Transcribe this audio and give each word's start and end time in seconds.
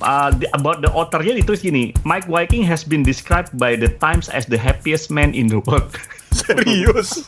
uh, 0.00 0.30
the, 0.32 0.48
about 0.52 0.80
the 0.80 0.90
authornya 0.90 1.36
ditulis 1.36 1.60
gini, 1.60 1.92
Mike 2.02 2.26
Viking 2.26 2.64
has 2.64 2.82
been 2.82 3.00
described 3.00 3.54
by 3.54 3.76
the 3.76 3.88
Times 4.00 4.28
as 4.28 4.44
the 4.44 4.58
happiest 4.58 5.08
man 5.08 5.32
in 5.32 5.48
the 5.48 5.60
world. 5.64 5.88
Serius? 6.34 7.24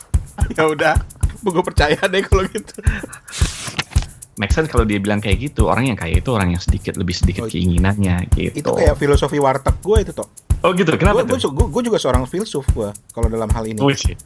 ya 0.57 0.65
udah, 0.65 0.97
gue 1.39 1.63
percaya 1.63 1.97
deh 1.97 2.21
kalau 2.25 2.43
gitu. 2.49 2.73
Make 4.41 4.49
sense 4.49 4.65
kalau 4.65 4.81
dia 4.81 4.97
bilang 4.97 5.21
kayak 5.21 5.45
gitu. 5.45 5.69
Orang 5.69 5.85
yang 5.85 5.97
kaya 5.97 6.17
itu 6.17 6.33
orang 6.33 6.57
yang 6.57 6.61
sedikit 6.61 6.97
lebih 6.97 7.13
sedikit 7.13 7.45
Oh, 7.45 7.49
keinginannya 7.49 8.33
gitu. 8.33 8.65
Itu 8.65 8.71
kayak 8.73 8.97
filosofi 8.97 9.37
warteg 9.37 9.77
gue 9.77 9.97
itu 10.01 10.11
toh. 10.11 10.25
Oh 10.65 10.73
gitu. 10.73 10.89
Kenapa 10.97 11.21
Gue 11.21 11.37
tuh? 11.37 11.53
gue 11.53 11.81
juga 11.85 12.01
seorang 12.01 12.25
filsuf 12.25 12.65
gue 12.73 12.89
kalau 13.13 13.29
dalam 13.29 13.45
hal 13.53 13.61
ini. 13.69 13.77
Oh, 13.77 13.93
shit. 13.93 14.17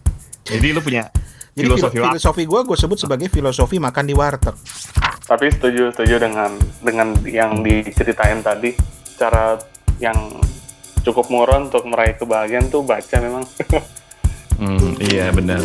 Jadi 0.48 0.72
lu 0.72 0.80
punya 0.80 1.12
Jadi 1.58 1.74
filosofi 1.74 1.98
filosofi 1.98 2.44
gue 2.46 2.60
gue 2.70 2.78
sebut 2.78 2.98
sebagai 3.02 3.28
filosofi 3.34 3.82
makan 3.82 4.06
di 4.06 4.14
warteg. 4.14 4.54
Tapi 5.26 5.50
setuju 5.50 5.90
setuju 5.90 6.22
dengan 6.22 6.54
dengan 6.86 7.18
yang 7.26 7.66
diceritain 7.66 8.46
tadi 8.46 8.78
cara 9.18 9.58
yang 9.98 10.38
cukup 11.02 11.34
murah 11.34 11.58
untuk 11.58 11.82
meraih 11.90 12.14
kebahagiaan 12.14 12.70
tuh 12.70 12.86
baca 12.86 13.18
memang. 13.18 13.44
Hmm, 14.58 14.98
iya 14.98 15.30
benar. 15.30 15.62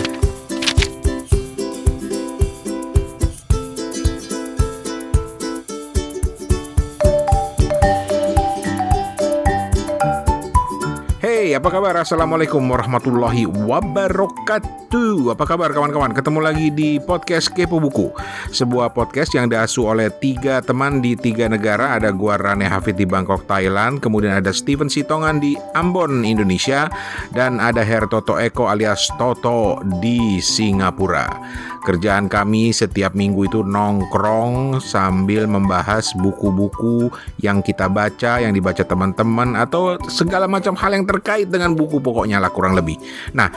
Apa 11.52 11.68
kabar? 11.68 12.00
Assalamualaikum 12.00 12.64
warahmatullahi 12.64 13.44
wabarakatuh. 13.44 15.36
Apa 15.36 15.44
kabar 15.44 15.68
kawan-kawan? 15.76 16.16
Ketemu 16.16 16.40
lagi 16.40 16.72
di 16.72 16.96
podcast 16.96 17.52
Kepo 17.52 17.76
Buku. 17.76 18.08
Sebuah 18.48 18.96
podcast 18.96 19.36
yang 19.36 19.52
diasuh 19.52 19.92
oleh 19.92 20.08
tiga 20.16 20.64
teman 20.64 21.04
di 21.04 21.12
tiga 21.12 21.52
negara. 21.52 22.00
Ada 22.00 22.08
gua 22.08 22.40
Rane 22.40 22.64
Hafid 22.64 22.96
di 22.96 23.04
Bangkok, 23.04 23.44
Thailand. 23.44 24.00
Kemudian 24.00 24.32
ada 24.32 24.48
Steven 24.48 24.88
Sitongan 24.88 25.44
di 25.44 25.52
Ambon, 25.76 26.24
Indonesia. 26.24 26.88
Dan 27.36 27.60
ada 27.60 27.84
Her 27.84 28.08
Toto 28.08 28.40
Eko 28.40 28.72
alias 28.72 29.12
Toto 29.20 29.84
di 30.00 30.40
Singapura. 30.40 31.28
Kerjaan 31.82 32.30
kami 32.30 32.70
setiap 32.70 33.10
minggu 33.10 33.50
itu 33.50 33.66
nongkrong 33.66 34.78
sambil 34.78 35.50
membahas 35.50 36.14
buku-buku 36.14 37.10
yang 37.42 37.58
kita 37.58 37.90
baca, 37.90 38.38
yang 38.38 38.54
dibaca 38.54 38.86
teman-teman, 38.86 39.58
atau 39.58 39.98
segala 40.06 40.46
macam 40.46 40.78
hal 40.78 40.94
yang 40.94 41.02
terkait 41.02 41.41
dengan 41.48 41.74
buku 41.74 41.98
pokoknya 41.98 42.38
lah 42.42 42.50
kurang 42.50 42.76
lebih. 42.76 42.98
Nah, 43.32 43.48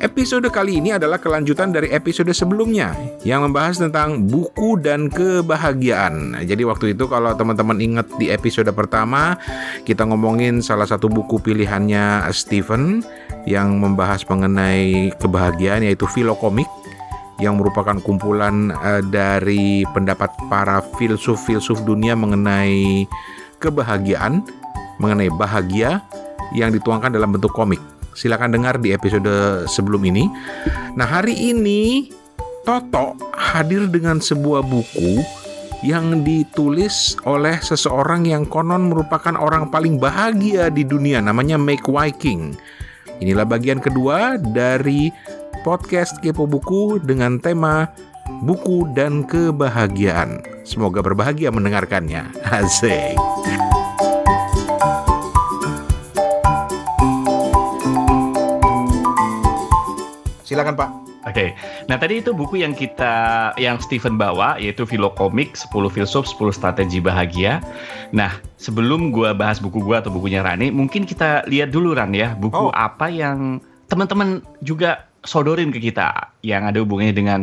episode 0.00 0.48
kali 0.52 0.80
ini 0.80 0.92
adalah 0.92 1.16
kelanjutan 1.16 1.72
dari 1.72 1.88
episode 1.92 2.28
sebelumnya 2.36 2.92
yang 3.24 3.44
membahas 3.48 3.80
tentang 3.80 4.28
buku 4.28 4.76
dan 4.80 5.08
kebahagiaan. 5.08 6.36
Jadi 6.44 6.62
waktu 6.68 6.92
itu 6.92 7.08
kalau 7.08 7.32
teman-teman 7.32 7.80
ingat 7.80 8.06
di 8.20 8.28
episode 8.28 8.68
pertama, 8.76 9.40
kita 9.88 10.04
ngomongin 10.04 10.60
salah 10.60 10.84
satu 10.88 11.08
buku 11.08 11.40
pilihannya 11.40 12.28
Stephen 12.32 13.00
yang 13.48 13.78
membahas 13.80 14.26
mengenai 14.28 15.14
kebahagiaan 15.16 15.86
yaitu 15.86 16.04
Filokomik 16.10 16.68
yang 17.36 17.60
merupakan 17.60 17.96
kumpulan 18.00 18.72
eh, 18.72 19.02
dari 19.12 19.84
pendapat 19.92 20.32
para 20.48 20.80
filsuf-filsuf 20.96 21.84
dunia 21.84 22.16
mengenai 22.16 23.04
kebahagiaan, 23.60 24.44
mengenai 25.00 25.28
bahagia 25.32 26.00
yang 26.54 26.70
dituangkan 26.70 27.14
dalam 27.14 27.34
bentuk 27.34 27.50
komik. 27.54 27.80
Silakan 28.16 28.54
dengar 28.54 28.80
di 28.80 28.96
episode 28.96 29.64
sebelum 29.68 30.00
ini. 30.08 30.28
Nah, 30.96 31.04
hari 31.04 31.36
ini 31.36 32.08
Toto 32.66 33.14
hadir 33.36 33.86
dengan 33.86 34.18
sebuah 34.18 34.66
buku 34.66 35.22
yang 35.86 36.26
ditulis 36.26 37.14
oleh 37.22 37.62
seseorang 37.62 38.26
yang 38.26 38.42
konon 38.42 38.90
merupakan 38.90 39.38
orang 39.38 39.70
paling 39.70 40.02
bahagia 40.02 40.66
di 40.72 40.82
dunia, 40.82 41.22
namanya 41.22 41.54
Make 41.60 41.86
Viking. 41.86 42.58
Inilah 43.22 43.46
bagian 43.46 43.78
kedua 43.78 44.34
dari 44.40 45.14
podcast 45.62 46.18
Kepo 46.20 46.50
Buku 46.50 46.98
dengan 47.00 47.38
tema 47.38 47.86
buku 48.42 48.90
dan 48.98 49.22
kebahagiaan. 49.24 50.42
Semoga 50.66 51.00
berbahagia 51.00 51.54
mendengarkannya. 51.54 52.34
Asik. 52.50 53.14
Silakan 60.46 60.78
Pak. 60.78 60.90
Oke, 61.26 61.58
nah 61.90 61.98
tadi 61.98 62.22
itu 62.22 62.30
buku 62.30 62.62
yang 62.62 62.70
kita, 62.70 63.50
yang 63.58 63.82
Stephen 63.82 64.14
bawa, 64.14 64.62
yaitu 64.62 64.86
Filokomik, 64.86 65.58
10 65.58 65.90
Filsuf, 65.90 66.22
10 66.30 66.54
Strategi 66.54 67.02
Bahagia. 67.02 67.58
Nah, 68.14 68.30
sebelum 68.54 69.10
gua 69.10 69.34
bahas 69.34 69.58
buku 69.58 69.82
gua 69.82 69.98
atau 69.98 70.14
bukunya 70.14 70.46
Rani, 70.46 70.70
mungkin 70.70 71.02
kita 71.02 71.42
lihat 71.50 71.74
dulu 71.74 71.98
Ran 71.98 72.14
ya, 72.14 72.38
buku 72.38 72.70
Oh. 72.70 72.70
apa 72.70 73.10
yang 73.10 73.58
teman-teman 73.90 74.38
juga 74.62 75.10
sodorin 75.26 75.74
ke 75.74 75.82
kita, 75.82 76.32
yang 76.40 76.64
ada 76.64 76.78
hubungannya 76.80 77.12
dengan 77.12 77.40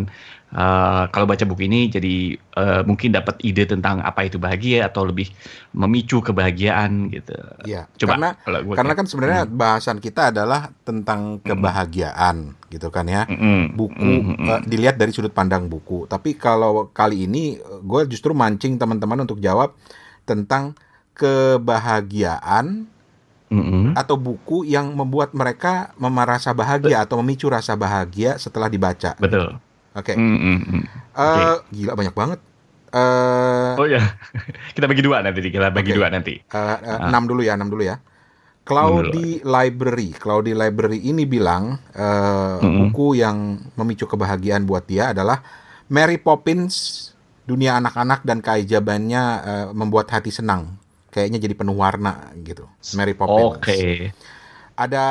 eh, 0.50 1.04
kalau 1.12 1.28
baca 1.28 1.44
buku 1.44 1.68
ini 1.68 1.92
jadi 1.92 2.16
eh, 2.40 2.82
mungkin 2.88 3.14
dapat 3.14 3.38
ide 3.44 3.68
tentang 3.68 4.00
apa 4.00 4.26
itu 4.26 4.40
bahagia 4.42 4.88
atau 4.88 5.06
lebih 5.06 5.30
memicu 5.76 6.24
kebahagiaan 6.24 7.12
gitu. 7.12 7.36
Iya, 7.68 7.86
Coba 8.00 8.18
karena 8.18 8.30
kalau 8.42 8.60
gua 8.64 8.74
karena 8.80 8.94
kan 8.96 9.06
sebenarnya 9.06 9.42
bahasan 9.46 9.98
kita 10.00 10.34
adalah 10.34 10.72
tentang 10.88 11.44
kebahagiaan 11.44 12.56
gitu 12.72 12.90
kan 12.90 13.06
ya. 13.06 13.30
Mm-mm. 13.30 13.78
buku 13.78 14.02
Mm-mm. 14.02 14.48
eh, 14.50 14.62
dilihat 14.66 14.98
dari 14.98 15.12
sudut 15.14 15.36
pandang 15.36 15.70
buku. 15.70 16.10
Tapi 16.10 16.40
kalau 16.40 16.90
kali 16.90 17.30
ini 17.30 17.60
gue 17.84 18.02
justru 18.10 18.34
mancing 18.34 18.82
teman-teman 18.82 19.28
untuk 19.28 19.38
jawab 19.44 19.78
tentang 20.24 20.74
kebahagiaan 21.14 22.93
Mm-mm. 23.54 23.94
atau 23.94 24.18
buku 24.18 24.66
yang 24.66 24.98
membuat 24.98 25.38
mereka 25.38 25.94
merasa 25.96 26.50
bahagia 26.52 27.06
atau 27.06 27.22
memicu 27.22 27.46
rasa 27.46 27.78
bahagia 27.78 28.42
setelah 28.42 28.66
dibaca. 28.66 29.14
Betul. 29.22 29.62
Oke, 29.94 30.18
Mm-mm. 30.18 30.82
Eh, 31.14 31.58
gila 31.70 31.94
banyak 31.94 32.18
banget. 32.18 32.40
Eh, 32.90 33.74
Oh 33.78 33.86
ya, 33.86 34.02
kita 34.76 34.90
bagi 34.90 35.06
dua 35.06 35.22
nanti, 35.22 35.46
kita 35.46 35.70
bagi 35.70 35.94
Oke. 35.94 35.98
dua 36.02 36.08
nanti. 36.10 36.34
eh, 36.42 36.78
eh, 36.82 36.98
enam 37.06 37.30
dulu 37.30 37.46
ya, 37.46 37.54
enam 37.54 37.70
dulu 37.70 37.86
ya. 37.86 38.02
Cloudy 38.64 39.44
Library, 39.44 40.16
Cloudy 40.16 40.56
Library 40.56 41.04
ini 41.04 41.28
bilang 41.28 41.78
eh, 41.94 42.58
Mm-mm. 42.58 42.90
buku 42.90 43.20
yang 43.20 43.60
memicu 43.76 44.08
kebahagiaan 44.08 44.64
buat 44.64 44.88
dia 44.88 45.12
adalah 45.12 45.44
Mary 45.92 46.16
Poppins, 46.18 47.12
dunia 47.44 47.76
anak-anak 47.78 48.24
dan 48.24 48.40
keajaibannya 48.40 49.24
eh, 49.44 49.68
membuat 49.76 50.10
hati 50.10 50.32
senang. 50.32 50.80
Kayaknya 51.14 51.38
jadi 51.38 51.54
penuh 51.54 51.78
warna 51.78 52.34
gitu. 52.42 52.66
Mary 52.98 53.14
Poppins. 53.14 53.62
Oke. 53.62 54.10
Ada 54.74 55.08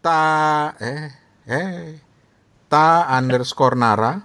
ta 0.00 0.24
eh 0.80 1.12
eh 1.44 2.00
ta 2.72 3.04
underscore 3.12 3.76
Nara. 3.76 4.16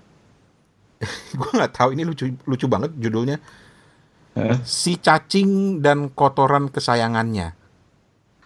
Gue 1.38 1.50
nggak 1.52 1.76
tahu 1.76 1.92
ini 1.92 2.08
lucu 2.08 2.32
lucu 2.48 2.72
banget 2.72 2.96
judulnya. 2.96 3.44
Hah? 4.40 4.64
Si 4.64 4.96
cacing 5.04 5.84
dan 5.84 6.16
kotoran 6.16 6.72
kesayangannya. 6.72 7.60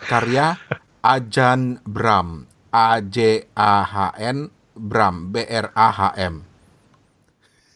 Karya 0.01 0.57
Ajan 1.05 1.85
Bram. 1.85 2.49
A 2.73 2.99
J 2.99 3.47
A 3.55 3.85
H 3.85 3.95
N 4.19 4.49
Bram 4.75 5.31
B 5.31 5.45
R 5.45 5.69
A 5.71 5.87
H 5.93 6.01
M. 6.17 6.43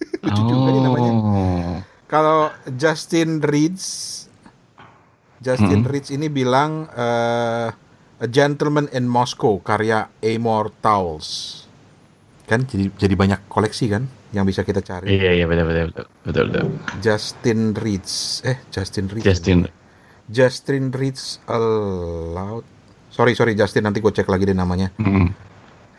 Lucu 0.25 0.41
juga 0.49 0.69
nih 0.73 0.81
namanya. 0.81 1.11
Oh. 1.13 1.75
Kalau 2.11 2.51
Justin 2.75 3.39
Reeds, 3.39 4.27
Justin 5.41 5.81
Reeds 5.81 6.13
ini 6.13 6.29
bilang 6.29 6.85
eh, 6.93 7.69
A 8.21 8.27
Gentleman 8.29 8.85
in 8.93 9.09
Moscow 9.09 9.57
karya 9.57 10.05
Amor 10.21 10.69
Towles. 10.77 11.61
Kan 12.45 12.69
jadi 12.69 12.93
jadi 12.93 13.17
banyak 13.17 13.49
koleksi 13.49 13.89
kan 13.89 14.05
yang 14.29 14.45
bisa 14.45 14.61
kita 14.61 14.85
cari. 14.85 15.09
Iya 15.09 15.41
iya 15.41 15.45
betul 15.49 15.65
betul 15.65 15.85
betul 15.89 16.05
betul 16.21 16.43
betul. 16.53 16.65
Justin 17.01 17.73
Reeds, 17.73 18.45
eh 18.45 18.61
Justin 18.69 19.09
Reeds. 19.09 19.25
Justin. 19.25 19.59
Justin 20.29 20.93
Reeds 20.93 21.41
Aloud. 21.49 22.63
Sorry 23.09 23.33
sorry 23.33 23.57
Justin 23.57 23.89
nanti 23.89 23.99
gue 23.99 24.13
cek 24.13 24.29
lagi 24.29 24.45
deh 24.45 24.55
namanya. 24.55 24.93
Mm. 25.01 25.33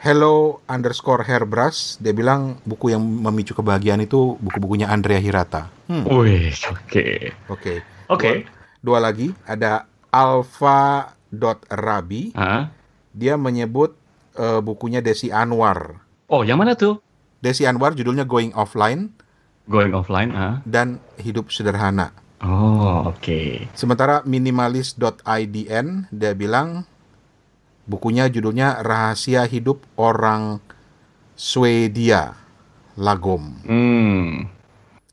Hello 0.03 0.63
underscore 0.71 1.27
hairbrush. 1.27 1.99
Dia 1.99 2.15
bilang 2.15 2.63
buku 2.63 2.95
yang 2.95 3.03
memicu 3.03 3.59
kebahagiaan 3.59 4.03
itu 4.03 4.39
buku-bukunya 4.39 4.87
Andrea 4.91 5.19
Hirata. 5.19 5.71
Hmm, 5.91 6.07
Wih 6.07 6.55
oke 6.71 7.07
Oke. 7.51 7.75
oke. 8.07 8.31
Dua 8.83 8.99
lagi 8.99 9.31
ada 9.47 9.87
Alpha.rabi. 10.13 11.33
Hah? 12.37 12.69
Dia 13.15 13.39
menyebut 13.39 13.95
eh, 14.37 14.61
bukunya 14.61 14.99
Desi 15.01 15.31
Anwar. 15.33 16.03
Oh 16.29 16.43
yang 16.43 16.59
mana 16.59 16.75
tuh? 16.75 16.99
Desi 17.39 17.65
Anwar 17.65 17.95
judulnya 17.97 18.27
Going 18.27 18.53
Offline 18.53 19.23
Going 19.71 19.95
offline? 19.95 20.31
Ah. 20.35 20.59
dan 20.67 20.99
Hidup 21.23 21.55
Sederhana. 21.55 22.11
Oh 22.43 23.07
oke. 23.07 23.71
Sementara 23.79 24.27
minimalis.idn 24.27 25.87
dia 26.11 26.33
bilang 26.35 26.83
bukunya 27.87 28.27
judulnya 28.27 28.83
Rahasia 28.83 29.47
Hidup 29.47 29.87
Orang 29.95 30.59
Swedia 31.39 32.35
Lagom. 32.99 33.63
Hmm. 33.63 34.51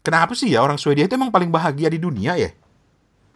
Kenapa 0.01 0.33
sih 0.33 0.49
ya 0.49 0.65
orang 0.65 0.81
Swedia 0.81 1.05
itu 1.05 1.13
emang 1.13 1.29
paling 1.29 1.53
bahagia 1.53 1.93
di 1.93 2.01
dunia 2.01 2.33
ya? 2.33 2.49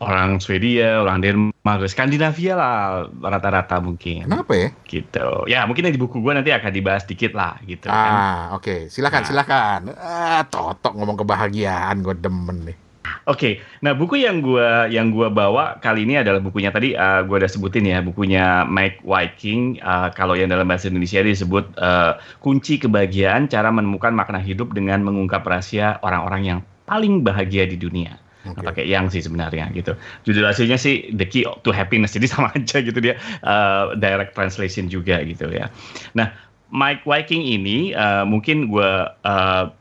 Orang 0.03 0.37
Swedia, 0.43 1.01
orang 1.01 1.23
Denmark, 1.23 1.87
Skandinavia 1.87 2.53
lah 2.53 2.75
rata-rata 3.09 3.79
mungkin. 3.79 4.27
Kenapa 4.27 4.53
ya? 4.53 4.69
Gitu. 4.83 5.27
Ya 5.47 5.63
mungkin 5.63 5.87
di 5.87 5.99
buku 5.99 6.19
gue 6.19 6.33
nanti 6.35 6.51
akan 6.51 6.71
dibahas 6.71 7.07
dikit 7.07 7.31
lah 7.33 7.57
gitu. 7.63 7.87
kan. 7.87 8.11
Ah, 8.11 8.41
oke. 8.55 8.91
Silakan, 8.91 9.21
Nah. 9.23 9.27
silakan. 9.27 9.79
Ah, 9.97 10.41
totok 10.47 10.93
ngomong 10.99 11.17
kebahagiaan, 11.23 12.03
gue 12.03 12.15
demen 12.19 12.59
nih. 12.67 12.77
Oke, 13.23 13.63
nah 13.79 13.95
buku 13.95 14.19
yang 14.19 14.43
gua 14.43 14.87
yang 14.91 15.07
gua 15.07 15.31
bawa 15.31 15.79
kali 15.79 16.03
ini 16.03 16.19
adalah 16.19 16.43
bukunya 16.43 16.75
tadi 16.75 16.91
uh, 16.91 17.23
gua 17.23 17.39
udah 17.39 17.51
sebutin 17.51 17.87
ya, 17.87 18.03
bukunya 18.03 18.67
Mike 18.67 18.99
Viking. 19.03 19.79
Uh, 19.79 20.11
kalau 20.11 20.35
yang 20.35 20.51
dalam 20.51 20.67
bahasa 20.67 20.91
Indonesia 20.91 21.23
disebut 21.23 21.71
uh, 21.79 22.19
kunci 22.43 22.79
kebahagiaan, 22.79 23.47
cara 23.47 23.71
menemukan 23.71 24.11
makna 24.11 24.43
hidup 24.43 24.75
dengan 24.75 25.03
mengungkap 25.07 25.39
rahasia 25.43 26.03
orang-orang 26.03 26.41
yang 26.43 26.59
paling 26.83 27.23
bahagia 27.23 27.63
di 27.63 27.79
dunia. 27.79 28.19
Oke. 28.43 28.59
Nah, 28.59 28.75
pakai 28.75 28.85
yang 28.91 29.07
sih 29.07 29.23
sebenarnya 29.23 29.71
gitu. 29.71 29.95
Judul 30.27 30.43
aslinya 30.43 30.75
sih 30.75 31.07
The 31.15 31.23
Key 31.23 31.47
to 31.63 31.71
Happiness, 31.71 32.11
jadi 32.11 32.27
sama 32.33 32.51
aja 32.51 32.83
gitu 32.83 32.99
dia 32.99 33.15
uh, 33.47 33.95
direct 33.95 34.35
translation 34.35 34.91
juga 34.91 35.23
gitu 35.23 35.47
ya. 35.47 35.71
Nah, 36.11 36.27
Mike 36.73 37.07
Viking 37.07 37.45
ini 37.45 37.95
uh, 37.95 38.27
mungkin 38.27 38.67
gua 38.67 39.15
uh, 39.23 39.71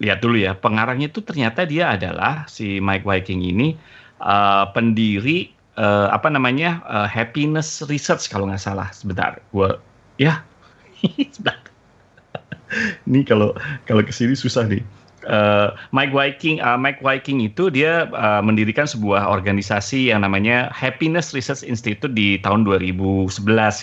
lihat 0.00 0.24
dulu 0.24 0.36
ya 0.40 0.56
pengarangnya 0.56 1.12
itu 1.12 1.20
ternyata 1.20 1.64
dia 1.68 1.96
adalah 1.96 2.48
si 2.48 2.80
Mike 2.80 3.04
Viking 3.04 3.44
ini 3.44 3.76
uh, 4.20 4.68
pendiri 4.72 5.52
uh, 5.76 6.08
apa 6.12 6.32
namanya 6.32 6.80
uh, 6.88 7.08
happiness 7.08 7.84
research 7.88 8.28
kalau 8.32 8.48
nggak 8.48 8.60
salah 8.60 8.88
sebentar 8.92 9.40
gua 9.52 9.76
ya 10.16 10.40
sebentar 11.36 11.60
ini 13.04 13.22
kalau 13.28 13.52
kalau 13.84 14.00
ke 14.00 14.12
sini 14.12 14.32
susah 14.32 14.64
nih 14.66 14.82
Uh, 15.28 15.76
Mike 15.92 16.16
Viking, 16.16 16.64
uh, 16.64 16.80
Mike 16.80 17.04
Viking 17.04 17.44
itu 17.44 17.68
dia 17.68 18.08
uh, 18.16 18.40
mendirikan 18.40 18.88
sebuah 18.88 19.28
organisasi 19.28 20.08
yang 20.08 20.24
namanya 20.24 20.72
Happiness 20.72 21.36
Research 21.36 21.60
Institute 21.60 22.16
di 22.16 22.40
tahun 22.40 22.64
2011 22.64 23.28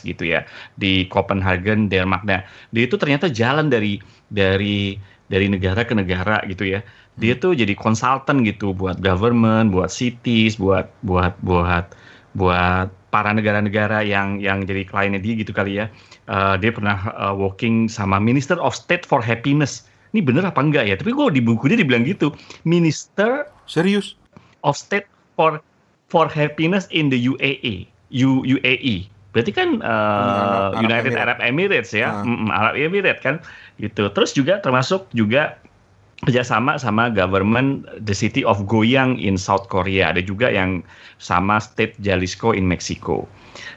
gitu 0.01 0.23
ya 0.25 0.41
di 0.81 1.05
Copenhagen, 1.13 1.93
Denmark. 1.93 2.25
Nah, 2.25 2.41
dia 2.73 2.83
itu 2.89 2.97
ternyata 2.97 3.29
jalan 3.29 3.69
dari 3.69 4.01
dari 4.33 4.97
dari 5.29 5.45
negara 5.51 5.83
ke 5.83 5.93
negara 5.93 6.41
gitu 6.47 6.65
ya. 6.65 6.81
Dia 7.17 7.37
tuh 7.37 7.53
jadi 7.53 7.73
konsultan 7.77 8.41
gitu 8.45 8.73
buat 8.73 8.97
government, 9.01 9.73
buat 9.73 9.93
cities, 9.93 10.57
buat 10.57 10.89
buat 11.05 11.37
buat 11.45 11.93
buat 12.37 12.89
para 13.09 13.33
negara-negara 13.33 14.05
yang 14.05 14.37
yang 14.37 14.67
jadi 14.67 14.85
kliennya 14.85 15.21
dia 15.23 15.33
gitu 15.39 15.51
kali 15.55 15.81
ya. 15.81 15.89
Uh, 16.29 16.59
dia 16.59 16.69
pernah 16.69 17.09
uh, 17.17 17.33
working 17.33 17.89
sama 17.89 18.21
Minister 18.21 18.59
of 18.61 18.77
State 18.77 19.07
for 19.07 19.23
Happiness. 19.23 19.87
Ini 20.15 20.23
bener 20.23 20.47
apa 20.47 20.59
enggak 20.63 20.87
ya? 20.87 20.95
Tapi 20.95 21.11
gue 21.11 21.25
di 21.35 21.41
buku 21.43 21.67
dia 21.71 21.79
dibilang 21.79 22.07
gitu. 22.07 22.31
Minister 22.63 23.47
Serius? 23.67 24.15
of 24.63 24.75
State 24.75 25.07
for 25.35 25.59
for 26.07 26.25
Happiness 26.27 26.87
in 26.91 27.11
the 27.11 27.19
UAE. 27.19 27.87
U, 28.11 28.43
UAE. 28.47 29.11
Berarti 29.35 29.51
kan 29.51 29.83
uh, 29.83 30.73
Arab- 30.73 30.79
Arab 30.79 30.83
United 30.87 31.11
Emirates. 31.13 31.19
Arab 31.21 31.37
Emirates 31.43 31.91
ya. 31.91 32.09
Mm-mm, 32.23 32.49
Arab 32.49 32.73
Emirates 32.79 33.21
kan, 33.21 33.35
gitu. 33.77 34.07
Terus 34.15 34.31
juga 34.31 34.63
termasuk 34.63 35.05
juga 35.11 35.59
kerjasama 36.25 36.81
sama 36.81 37.13
government 37.13 37.85
the 38.01 38.15
city 38.15 38.41
of 38.41 38.65
Goyang 38.65 39.21
in 39.21 39.37
South 39.37 39.69
Korea. 39.69 40.09
Ada 40.09 40.25
juga 40.25 40.49
yang 40.49 40.81
sama 41.21 41.61
state 41.61 41.93
Jalisco 42.01 42.55
in 42.55 42.65
Mexico. 42.65 43.29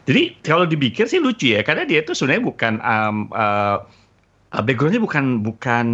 Jadi 0.09 0.39
kalau 0.47 0.65
dipikir 0.65 1.05
sih 1.05 1.21
lucu 1.21 1.53
ya, 1.53 1.61
karena 1.61 1.85
dia 1.85 2.01
itu 2.01 2.17
sebenarnya 2.17 2.45
bukan 2.47 2.73
um, 2.81 3.29
uh, 3.37 3.85
uh, 4.55 4.63
backgroundnya 4.63 5.03
bukan 5.03 5.43
bukan 5.43 5.87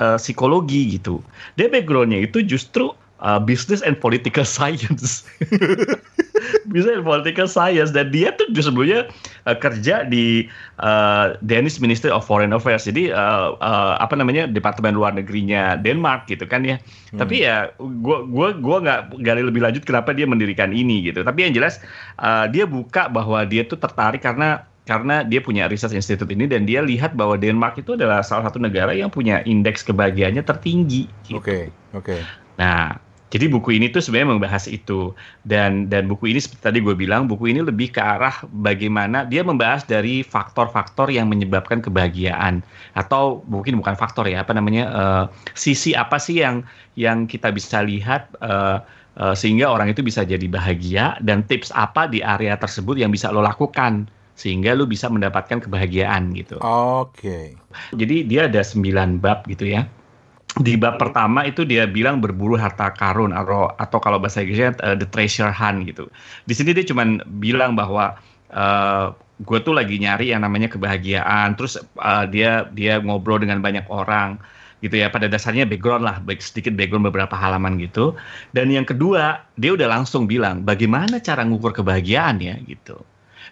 uh, 0.00 0.18
psikologi 0.20 0.98
gitu. 0.98 1.20
Dia 1.56 1.68
backgroundnya 1.72 2.24
itu 2.24 2.44
justru 2.44 2.92
uh, 3.20 3.40
business 3.40 3.80
and 3.82 3.98
political 3.98 4.44
science. 4.56 5.24
business 6.70 7.00
and 7.00 7.06
political 7.06 7.48
science 7.50 7.90
dan 7.90 8.12
dia 8.14 8.30
tuh 8.36 8.46
sebelumnya 8.54 9.10
uh, 9.48 9.56
kerja 9.56 10.06
di 10.06 10.46
uh, 10.80 11.34
Danish 11.42 11.80
Ministry 11.82 12.12
of 12.12 12.24
Foreign 12.24 12.54
Affairs. 12.54 12.86
Jadi 12.86 13.10
uh, 13.10 13.56
uh, 13.58 13.94
apa 13.98 14.14
namanya 14.14 14.46
departemen 14.46 14.94
luar 14.94 15.16
negerinya 15.16 15.76
Denmark 15.80 16.30
gitu 16.30 16.44
kan 16.46 16.62
ya. 16.62 16.76
Tapi 17.16 17.42
ya 17.48 17.72
gua 18.04 18.22
gua 18.28 18.52
gua 18.54 18.76
nggak 18.84 19.00
gali 19.24 19.42
lebih 19.42 19.64
lanjut 19.64 19.82
kenapa 19.82 20.12
dia 20.12 20.28
mendirikan 20.28 20.70
ini 20.70 21.08
gitu. 21.08 21.24
Tapi 21.24 21.48
yang 21.48 21.52
jelas 21.56 21.80
uh, 22.20 22.46
dia 22.46 22.68
buka 22.68 23.08
bahwa 23.08 23.42
dia 23.48 23.64
tuh 23.64 23.80
tertarik 23.80 24.22
karena 24.22 24.62
karena 24.88 25.20
dia 25.20 25.44
punya 25.44 25.68
research 25.68 25.92
institute 25.92 26.32
ini 26.32 26.48
dan 26.48 26.64
dia 26.64 26.80
lihat 26.80 27.12
bahwa 27.12 27.36
Denmark 27.36 27.76
itu 27.76 27.92
adalah 27.92 28.24
salah 28.24 28.48
satu 28.48 28.56
negara 28.56 28.96
yang 28.96 29.12
punya 29.12 29.44
indeks 29.44 29.84
kebahagiaannya 29.84 30.40
tertinggi. 30.40 31.04
gitu. 31.28 31.36
Oke, 31.36 31.68
oke. 31.92 32.16
Nah, 32.56 32.96
jadi 33.28 33.52
buku 33.52 33.76
ini 33.76 33.92
tuh 33.92 34.00
sebenarnya 34.00 34.40
membahas 34.40 34.64
itu 34.64 35.12
dan 35.44 35.92
dan 35.92 36.08
buku 36.08 36.32
ini 36.32 36.40
seperti 36.40 36.64
tadi 36.64 36.78
gue 36.80 36.96
bilang 36.96 37.28
buku 37.28 37.52
ini 37.52 37.60
lebih 37.60 37.92
ke 37.92 38.00
arah 38.00 38.40
bagaimana 38.48 39.28
dia 39.28 39.44
membahas 39.44 39.84
dari 39.84 40.24
faktor-faktor 40.24 41.12
yang 41.12 41.28
menyebabkan 41.28 41.84
kebahagiaan 41.84 42.64
atau 42.96 43.44
mungkin 43.44 43.76
bukan 43.76 43.92
faktor 44.00 44.24
ya 44.24 44.40
apa 44.40 44.56
namanya 44.56 44.84
eh, 44.88 45.24
sisi 45.52 45.92
apa 45.92 46.16
sih 46.16 46.40
yang 46.40 46.64
yang 46.96 47.28
kita 47.28 47.52
bisa 47.52 47.84
lihat 47.84 48.32
eh, 48.40 48.80
sehingga 49.34 49.66
orang 49.66 49.90
itu 49.90 49.98
bisa 50.00 50.22
jadi 50.22 50.46
bahagia 50.46 51.18
dan 51.18 51.42
tips 51.42 51.74
apa 51.74 52.06
di 52.06 52.22
area 52.22 52.54
tersebut 52.54 53.02
yang 53.02 53.10
bisa 53.10 53.34
lo 53.34 53.42
lakukan 53.42 54.06
sehingga 54.38 54.78
lo 54.78 54.86
bisa 54.86 55.10
mendapatkan 55.10 55.58
kebahagiaan 55.66 56.30
gitu. 56.38 56.62
Oke. 56.62 57.58
Jadi 57.98 58.22
dia 58.22 58.46
ada 58.46 58.62
sembilan 58.62 59.18
bab 59.18 59.42
gitu 59.50 59.66
ya. 59.66 59.82
Di 60.62 60.78
bab 60.78 60.96
pertama 60.96 61.42
itu 61.42 61.66
dia 61.66 61.84
bilang 61.90 62.22
berburu 62.22 62.54
harta 62.54 62.94
karun 62.94 63.34
atau 63.34 63.68
atau 63.76 63.98
kalau 63.98 64.22
bahasa 64.22 64.40
Inggrisnya 64.40 64.78
uh, 64.80 64.94
the 64.94 65.06
treasure 65.10 65.50
hunt 65.50 65.90
gitu. 65.90 66.06
Di 66.46 66.54
sini 66.54 66.70
dia 66.70 66.86
cuman 66.86 67.18
bilang 67.42 67.74
bahwa 67.74 68.14
gue 69.38 69.58
tuh 69.60 69.76
lagi 69.76 70.00
nyari 70.00 70.30
yang 70.30 70.46
namanya 70.46 70.70
kebahagiaan. 70.70 71.58
Terus 71.58 71.82
uh, 71.98 72.24
dia 72.30 72.70
dia 72.78 73.02
ngobrol 73.02 73.42
dengan 73.42 73.58
banyak 73.58 73.86
orang 73.90 74.38
gitu 74.82 74.98
ya. 74.98 75.10
Pada 75.10 75.26
dasarnya 75.26 75.66
background 75.66 76.06
lah, 76.06 76.16
baik 76.22 76.38
sedikit 76.38 76.78
background 76.78 77.10
beberapa 77.10 77.34
halaman 77.34 77.74
gitu. 77.78 78.14
Dan 78.54 78.70
yang 78.70 78.86
kedua 78.86 79.42
dia 79.58 79.74
udah 79.74 79.90
langsung 79.90 80.30
bilang 80.30 80.62
bagaimana 80.62 81.18
cara 81.18 81.42
ngukur 81.42 81.74
kebahagiaan 81.74 82.38
ya 82.38 82.54
gitu. 82.66 83.02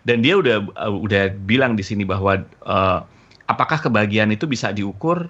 Dan 0.07 0.23
dia 0.23 0.39
udah 0.39 0.63
uh, 0.79 0.95
udah 0.95 1.35
bilang 1.51 1.75
di 1.75 1.83
sini 1.83 2.07
bahwa 2.07 2.47
uh, 2.63 3.03
apakah 3.51 3.83
kebahagiaan 3.83 4.31
itu 4.31 4.47
bisa 4.47 4.71
diukur? 4.71 5.27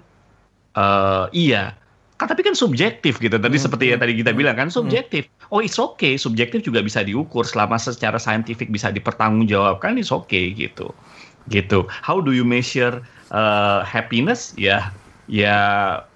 Eh, 0.77 1.25
iya. 1.33 1.73
Kan 2.17 2.29
tapi 2.29 2.41
kan 2.41 2.57
subjektif 2.57 3.21
gitu. 3.21 3.37
Tadi 3.37 3.57
Hmm, 3.57 3.65
seperti 3.65 3.93
yang 3.93 4.01
hmm, 4.01 4.05
tadi 4.09 4.13
kita 4.21 4.31
hmm, 4.33 4.39
bilang 4.41 4.55
kan 4.57 4.69
subjektif. 4.73 5.29
Oh, 5.53 5.61
it's 5.61 5.77
okay. 5.77 6.17
Subjektif 6.17 6.65
juga 6.65 6.81
bisa 6.81 7.05
diukur 7.05 7.45
selama 7.45 7.77
secara 7.77 8.17
saintifik 8.17 8.69
bisa 8.73 8.89
dipertanggungjawabkan 8.89 10.01
it's 10.01 10.09
okay 10.09 10.53
gitu. 10.53 10.93
Gitu. 11.49 11.85
How 11.89 12.21
do 12.21 12.33
you 12.33 12.45
measure 12.45 13.01
uh, 13.29 13.85
happiness? 13.85 14.53
Ya 14.57 14.89
ya 15.29 15.57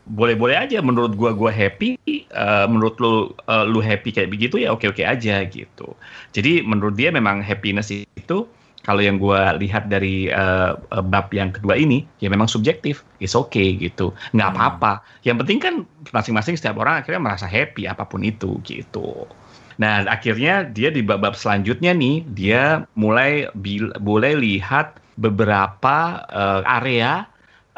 boleh-boleh 0.10 0.58
aja 0.58 0.81
menurut 0.81 1.13
gua 1.13 1.31
gua 1.34 1.53
happy, 1.53 1.98
uh, 2.34 2.65
menurut 2.65 2.98
lu 2.98 3.34
uh, 3.46 3.65
lu 3.65 3.79
happy 3.84 4.10
kayak 4.10 4.34
begitu 4.34 4.62
ya 4.62 4.74
oke-oke 4.74 5.05
aja 5.05 5.46
gitu. 5.46 5.93
Jadi 6.34 6.65
menurut 6.65 6.98
dia 6.98 7.13
memang 7.13 7.41
happiness 7.41 7.93
itu 7.93 8.50
kalau 8.81 8.98
yang 8.98 9.22
gue 9.22 9.38
lihat 9.62 9.93
dari 9.93 10.25
uh, 10.34 10.74
bab 11.05 11.29
yang 11.29 11.53
kedua 11.53 11.77
ini 11.77 12.01
ya 12.17 12.34
memang 12.34 12.50
subjektif, 12.50 13.05
is 13.22 13.38
okay 13.38 13.77
gitu, 13.77 14.10
nggak 14.34 14.50
Hmm. 14.50 14.58
apa-apa. 14.58 15.05
Yang 15.22 15.38
penting 15.46 15.60
kan 15.62 15.75
masing-masing 16.10 16.58
setiap 16.58 16.81
orang 16.81 17.05
akhirnya 17.05 17.22
merasa 17.22 17.46
happy 17.46 17.86
apa 17.86 18.10
pun 18.10 18.25
itu 18.25 18.58
gitu. 18.65 19.29
Nah 19.77 20.05
akhirnya 20.10 20.65
dia 20.65 20.89
di 20.89 21.05
bab-bab 21.05 21.38
selanjutnya 21.38 21.93
nih 21.93 22.25
dia 22.34 22.89
mulai 22.98 23.46
bil- 23.53 23.93
boleh 24.01 24.34
lihat 24.41 24.98
beberapa 25.13 26.25
uh, 26.34 26.65
area 26.65 27.29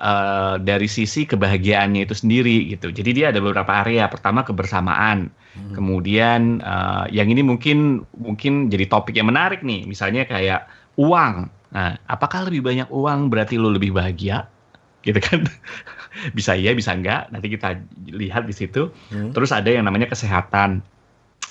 uh, 0.03 0.55
dari 0.59 0.85
sisi 0.91 1.23
kebahagiaannya 1.23 2.03
itu 2.03 2.13
sendiri 2.13 2.75
gitu. 2.75 2.91
Jadi 2.91 3.09
dia 3.15 3.31
ada 3.31 3.39
beberapa 3.39 3.71
area. 3.71 4.11
Pertama 4.11 4.43
kebersamaan. 4.43 5.31
Hmm. 5.55 5.73
Kemudian 5.73 6.59
uh, 6.59 7.07
yang 7.07 7.31
ini 7.31 7.39
mungkin 7.41 8.03
mungkin 8.19 8.67
jadi 8.67 8.85
topik 8.91 9.15
yang 9.15 9.31
menarik 9.31 9.63
nih. 9.63 9.87
Misalnya 9.87 10.27
kayak 10.27 10.67
uang. 10.99 11.47
Nah, 11.73 11.97
apakah 12.05 12.45
lebih 12.45 12.61
banyak 12.61 12.91
uang 12.91 13.31
berarti 13.31 13.55
lu 13.55 13.71
lebih 13.71 13.95
bahagia? 13.95 14.45
Gitu 15.01 15.17
kan? 15.23 15.47
bisa 16.37 16.53
iya, 16.53 16.75
bisa 16.75 16.91
enggak. 16.93 17.31
Nanti 17.31 17.47
kita 17.47 17.79
lihat 18.11 18.45
di 18.45 18.53
situ. 18.53 18.91
Hmm. 19.09 19.31
Terus 19.31 19.55
ada 19.55 19.71
yang 19.71 19.87
namanya 19.87 20.11
kesehatan. 20.11 20.83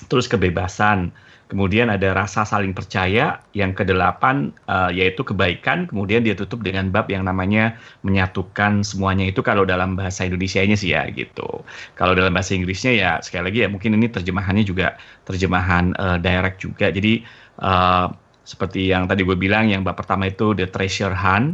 Terus 0.07 0.29
kebebasan. 0.29 1.09
Kemudian 1.53 1.93
ada 1.93 2.17
rasa 2.17 2.41
saling 2.41 2.73
percaya. 2.73 3.37
Yang 3.53 3.85
kedelapan 3.85 4.49
uh, 4.65 4.89
yaitu 4.89 5.21
kebaikan. 5.21 5.85
Kemudian 5.85 6.25
dia 6.25 6.33
tutup 6.33 6.65
dengan 6.65 6.89
bab 6.89 7.05
yang 7.13 7.29
namanya 7.29 7.77
menyatukan 8.01 8.81
semuanya 8.81 9.29
itu 9.29 9.45
kalau 9.45 9.61
dalam 9.61 9.93
bahasa 9.93 10.25
Indonesianya 10.25 10.73
sih 10.73 10.97
ya 10.97 11.05
gitu. 11.13 11.61
Kalau 11.93 12.17
dalam 12.17 12.33
bahasa 12.33 12.57
Inggrisnya 12.57 12.97
ya 12.97 13.11
sekali 13.21 13.53
lagi 13.53 13.59
ya 13.61 13.69
mungkin 13.69 13.93
ini 13.93 14.09
terjemahannya 14.09 14.65
juga 14.65 14.97
terjemahan 15.29 15.93
uh, 16.01 16.17
direct 16.17 16.65
juga. 16.65 16.89
Jadi 16.89 17.21
uh, 17.61 18.09
seperti 18.41 18.89
yang 18.89 19.05
tadi 19.05 19.21
gue 19.21 19.37
bilang 19.37 19.69
yang 19.69 19.85
bab 19.85 19.93
pertama 19.93 20.25
itu 20.33 20.57
the 20.57 20.65
treasure 20.65 21.13
hunt. 21.13 21.53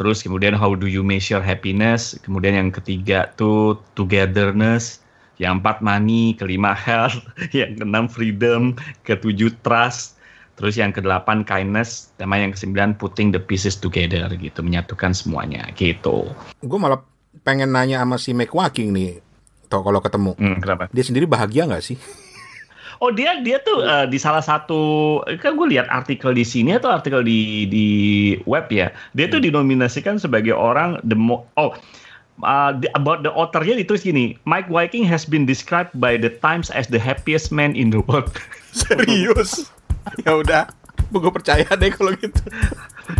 Terus 0.00 0.24
kemudian 0.24 0.56
how 0.56 0.72
do 0.72 0.88
you 0.88 1.04
measure 1.04 1.44
happiness? 1.44 2.16
Kemudian 2.24 2.56
yang 2.56 2.72
ketiga 2.72 3.28
tuh 3.36 3.76
togetherness. 3.92 5.03
Yang 5.42 5.58
empat 5.58 5.82
money, 5.82 6.38
kelima 6.38 6.72
health, 6.74 7.18
yang 7.58 7.74
keenam 7.74 8.06
freedom, 8.06 8.78
ketujuh 9.02 9.50
trust, 9.66 10.18
terus 10.54 10.78
yang 10.78 10.94
kedelapan 10.94 11.42
kindness, 11.42 12.14
sama 12.18 12.38
yang 12.38 12.54
kesembilan 12.54 12.94
putting 12.94 13.34
the 13.34 13.40
pieces 13.42 13.74
together 13.74 14.30
gitu, 14.38 14.62
menyatukan 14.62 15.10
semuanya 15.10 15.66
gitu. 15.74 16.30
Gue 16.62 16.78
malah 16.78 17.02
pengen 17.42 17.74
nanya 17.74 18.02
sama 18.02 18.16
si 18.16 18.30
Mike 18.30 18.54
Walking 18.54 18.94
nih, 18.94 19.18
tau 19.66 19.82
kalau 19.82 19.98
ketemu. 19.98 20.38
Hmm, 20.38 20.58
kenapa? 20.62 20.86
Dia 20.94 21.04
sendiri 21.04 21.26
bahagia 21.26 21.66
nggak 21.66 21.82
sih? 21.82 21.98
Oh 23.02 23.10
dia 23.10 23.42
dia 23.42 23.58
tuh 23.58 23.82
uh, 23.82 24.06
di 24.06 24.22
salah 24.22 24.40
satu 24.40 25.18
kan 25.42 25.58
gue 25.58 25.66
lihat 25.74 25.90
artikel 25.90 26.30
di 26.30 26.46
sini 26.46 26.78
atau 26.78 26.94
artikel 26.94 27.26
di 27.26 27.66
di 27.66 27.86
web 28.46 28.70
ya. 28.70 28.94
Dia 29.12 29.26
tuh 29.26 29.42
dinominasikan 29.42 30.16
sebagai 30.22 30.54
orang 30.54 31.02
the 31.02 31.18
mo 31.18 31.42
oh 31.58 31.74
uh, 32.42 32.74
the, 32.74 32.90
about 32.98 33.22
the 33.22 33.30
authornya 33.30 33.78
ditulis 33.78 34.02
gini, 34.02 34.40
Mike 34.48 34.66
Viking 34.66 35.06
has 35.06 35.22
been 35.22 35.46
described 35.46 35.94
by 35.94 36.18
the 36.18 36.32
Times 36.42 36.72
as 36.74 36.90
the 36.90 36.98
happiest 36.98 37.54
man 37.54 37.78
in 37.78 37.94
the 37.94 38.02
world. 38.10 38.34
Serius? 38.74 39.70
ya 40.20 40.36
udah, 40.36 40.68
gue 41.08 41.32
percaya 41.32 41.64
deh 41.78 41.90
kalau 41.94 42.12
gitu. 42.18 42.42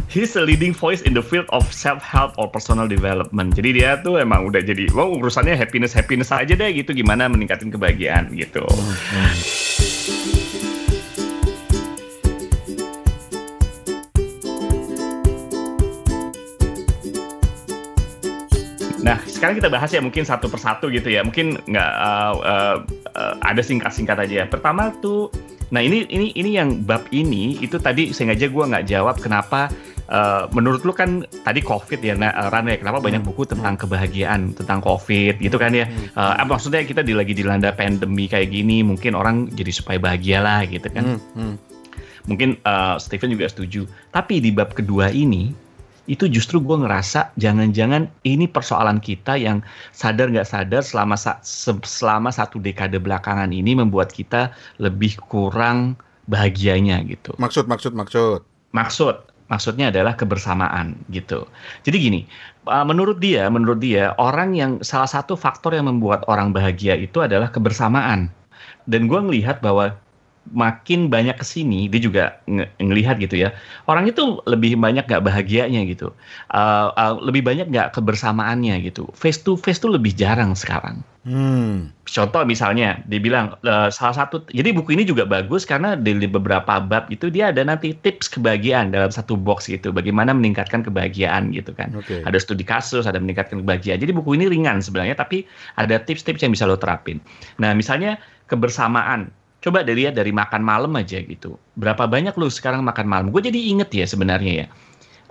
He's 0.08 0.34
a 0.34 0.42
leading 0.42 0.72
voice 0.72 1.04
in 1.04 1.12
the 1.12 1.22
field 1.22 1.46
of 1.52 1.64
self-help 1.68 2.34
or 2.40 2.48
personal 2.48 2.88
development. 2.88 3.54
Jadi 3.54 3.80
dia 3.80 4.00
tuh 4.00 4.18
emang 4.18 4.48
udah 4.48 4.64
jadi, 4.64 4.90
wow 4.96 5.12
urusannya 5.14 5.54
happiness 5.54 5.94
happiness 5.94 6.32
aja 6.34 6.56
deh 6.56 6.70
gitu, 6.74 6.96
gimana 6.96 7.28
meningkatin 7.30 7.70
kebahagiaan 7.70 8.32
gitu. 8.34 8.64
Nah, 19.04 19.20
sekarang 19.28 19.60
kita 19.60 19.68
bahas 19.68 19.92
ya 19.92 20.00
mungkin 20.00 20.24
satu 20.24 20.48
persatu 20.48 20.88
gitu 20.88 21.12
ya. 21.12 21.20
Mungkin 21.20 21.60
nggak 21.68 21.90
uh, 22.00 22.34
uh, 22.40 22.76
uh, 23.12 23.34
ada 23.44 23.60
singkat-singkat 23.60 24.16
aja. 24.16 24.48
Pertama 24.48 24.96
tuh, 25.04 25.28
nah 25.68 25.84
ini 25.84 26.08
ini 26.08 26.32
ini 26.32 26.56
yang 26.56 26.80
bab 26.88 27.04
ini 27.12 27.60
itu 27.60 27.76
tadi 27.76 28.16
sengaja 28.16 28.48
gue 28.48 28.64
nggak 28.64 28.88
jawab 28.88 29.20
kenapa. 29.20 29.68
Uh, 30.04 30.44
menurut 30.52 30.84
lu 30.84 30.92
kan 30.92 31.24
tadi 31.48 31.64
COVID 31.64 32.00
ya, 32.04 32.12
nah, 32.12 32.52
Ran 32.52 32.68
ya, 32.68 32.76
kenapa 32.76 33.00
banyak 33.00 33.24
buku 33.24 33.48
tentang 33.48 33.72
kebahagiaan, 33.80 34.52
tentang 34.52 34.84
COVID 34.84 35.40
gitu 35.40 35.56
kan 35.56 35.72
ya? 35.72 35.88
Uh, 36.12 36.44
maksudnya 36.44 36.84
kita 36.84 37.00
di, 37.00 37.16
lagi 37.16 37.32
dilanda 37.32 37.72
pandemi 37.72 38.28
kayak 38.28 38.52
gini, 38.52 38.84
mungkin 38.84 39.16
orang 39.16 39.48
jadi 39.56 39.72
supaya 39.72 39.96
bahagia 39.96 40.44
lah 40.44 40.60
gitu 40.68 40.92
kan? 40.92 41.16
Hmm, 41.32 41.56
Mungkin 42.28 42.60
uh, 42.68 43.00
Stephen 43.00 43.32
juga 43.32 43.48
setuju. 43.48 43.88
Tapi 44.12 44.44
di 44.44 44.52
bab 44.52 44.76
kedua 44.76 45.08
ini, 45.08 45.56
itu 46.04 46.28
justru 46.28 46.60
gue 46.60 46.76
ngerasa 46.76 47.32
jangan-jangan 47.40 48.08
ini 48.28 48.44
persoalan 48.44 49.00
kita 49.00 49.40
yang 49.40 49.64
sadar 49.96 50.28
nggak 50.28 50.48
sadar 50.48 50.84
selama 50.84 51.16
selama 51.84 52.28
satu 52.28 52.60
dekade 52.60 53.00
belakangan 53.00 53.48
ini 53.48 53.72
membuat 53.72 54.12
kita 54.12 54.52
lebih 54.76 55.16
kurang 55.32 55.96
bahagianya 56.28 57.04
gitu. 57.04 57.36
Maksud, 57.36 57.68
maksud, 57.68 57.92
maksud. 57.96 58.40
Maksud, 58.74 59.16
maksudnya 59.46 59.94
adalah 59.94 60.18
kebersamaan 60.18 60.98
gitu. 61.12 61.46
Jadi 61.86 61.96
gini, 62.00 62.20
uh, 62.66 62.82
menurut 62.82 63.22
dia, 63.22 63.46
menurut 63.46 63.78
dia 63.78 64.16
orang 64.18 64.56
yang 64.56 64.72
salah 64.82 65.08
satu 65.08 65.38
faktor 65.38 65.76
yang 65.76 65.86
membuat 65.86 66.26
orang 66.26 66.50
bahagia 66.50 66.98
itu 66.98 67.22
adalah 67.22 67.52
kebersamaan. 67.52 68.32
Dan 68.84 69.08
gue 69.08 69.16
ngelihat 69.16 69.64
bahwa 69.64 69.96
makin 70.52 71.08
banyak 71.08 71.40
ke 71.40 71.46
sini 71.46 71.88
dia 71.88 72.00
juga 72.02 72.36
ng 72.44 72.66
ngelihat 72.76 73.16
gitu 73.16 73.40
ya. 73.40 73.56
Orang 73.88 74.04
itu 74.04 74.44
lebih 74.44 74.76
banyak 74.76 75.08
nggak 75.08 75.24
bahagianya 75.24 75.88
gitu. 75.88 76.12
Uh, 76.52 76.92
uh, 76.98 77.16
lebih 77.22 77.40
banyak 77.40 77.72
nggak 77.72 77.96
kebersamaannya 77.96 78.84
gitu. 78.84 79.08
Face 79.16 79.40
to 79.40 79.56
face 79.56 79.80
tuh 79.80 79.96
lebih 79.96 80.12
jarang 80.12 80.52
sekarang. 80.52 81.00
Hmm. 81.24 81.88
contoh 82.04 82.44
misalnya 82.44 83.00
dia 83.08 83.16
bilang 83.16 83.56
uh, 83.64 83.88
salah 83.88 84.12
satu 84.12 84.44
jadi 84.52 84.76
buku 84.76 84.92
ini 84.92 85.08
juga 85.08 85.24
bagus 85.24 85.64
karena 85.64 85.96
di 85.96 86.12
beberapa 86.28 86.84
bab 86.84 87.08
itu 87.08 87.32
dia 87.32 87.48
ada 87.48 87.64
nanti 87.64 87.96
tips 87.96 88.28
kebahagiaan 88.28 88.92
dalam 88.92 89.08
satu 89.08 89.32
box 89.32 89.72
gitu. 89.72 89.88
Bagaimana 89.88 90.36
meningkatkan 90.36 90.84
kebahagiaan 90.84 91.56
gitu 91.56 91.72
kan. 91.72 91.96
Oke. 91.96 92.20
ada 92.20 92.36
studi 92.36 92.60
kasus 92.60 93.08
ada 93.08 93.16
meningkatkan 93.16 93.64
kebahagiaan. 93.64 94.04
Jadi 94.04 94.12
buku 94.12 94.36
ini 94.36 94.52
ringan 94.52 94.84
sebenarnya 94.84 95.16
tapi 95.16 95.48
ada 95.80 95.96
tips-tips 95.96 96.44
yang 96.44 96.52
bisa 96.52 96.68
lo 96.68 96.76
terapin. 96.76 97.24
Nah 97.56 97.72
misalnya 97.72 98.20
kebersamaan 98.52 99.32
coba 99.64 99.80
dilihat 99.80 100.12
dari 100.12 100.28
makan 100.28 100.60
malam 100.60 100.92
aja 101.00 101.24
gitu. 101.24 101.56
Berapa 101.80 102.04
banyak 102.04 102.36
lu 102.36 102.52
sekarang 102.52 102.84
makan 102.84 103.08
malam? 103.08 103.26
Gue 103.32 103.40
jadi 103.40 103.56
inget 103.56 103.88
ya 103.96 104.04
sebenarnya 104.04 104.52
ya. 104.52 104.66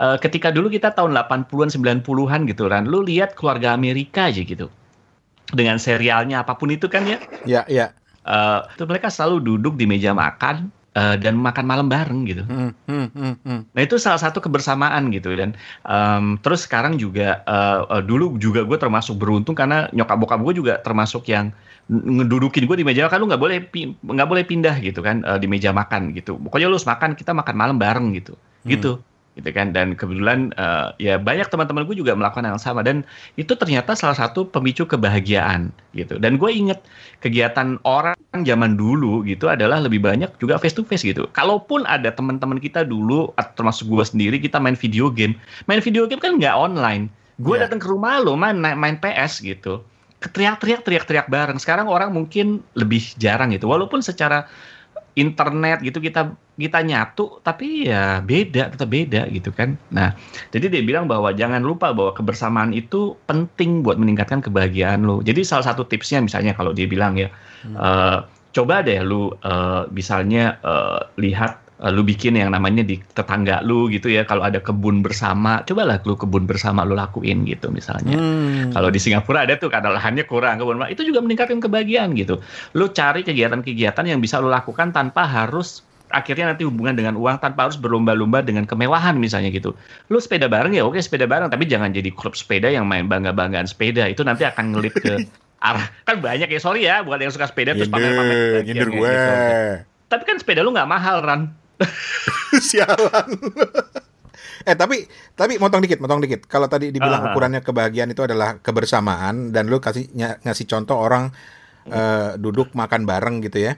Uh, 0.02 0.18
ketika 0.18 0.50
dulu 0.50 0.74
kita 0.74 0.90
tahun 0.98 1.14
80-an 1.14 1.70
90-an 1.70 2.42
gitu 2.50 2.66
kan, 2.66 2.90
lu 2.90 3.06
lihat 3.06 3.38
keluarga 3.38 3.78
Amerika 3.78 4.34
aja 4.34 4.42
gitu. 4.42 4.74
Dengan 5.54 5.78
serialnya 5.78 6.42
apa 6.42 6.58
pun 6.58 6.74
itu 6.74 6.90
kan 6.90 7.06
ya. 7.06 7.22
Ya, 7.46 7.62
ya. 7.70 7.94
Uh, 8.26 8.66
itu 8.74 8.90
mereka 8.90 9.14
selalu 9.14 9.46
duduk 9.46 9.78
di 9.78 9.86
meja 9.86 10.18
makan 10.18 10.74
uh, 10.98 11.16
dan 11.18 11.38
makan 11.38 11.66
malam 11.70 11.88
bareng 11.90 12.26
gitu. 12.26 12.42
Hmm, 12.46 12.72
hmm, 12.90 13.08
hmm, 13.14 13.36
hmm. 13.46 13.62
Nah 13.70 13.82
itu 13.86 14.02
salah 14.02 14.18
satu 14.18 14.42
kebersamaan 14.42 15.14
gitu 15.14 15.34
dan 15.38 15.54
um, 15.86 16.42
terus 16.42 16.66
sekarang 16.66 16.98
juga 16.98 17.46
uh, 17.46 17.86
uh, 17.90 18.02
dulu 18.02 18.38
juga 18.42 18.66
gue 18.66 18.78
termasuk 18.80 19.18
beruntung 19.18 19.54
karena 19.54 19.90
nyokap 19.94 20.18
bokap 20.18 20.40
gue 20.42 20.54
juga 20.58 20.74
termasuk 20.82 21.30
yang 21.30 21.54
ngedudukin 21.92 22.64
gue 22.64 22.80
di 22.80 22.86
meja 22.88 23.12
makan 23.12 23.18
lu 23.20 23.28
nggak 23.28 23.42
boleh 23.44 23.58
nggak 24.00 24.30
boleh 24.30 24.44
pindah 24.48 24.76
gitu 24.80 25.04
kan 25.04 25.20
uh, 25.28 25.36
di 25.36 25.48
meja 25.52 25.76
makan 25.76 26.16
gitu. 26.16 26.40
Pokoknya 26.40 26.72
lu 26.72 26.80
harus 26.80 26.88
makan 26.88 27.12
kita 27.18 27.36
makan 27.36 27.56
malam 27.60 27.76
bareng 27.76 28.16
gitu. 28.16 28.40
Hmm. 28.64 28.72
gitu. 28.72 28.92
Gitu 29.34 29.50
kan. 29.50 29.76
Dan 29.76 29.98
kebetulan 29.98 30.56
uh, 30.56 30.96
ya 31.02 31.20
banyak 31.20 31.50
teman-teman 31.52 31.84
gue 31.84 32.00
juga 32.00 32.16
melakukan 32.16 32.48
hal 32.48 32.56
yang 32.56 32.64
sama. 32.64 32.86
Dan 32.88 33.04
itu 33.36 33.52
ternyata 33.58 34.00
salah 34.00 34.16
satu 34.16 34.48
pemicu 34.48 34.88
kebahagiaan 34.88 35.76
gitu. 35.92 36.16
Dan 36.22 36.40
gue 36.40 36.52
inget 36.54 36.80
kegiatan 37.20 37.76
orang 37.84 38.16
zaman 38.48 38.80
dulu 38.80 39.26
gitu 39.28 39.52
adalah 39.52 39.84
lebih 39.84 40.00
banyak 40.00 40.32
juga 40.40 40.56
face 40.62 40.78
to 40.78 40.88
face 40.88 41.04
gitu. 41.04 41.28
Kalaupun 41.36 41.84
ada 41.84 42.16
teman-teman 42.16 42.64
kita 42.64 42.88
dulu 42.88 43.36
atau 43.36 43.52
termasuk 43.60 43.92
gue 43.92 44.06
sendiri 44.08 44.38
kita 44.40 44.56
main 44.56 44.80
video 44.80 45.12
game. 45.12 45.36
Main 45.68 45.84
video 45.84 46.08
game 46.08 46.24
kan 46.24 46.40
nggak 46.40 46.56
online. 46.56 47.12
Gue 47.42 47.60
Iya. 47.60 47.68
datang 47.68 47.82
ke 47.84 47.90
rumah 47.90 48.22
lo 48.24 48.38
main 48.40 48.56
main 48.56 48.96
PS 49.02 49.44
gitu 49.44 49.84
teriak-teriak 50.32 50.86
teriak-teriak 50.86 51.28
bareng. 51.28 51.60
Sekarang 51.60 51.92
orang 51.92 52.14
mungkin 52.16 52.64
lebih 52.78 53.02
jarang 53.20 53.52
gitu. 53.52 53.68
Walaupun 53.68 54.00
secara 54.00 54.48
internet 55.14 55.86
gitu 55.86 56.02
kita 56.02 56.34
kita 56.54 56.80
nyatu 56.86 57.42
tapi 57.42 57.90
ya 57.90 58.22
beda 58.22 58.74
tetap 58.74 58.90
beda 58.90 59.30
gitu 59.30 59.50
kan. 59.54 59.78
Nah 59.90 60.14
jadi 60.54 60.70
dia 60.70 60.82
bilang 60.86 61.10
bahwa 61.10 61.34
jangan 61.34 61.62
lupa 61.62 61.94
bahwa 61.94 62.14
kebersamaan 62.14 62.74
itu 62.74 63.18
penting 63.26 63.82
buat 63.82 63.98
meningkatkan 63.98 64.42
kebahagiaan 64.42 65.06
lo. 65.06 65.22
Jadi 65.22 65.42
salah 65.46 65.66
satu 65.66 65.86
tipsnya 65.86 66.22
misalnya 66.22 66.54
kalau 66.54 66.74
dia 66.74 66.86
bilang 66.90 67.18
ya 67.18 67.30
eh, 67.66 68.18
coba 68.54 68.86
deh 68.86 69.02
lu 69.02 69.34
eh, 69.34 69.84
misalnya 69.94 70.58
eh, 70.62 71.02
lihat 71.22 71.63
lu 71.92 72.00
bikin 72.00 72.40
yang 72.40 72.48
namanya 72.48 72.80
di 72.80 72.96
tetangga 73.12 73.60
lu 73.60 73.92
gitu 73.92 74.08
ya 74.08 74.24
kalau 74.24 74.48
ada 74.48 74.64
kebun 74.64 75.04
bersama 75.04 75.60
cobalah 75.68 76.00
lu 76.08 76.16
kebun 76.16 76.48
bersama 76.48 76.88
lu 76.88 76.96
lakuin 76.96 77.44
gitu 77.44 77.68
misalnya 77.68 78.16
Hmm. 78.16 78.72
kalau 78.72 78.88
di 78.88 79.02
Singapura 79.02 79.44
ada 79.44 79.60
tuh 79.60 79.68
karena 79.68 79.92
lahannya 79.92 80.24
kurang 80.24 80.62
kebun 80.62 80.80
itu 80.88 81.04
juga 81.04 81.20
meningkatkan 81.20 81.60
kebahagiaan 81.60 82.16
gitu. 82.16 82.40
Lu 82.72 82.88
cari 82.88 83.24
kegiatan-kegiatan 83.24 84.06
yang 84.06 84.20
bisa 84.20 84.40
lu 84.40 84.48
lakukan 84.48 84.96
tanpa 84.96 85.28
harus 85.28 85.84
akhirnya 86.08 86.54
nanti 86.54 86.62
hubungan 86.62 86.94
dengan 86.94 87.18
uang 87.18 87.42
tanpa 87.42 87.66
harus 87.66 87.76
berlomba-lomba 87.76 88.46
dengan 88.46 88.64
kemewahan 88.64 89.18
misalnya 89.18 89.50
gitu. 89.50 89.74
Lu 90.08 90.22
sepeda 90.22 90.46
bareng 90.46 90.72
ya 90.72 90.86
oke 90.86 91.02
sepeda 91.02 91.26
bareng 91.26 91.50
tapi 91.50 91.66
jangan 91.66 91.90
jadi 91.90 92.14
klub 92.14 92.38
sepeda 92.38 92.70
yang 92.70 92.86
main 92.86 93.10
bangga-banggaan 93.10 93.66
sepeda 93.66 94.06
itu 94.06 94.22
nanti 94.22 94.46
akan 94.46 94.78
ngelip 94.78 94.94
ke 94.94 95.26
arah 95.68 95.88
kan 96.04 96.20
banyak 96.20 96.48
ya 96.48 96.60
sorry 96.60 96.86
ya 96.86 97.02
buat 97.02 97.18
yang 97.18 97.32
suka 97.32 97.48
sepeda 97.50 97.74
terus 97.74 97.88
pamer-pamer 97.90 98.62
Nyindir, 98.68 98.88
gue. 98.92 99.00
gitu. 99.10 99.34
Tapi 100.12 100.24
kan 100.28 100.38
sepeda 100.38 100.62
lu 100.62 100.70
nggak 100.70 100.86
mahal 100.86 101.24
Ran. 101.26 101.42
Sialan. 102.70 103.30
eh 104.64 104.76
tapi 104.78 105.04
tapi 105.36 105.60
motong 105.60 105.84
dikit, 105.84 106.00
motong 106.00 106.24
dikit. 106.24 106.46
Kalau 106.48 106.72
tadi 106.72 106.94
dibilang 106.94 107.20
Ah, 107.20 107.28
ah. 107.28 107.32
ukurannya 107.34 107.62
kebahagiaan 107.62 108.12
itu 108.12 108.24
adalah 108.24 108.62
kebersamaan 108.64 109.52
dan 109.52 109.68
lu 109.68 109.82
kasih 109.84 110.08
ny- 110.16 110.40
ngasih 110.44 110.66
contoh 110.70 110.96
orang 110.96 111.34
eh, 111.88 112.40
duduk 112.40 112.72
makan 112.74 113.04
bareng 113.04 113.44
gitu 113.44 113.60
ya. 113.60 113.76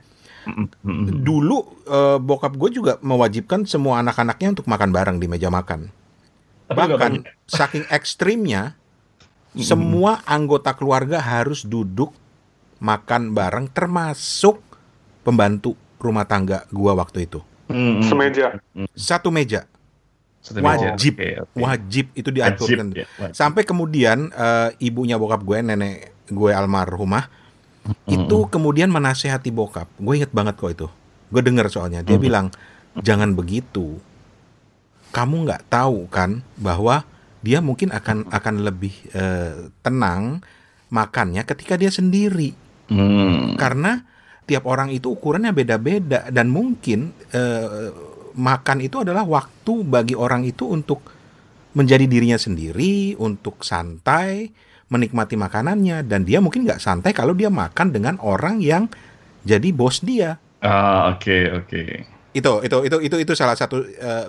Dulu 1.25 1.57
eh, 1.89 2.17
bokap 2.21 2.53
gue 2.53 2.69
juga 2.69 2.93
mewajibkan 3.01 3.65
semua 3.65 4.03
anak-anaknya 4.05 4.59
untuk 4.59 4.67
makan 4.69 4.89
bareng 4.93 5.17
di 5.17 5.25
meja 5.25 5.49
makan. 5.49 5.89
Tapi 6.69 6.77
Bahkan 6.77 7.11
saking 7.45 7.85
ekstrimnya 7.89 8.73
semua 9.55 10.19
anggota 10.25 10.75
keluarga 10.75 11.21
harus 11.21 11.63
duduk 11.63 12.11
makan 12.77 13.31
bareng 13.31 13.71
termasuk 13.71 14.59
pembantu 15.23 15.73
rumah 15.97 16.27
tangga 16.27 16.67
gua 16.69 16.93
waktu 16.93 17.25
itu. 17.25 17.39
Mm, 17.69 17.77
mm. 17.77 18.01
Semeja. 18.05 18.47
Satu 18.93 19.29
meja. 19.33 19.65
Satu 20.41 20.61
meja. 20.61 20.93
Wajib. 20.93 21.17
Oke, 21.17 21.29
oke. 21.41 21.57
Wajib 21.57 22.05
itu 22.13 22.29
Wajib, 22.29 22.37
diaturkan. 22.37 22.87
ya, 22.93 23.05
wajib. 23.17 23.33
Sampai 23.33 23.61
kemudian 23.65 24.29
eh, 24.29 24.69
ibunya 24.83 25.17
bokap 25.17 25.41
gue, 25.41 25.57
nenek 25.65 26.13
gue 26.29 26.51
almarhumah, 26.53 27.29
itu 28.09 28.37
kemudian 28.49 28.89
menasehati 28.89 29.49
bokap. 29.49 29.89
Gue 29.97 30.21
inget 30.21 30.33
banget 30.33 30.57
kok 30.57 30.71
itu. 30.73 30.87
Gue 31.33 31.41
denger 31.41 31.69
soalnya. 31.73 32.05
Dia 32.05 32.17
bilang, 32.21 32.53
jangan 33.01 33.33
begitu. 33.33 33.97
Kamu 35.09 35.47
nggak 35.47 35.71
tahu 35.71 36.05
kan 36.11 36.43
bahwa 36.59 37.07
dia 37.45 37.61
mungkin 37.61 37.93
akan 37.93 38.29
akan 38.29 38.55
lebih 38.65 38.93
eh, 39.13 39.69
tenang 39.85 40.41
makannya 40.89 41.41
ketika 41.45 41.77
dia 41.77 41.89
sendiri. 41.89 42.53
Hmm. 42.89 43.57
Karena 43.57 44.05
tiap 44.45 44.69
orang 44.69 44.93
itu 44.93 45.09
ukurannya 45.11 45.51
beda-beda 45.51 46.29
dan 46.29 46.47
mungkin 46.47 47.11
eh, 47.33 47.89
makan 48.35 48.77
itu 48.79 49.01
adalah 49.01 49.25
waktu 49.25 49.83
bagi 49.83 50.13
orang 50.13 50.45
itu 50.45 50.69
untuk 50.69 51.01
menjadi 51.75 52.07
dirinya 52.07 52.39
sendiri, 52.39 53.19
untuk 53.19 53.59
santai, 53.61 54.47
menikmati 54.87 55.35
makanannya 55.35 56.05
dan 56.05 56.23
dia 56.23 56.39
mungkin 56.39 56.63
nggak 56.63 56.79
santai 56.79 57.11
kalau 57.11 57.35
dia 57.35 57.51
makan 57.51 57.91
dengan 57.91 58.15
orang 58.23 58.63
yang 58.63 58.87
jadi 59.43 59.75
bos 59.75 59.99
dia. 59.99 60.39
Ah, 60.61 61.11
oke 61.11 61.37
oke. 61.63 61.81
Itu 62.35 62.59
itu 62.67 62.77
itu 62.83 62.97
itu 62.99 63.15
itu 63.23 63.33
salah 63.35 63.55
satu 63.55 63.79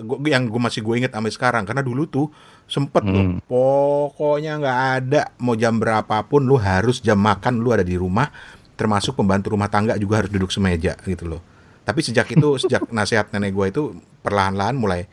gua- 0.03 0.19
yang 0.23 0.47
gue 0.47 0.61
masih 0.61 0.79
gue 0.79 0.95
inget 0.95 1.11
sampai 1.11 1.31
sekarang 1.31 1.63
karena 1.67 1.83
dulu 1.83 2.07
tuh 2.07 2.27
sempet 2.63 3.03
tuh 3.03 3.25
Hmm. 3.35 3.39
pokoknya 3.43 4.59
nggak 4.59 4.79
ada 4.99 5.21
mau 5.39 5.55
jam 5.55 5.75
berapapun 5.75 6.47
lu 6.47 6.55
harus 6.55 6.99
jam 6.99 7.19
makan 7.19 7.59
lu 7.59 7.71
ada 7.71 7.83
di 7.83 7.99
rumah 7.99 8.31
termasuk 8.77 9.17
pembantu 9.17 9.57
rumah 9.57 9.67
tangga 9.67 9.97
juga 9.97 10.23
harus 10.23 10.31
duduk 10.31 10.53
semeja 10.53 10.93
gitu 11.03 11.25
loh. 11.25 11.41
Tapi 11.83 11.99
sejak 12.05 12.29
itu 12.31 12.55
sejak 12.63 12.87
nasihat 12.93 13.33
nenek 13.33 13.51
gue 13.51 13.65
itu 13.73 13.83
perlahan-lahan 14.21 14.77
mulai 14.77 15.03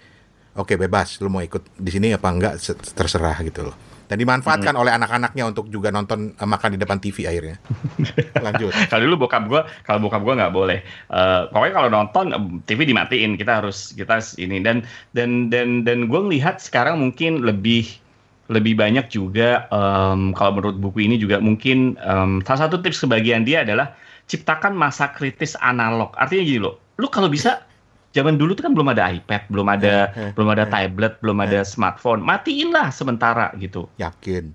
oke 0.54 0.78
bebas 0.78 1.18
lu 1.18 1.33
mau 1.33 1.42
ikut 1.42 1.75
di 1.75 1.90
sini 1.90 2.14
apa 2.14 2.28
enggak 2.30 2.54
se- 2.61 2.78
terserah 2.78 3.40
gitu 3.42 3.66
loh. 3.73 3.76
Dan 4.04 4.21
dimanfaatkan 4.21 4.76
oleh 4.76 4.92
anak-anaknya 4.92 5.49
untuk 5.49 5.73
juga 5.73 5.88
nonton 5.88 6.37
eh, 6.37 6.44
makan 6.44 6.76
di 6.76 6.78
depan 6.78 7.00
TV 7.00 7.25
akhirnya. 7.25 7.56
Lanjut. 8.47 8.73
Kalau 8.92 9.00
dulu 9.00 9.25
bokap 9.25 9.49
gua, 9.49 9.64
kalau 9.80 10.04
bokap 10.04 10.21
gua 10.21 10.35
nggak 10.37 10.52
boleh. 10.52 10.85
Eh, 11.09 11.40
pokoknya 11.49 11.75
kalau 11.75 11.88
nonton 11.88 12.25
TV 12.68 12.85
dimatiin, 12.85 13.40
kita 13.40 13.64
harus 13.64 13.97
kita 13.97 14.21
ini 14.37 14.61
dan 14.61 14.85
dan 15.16 15.49
dan 15.49 15.88
dan 15.88 16.04
gue 16.12 16.21
ngelihat 16.21 16.61
sekarang 16.61 17.00
mungkin 17.00 17.49
lebih 17.49 18.03
lebih 18.52 18.76
banyak 18.76 19.08
juga 19.08 19.64
em, 19.72 20.36
kalau 20.36 20.60
menurut 20.60 20.76
buku 20.76 21.08
ini 21.08 21.16
juga 21.16 21.40
mungkin 21.40 21.96
em, 21.96 22.44
salah 22.44 22.68
satu 22.68 22.80
tips 22.84 23.00
kebahagiaan 23.04 23.44
dia 23.44 23.64
adalah 23.64 23.96
ciptakan 24.28 24.72
masa 24.76 25.12
kritis 25.12 25.56
analog. 25.60 26.12
Artinya 26.16 26.44
gini 26.44 26.60
loh, 26.60 26.80
lu 26.96 27.08
kalau 27.08 27.28
bisa 27.28 27.64
zaman 28.12 28.36
dulu 28.36 28.54
tuh 28.56 28.68
kan 28.68 28.72
belum 28.72 28.88
ada 28.92 29.10
iPad, 29.10 29.48
belum 29.48 29.66
ada 29.68 29.94
Eh, 30.14 30.28
eh, 30.28 30.30
belum 30.36 30.48
ada 30.54 30.64
eh. 30.64 30.70
tablet, 30.70 31.12
belum 31.20 31.38
ada 31.40 31.60
smartphone. 31.64 32.20
Matiin 32.24 32.72
lah 32.72 32.88
sementara 32.88 33.52
gitu. 33.56 33.88
Yakin. 33.96 34.52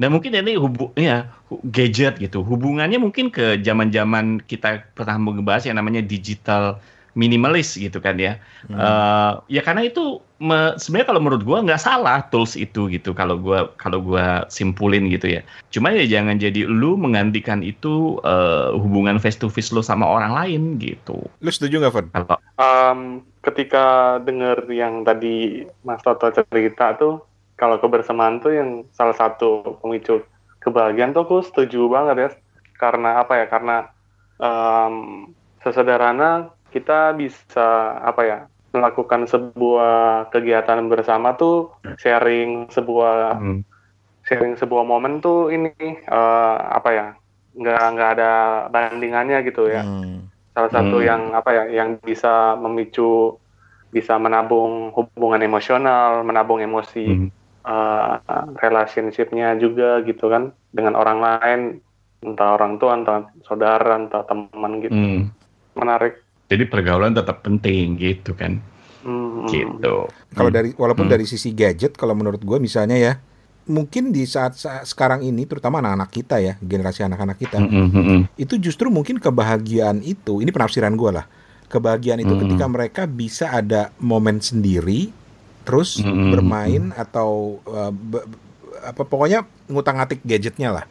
Dan 0.00 0.08
mungkin 0.08 0.32
ini 0.34 0.56
hubu 0.56 0.90
ya 0.96 1.30
hu- 1.52 1.60
gadget 1.68 2.16
gitu. 2.18 2.40
Hubungannya 2.42 2.96
mungkin 2.98 3.28
ke 3.28 3.60
zaman-zaman 3.60 4.40
kita 4.42 4.88
pernah 4.96 5.20
membahas 5.20 5.68
yang 5.68 5.76
namanya 5.78 6.00
digital 6.02 6.80
minimalis 7.12 7.76
gitu 7.76 8.00
kan 8.00 8.16
ya. 8.16 8.40
Hmm. 8.68 8.76
Eh, 8.76 9.32
ya 9.58 9.60
karena 9.60 9.84
itu 9.84 10.20
me- 10.40 10.74
sebenarnya 10.80 11.08
kalau 11.12 11.20
menurut 11.20 11.42
gua 11.44 11.58
nggak 11.60 11.80
salah 11.80 12.24
tools 12.32 12.56
itu 12.56 12.88
gitu 12.88 13.12
kalau 13.12 13.36
gua 13.36 13.70
kalau 13.76 14.00
gua 14.00 14.48
simpulin 14.48 15.06
gitu 15.12 15.38
ya. 15.38 15.40
Cuma 15.68 15.92
ya 15.92 16.04
jangan 16.08 16.40
jadi 16.40 16.64
lu 16.64 16.96
menggantikan 16.96 17.60
itu 17.60 18.18
eh, 18.24 18.72
hubungan 18.74 19.20
face 19.20 19.36
to 19.36 19.52
face 19.52 19.70
lu 19.70 19.84
sama 19.84 20.08
orang 20.08 20.32
lain 20.32 20.62
gitu. 20.80 21.20
Lu 21.40 21.50
setuju 21.52 21.80
nggak, 21.84 21.92
Fon? 21.92 22.06
Kalau 22.10 22.36
Em, 22.62 23.00
ketika 23.42 24.16
dengar 24.22 24.64
yang 24.70 25.02
tadi 25.02 25.66
Mas 25.82 26.00
Toto 26.04 26.30
cerita 26.30 26.94
tuh, 26.96 27.24
kalau 27.58 27.76
kebersamaan 27.80 28.40
tuh 28.40 28.52
yang 28.54 28.70
salah 28.94 29.16
satu 29.16 29.80
pemicu 29.82 30.24
kebahagiaan 30.62 31.12
tuh 31.12 31.26
aku 31.28 31.36
setuju 31.44 31.90
banget 31.92 32.16
ya. 32.16 32.30
Karena 32.80 33.20
apa 33.20 33.36
ya? 33.36 33.46
Karena 33.50 33.76
em, 34.40 34.94
sesederhana 35.62 36.50
kita 36.72 37.12
bisa 37.12 37.68
apa 38.00 38.22
ya? 38.24 38.38
melakukan 38.72 39.28
sebuah 39.28 40.32
kegiatan 40.32 40.80
bersama 40.88 41.36
tuh 41.36 41.76
sharing 42.00 42.72
sebuah 42.72 43.36
Hmm. 43.36 43.60
sharing 44.24 44.56
sebuah 44.56 44.88
momen 44.88 45.20
tuh 45.20 45.52
ini 45.52 45.76
eh, 45.92 46.56
apa 46.72 46.90
ya? 46.90 47.06
nggak 47.52 47.84
nggak 47.92 48.10
ada 48.16 48.32
bandingannya 48.72 49.44
gitu 49.44 49.68
ya 49.68 49.84
Hmm. 49.84 50.24
salah 50.56 50.72
satu 50.72 51.04
Hmm. 51.04 51.04
yang 51.04 51.22
apa 51.36 51.50
ya 51.52 51.64
yang 51.68 52.00
bisa 52.00 52.56
memicu 52.56 53.36
bisa 53.92 54.16
menabung 54.16 54.88
hubungan 54.96 55.44
emosional 55.44 56.24
menabung 56.24 56.64
emosi 56.64 57.04
Hmm. 57.12 57.28
uh, 57.68 58.16
relationship-nya 58.56 59.60
juga 59.60 60.00
gitu 60.00 60.32
kan 60.32 60.56
dengan 60.72 60.96
orang 60.96 61.20
lain 61.20 61.60
entah 62.24 62.56
orang 62.56 62.80
tua 62.80 62.96
entah 62.96 63.28
saudara 63.44 64.00
entah 64.00 64.24
teman 64.24 64.80
gitu 64.80 64.96
Hmm. 64.96 65.28
menarik 65.76 66.24
Jadi 66.52 66.68
pergaulan 66.68 67.16
tetap 67.16 67.40
penting 67.40 67.96
gitu 67.96 68.36
kan. 68.36 68.60
Hmm. 69.00 69.48
Gitu. 69.48 69.94
Kalau 70.36 70.50
dari 70.52 70.76
walaupun 70.76 71.08
Hmm. 71.08 71.14
dari 71.16 71.24
sisi 71.24 71.50
gadget, 71.50 71.96
kalau 71.96 72.12
menurut 72.12 72.38
gue 72.38 72.58
misalnya 72.60 72.94
ya, 72.94 73.12
mungkin 73.64 74.12
di 74.12 74.22
saat, 74.22 74.54
saat 74.54 74.84
sekarang 74.84 75.24
ini, 75.24 75.48
terutama 75.48 75.80
anak-anak 75.80 76.10
kita 76.12 76.36
ya, 76.38 76.54
generasi 76.58 77.02
anak-anak 77.02 77.40
kita, 77.40 77.56
Hmm, 77.58 77.70
hmm, 77.70 77.88
hmm, 77.88 78.04
hmm. 78.04 78.20
itu 78.36 78.54
justru 78.60 78.90
mungkin 78.90 79.16
kebahagiaan 79.16 80.02
itu, 80.02 80.38
ini 80.38 80.50
penafsiran 80.50 80.94
gue 80.94 81.10
lah, 81.14 81.26
kebahagiaan 81.66 82.20
itu 82.20 82.34
Hmm. 82.34 82.42
ketika 82.46 82.66
mereka 82.68 83.02
bisa 83.06 83.50
ada 83.50 83.90
momen 83.98 84.38
sendiri, 84.38 85.10
terus 85.62 85.98
Hmm. 85.98 86.30
bermain 86.30 86.90
atau 86.92 87.62
uh, 87.64 87.90
be- 87.90 88.26
apa 88.82 89.02
pokoknya 89.02 89.46
ngutang-ngatik 89.66 90.22
gadgetnya 90.22 90.74
lah. 90.74 90.84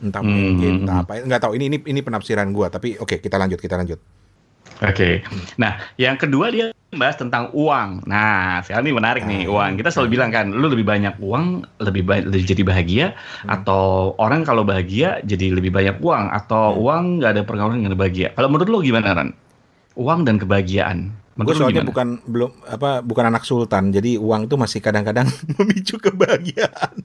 Entah 0.00 0.24
main 0.24 0.56
Hmm. 0.56 0.60
game, 0.60 0.76
entah 0.84 1.04
apa, 1.04 1.20
nggak 1.20 1.40
tahu. 1.44 1.52
Ini 1.60 1.64
ini 1.68 1.78
ini 1.84 2.00
penafsiran 2.00 2.48
gue, 2.52 2.66
tapi 2.72 2.96
oke 2.96 3.20
kita 3.20 3.36
lanjut, 3.36 3.60
kita 3.60 3.76
lanjut. 3.76 4.00
Oke. 4.80 5.20
Nah, 5.56 5.76
yang 5.94 6.16
kedua 6.16 6.48
dia 6.48 6.72
bahas 6.90 7.14
tentang 7.14 7.52
uang. 7.52 8.02
Nah, 8.08 8.64
sekarang 8.64 8.82
ini 8.82 8.96
menarik 8.96 9.22
nih 9.22 9.44
Ah. 9.44 9.52
uang. 9.52 9.70
Kita 9.76 9.92
selalu 9.92 10.08
bilang 10.10 10.30
kan, 10.32 10.48
lu 10.48 10.66
lebih 10.66 10.82
banyak 10.82 11.20
uang, 11.20 11.44
lebih 11.78 12.02
baik 12.02 12.24
lebih 12.26 12.44
jadi 12.48 12.62
bahagia, 12.64 13.06
Hmm. 13.44 13.60
atau 13.60 13.82
orang 14.16 14.42
kalau 14.42 14.64
bahagia 14.64 15.20
jadi 15.22 15.52
lebih 15.52 15.68
banyak 15.68 16.00
uang, 16.00 16.32
atau 16.32 16.72
Hmm. 16.72 16.80
uang 16.80 17.02
nggak 17.20 17.30
ada 17.30 17.42
pergaulan 17.44 17.78
yang 17.78 17.92
bahagia. 17.92 18.32
Kalau 18.32 18.48
menurut 18.48 18.68
lu 18.68 18.80
gimana 18.80 19.12
Ran? 19.12 19.30
Uang 19.94 20.24
dan 20.24 20.40
kebahagiaan. 20.40 21.12
Gue 21.36 21.56
soalnya 21.56 21.80
gimana? 21.80 21.88
bukan 21.88 22.08
belum 22.26 22.50
apa 22.66 22.90
bukan 23.00 23.24
anak 23.28 23.44
sultan, 23.44 23.92
jadi 23.92 24.16
uang 24.16 24.44
tuh 24.44 24.56
masih 24.56 24.80
kadang-kadang 24.80 25.24
memicu 25.56 25.96
kebahagiaan. 25.96 27.00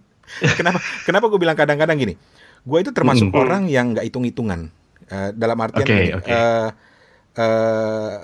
kenapa? 0.57 0.79
Kenapa 1.03 1.25
gue 1.27 1.39
bilang 1.39 1.55
kadang-kadang 1.55 1.95
gini? 1.95 2.15
Gue 2.65 2.81
itu 2.81 2.91
termasuk 2.91 3.29
Mm. 3.29 3.37
orang 3.37 3.63
yang 3.67 3.93
nggak 3.93 4.07
hitung-hitungan. 4.07 4.71
Eh, 5.05 5.29
dalam 5.37 5.55
artian 5.61 5.85
Oke, 5.85 5.93
gini, 5.93 6.09
oke. 6.17 6.29
Eh, 7.35 8.15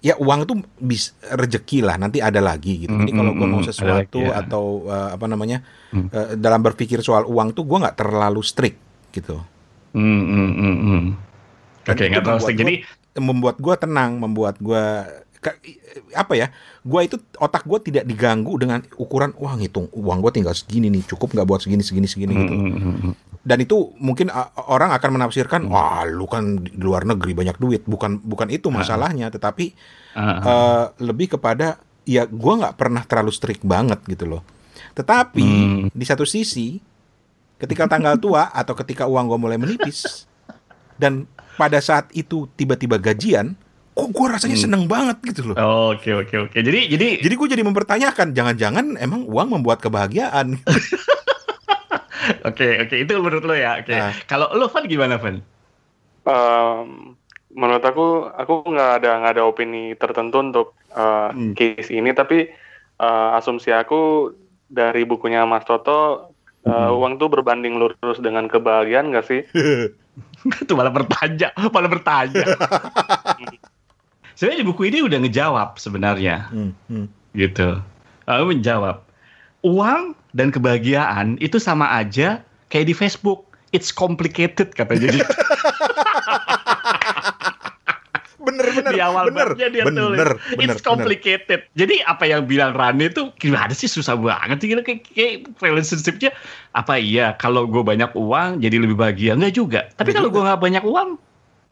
ya 0.00 0.14
uang 0.20 0.40
tuh 0.44 0.56
bis 0.76 1.16
rezeki 1.22 1.80
lah, 1.80 1.96
nanti 1.96 2.20
ada 2.20 2.40
lagi 2.40 2.84
gitu. 2.84 2.92
Jadi 2.92 3.12
Mm, 3.12 3.16
kalau 3.16 3.32
mm, 3.32 3.38
gue 3.40 3.48
mau 3.48 3.62
mm, 3.62 3.68
sesuatu 3.68 4.20
lagi, 4.20 4.36
ya. 4.36 4.40
atau 4.44 4.64
eh, 4.84 5.08
apa 5.16 5.26
namanya 5.28 5.58
Mm. 5.92 6.08
eh, 6.10 6.28
dalam 6.36 6.60
berpikir 6.60 7.00
soal 7.00 7.24
uang 7.24 7.56
tuh 7.56 7.64
gue 7.64 7.78
nggak 7.80 7.96
terlalu 7.96 8.42
strict 8.44 8.78
gitu. 9.12 9.40
Hmm, 9.94 10.22
hmm, 10.26 10.50
hmm. 10.58 11.02
Dan 11.86 11.94
Oke, 11.94 12.02
itu 12.02 12.10
nggak 12.10 12.24
terlalu 12.24 12.42
strict. 12.42 12.60
Jadi, 12.60 12.74
membuat 13.14 13.56
gue 13.62 13.74
tenang, 13.78 14.18
membuat 14.18 14.58
gue 14.58 14.84
apa 16.16 16.32
ya? 16.38 16.46
Gue 16.80 17.04
itu 17.04 17.16
otak 17.36 17.68
gue 17.68 17.78
tidak 17.92 18.04
diganggu 18.08 18.56
dengan 18.56 18.80
ukuran 18.96 19.36
wah 19.36 19.54
ngitung 19.58 19.92
uang 19.92 20.18
gue 20.24 20.40
tinggal 20.40 20.56
segini 20.56 20.88
nih 20.88 21.04
cukup 21.04 21.36
nggak 21.36 21.46
buat 21.46 21.60
segini 21.60 21.84
segini 21.84 22.08
segini 22.08 22.32
hmm, 22.32 22.40
gitu. 22.40 22.54
hmm, 22.54 22.96
hmm. 23.04 23.14
Dan 23.44 23.58
itu 23.60 23.92
mungkin 24.00 24.32
orang 24.56 24.96
akan 24.96 25.10
menafsirkan 25.20 25.68
wah 25.68 26.08
lu 26.08 26.24
kan 26.24 26.64
di 26.64 26.80
luar 26.80 27.04
negeri 27.04 27.36
banyak 27.36 27.60
duit. 27.60 27.84
Bukan 27.84 28.24
bukan 28.24 28.48
itu 28.48 28.72
masalahnya, 28.72 29.28
tetapi 29.28 29.76
Ah, 30.14 30.22
ah. 30.22 30.38
eh, 30.46 30.84
lebih 31.02 31.34
kepada 31.34 31.82
ya 32.06 32.22
gue 32.22 32.54
nggak 32.54 32.78
pernah 32.78 33.02
terlalu 33.02 33.34
strict 33.34 33.66
banget 33.66 33.98
gitu 34.06 34.30
loh. 34.30 34.46
Tetapi 34.94 35.42
Hmm. 35.42 35.90
di 35.90 36.04
satu 36.06 36.22
sisi 36.22 36.78
ketika 37.58 37.90
tanggal 37.90 38.14
tua 38.22 38.46
atau 38.54 38.78
ketika 38.78 39.10
uang 39.10 39.26
gue 39.26 39.38
mulai 39.42 39.58
menipis 39.58 40.30
dan 41.02 41.26
pada 41.58 41.82
saat 41.82 42.10
itu 42.14 42.46
tiba-tiba 42.54 42.98
gajian, 42.98 43.58
kok 43.94 44.08
gue 44.10 44.26
rasanya 44.26 44.58
Hmm. 44.58 44.64
seneng 44.66 44.84
banget 44.84 45.16
gitu 45.24 45.40
loh. 45.46 45.56
Oke, 45.90 46.10
oke, 46.12 46.34
oke. 46.44 46.56
Jadi, 46.56 46.90
jadi, 46.90 47.08
Jadi 47.22 47.34
gue 47.34 47.48
jadi 47.48 47.62
mempertanyakan, 47.62 48.34
jangan-jangan 48.34 48.98
emang 48.98 49.22
uang 49.24 49.54
membuat 49.54 49.78
kebahagiaan. 49.78 50.58
oke, 52.48 52.66
oke. 52.82 52.94
Itu 52.96 53.12
menurut 53.16 53.44
lo 53.44 53.54
ya. 53.54 53.78
Oke. 53.78 53.92
Nah. 53.92 54.12
Kalau 54.26 54.50
lo 54.50 54.66
Van 54.66 54.84
gimana 54.84 55.14
Van? 55.16 55.38
Em, 56.24 57.14
menurut 57.50 57.80
aku 57.80 58.06
aku 58.26 58.66
nggak 58.66 58.90
ada 58.98 59.10
nggak 59.20 59.32
ada 59.32 59.44
opini 59.44 59.94
tertentu 59.94 60.42
untuk 60.42 60.66
eh, 60.90 61.28
Hmm. 61.30 61.52
case 61.54 61.90
ini 61.90 62.10
tapi 62.10 62.50
eh, 62.94 63.28
asumsi 63.34 63.70
aku 63.70 64.32
dari 64.66 65.02
bukunya 65.02 65.44
Mas 65.44 65.62
Toto 65.62 66.32
eh, 66.60 66.70
Hmm. 66.70 66.96
uang 66.96 67.14
tuh 67.16 67.28
berbanding 67.28 67.76
lurus 67.76 68.18
dengan 68.18 68.48
kebahagiaan 68.48 69.12
nggak 69.12 69.26
sih 69.26 69.40
itu 70.62 70.72
malah 70.72 70.90
bertanya, 70.90 71.50
malah 71.68 71.90
bertanya. 71.90 72.46
Sebenarnya 74.34 74.60
di 74.62 74.66
buku 74.66 74.82
ini 74.90 74.98
udah 75.06 75.18
ngejawab 75.22 75.78
sebenarnya, 75.78 76.50
Hmm, 76.50 76.72
hmm. 76.90 77.06
gitu. 77.38 77.78
Lalu 78.26 78.58
menjawab, 78.58 79.02
uang 79.62 80.18
dan 80.34 80.50
kebahagiaan 80.50 81.38
itu 81.38 81.62
sama 81.62 81.86
aja 81.90 82.42
kayak 82.68 82.90
di 82.90 82.94
Facebook. 82.94 83.46
It's 83.74 83.90
complicated 83.90 84.70
kata 84.74 84.94
jadi. 84.94 85.18
bener 88.44 88.66
bener 88.76 88.92
di 88.92 89.00
awal 89.00 89.24
bener 89.32 89.48
dia 89.56 89.68
bener, 89.72 90.04
tulis 90.04 90.18
bener, 90.20 90.30
it's 90.60 90.78
bener. 90.78 90.84
complicated 90.84 91.60
jadi 91.74 92.04
apa 92.04 92.24
yang 92.28 92.44
bilang 92.44 92.76
Rani 92.76 93.08
itu 93.08 93.32
gimana 93.40 93.72
sih 93.72 93.88
susah 93.88 94.14
banget 94.20 94.60
sih 94.60 94.68
kayak, 94.70 95.00
kayak 95.16 95.34
relationshipnya 95.64 96.30
apa 96.76 97.00
iya 97.00 97.34
kalau 97.40 97.64
gue 97.64 97.80
banyak 97.80 98.12
uang 98.14 98.60
jadi 98.60 98.76
lebih 98.78 99.00
bahagia 99.00 99.34
enggak 99.34 99.54
juga 99.56 99.80
tapi 99.96 100.12
kalau 100.12 100.28
gue 100.28 100.42
nggak 100.44 100.60
banyak 100.60 100.84
uang 100.84 101.16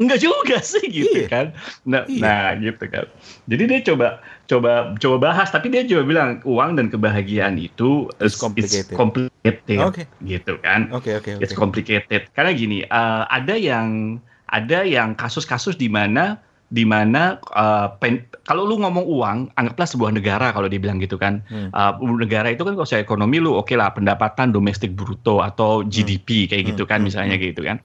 enggak 0.02 0.20
juga 0.20 0.58
sih 0.60 0.82
gitu 0.84 1.14
Iya. 1.16 1.28
kan 1.28 1.46
nah, 1.82 2.02
Iya. 2.04 2.20
nah 2.20 2.46
gitu 2.54 2.84
kan 2.84 3.06
jadi 3.46 3.62
dia 3.64 3.80
coba 3.84 4.08
coba 4.44 4.70
coba 4.96 5.16
bahas 5.22 5.48
tapi 5.48 5.68
dia 5.68 5.82
juga 5.82 6.02
bilang 6.02 6.30
uang 6.42 6.74
dan 6.74 6.86
kebahagiaan 6.88 7.56
itu 7.56 8.10
It's 8.18 8.34
complicated. 8.34 8.92
complicated 8.92 9.78
Oke. 9.80 10.04
gitu 10.20 10.58
kan 10.58 10.90
oke 10.90 11.08
oke 11.14 11.30
oke 11.30 11.40
It's 11.40 11.52
complicated. 11.52 12.28
Karena 12.30 12.50
gini, 12.52 12.82
eh, 12.82 13.22
ada 13.24 13.54
yang 13.54 14.18
ada 14.46 14.82
yang 14.82 15.14
kasus-kasus 15.14 15.74
di 15.74 15.86
mana 15.86 16.36
di 16.68 16.84
mana 16.84 17.36
eh, 17.52 17.88
pen- 17.98 18.24
kalau 18.42 18.64
lu 18.64 18.76
ngomong 18.76 19.04
uang, 19.04 19.38
anggaplah 19.54 19.84
sebuah 19.84 20.10
negara 20.10 20.50
kalau 20.50 20.66
dibilang 20.66 20.96
gitu 20.96 21.16
kan. 21.16 21.44
Hmm. 21.46 21.68
Eh, 21.68 21.92
negara 22.18 22.48
itu 22.48 22.60
kan 22.60 22.72
kalau 22.72 22.84
secara 22.84 23.02
ekonomi 23.02 23.38
lu 23.38 23.52
oke 23.52 23.72
lah 23.72 23.90
pendapatan 23.90 24.50
domestik 24.50 24.92
bruto 24.92 25.40
atau 25.40 25.80
GDP 25.82 26.46
kayak 26.46 26.72
gitu 26.72 26.82
Hmm, 26.82 26.90
kan 26.90 26.98
hmm, 26.98 27.06
misalnya 27.06 27.36
hmm. 27.36 27.44
gitu 27.46 27.62
kan. 27.62 27.76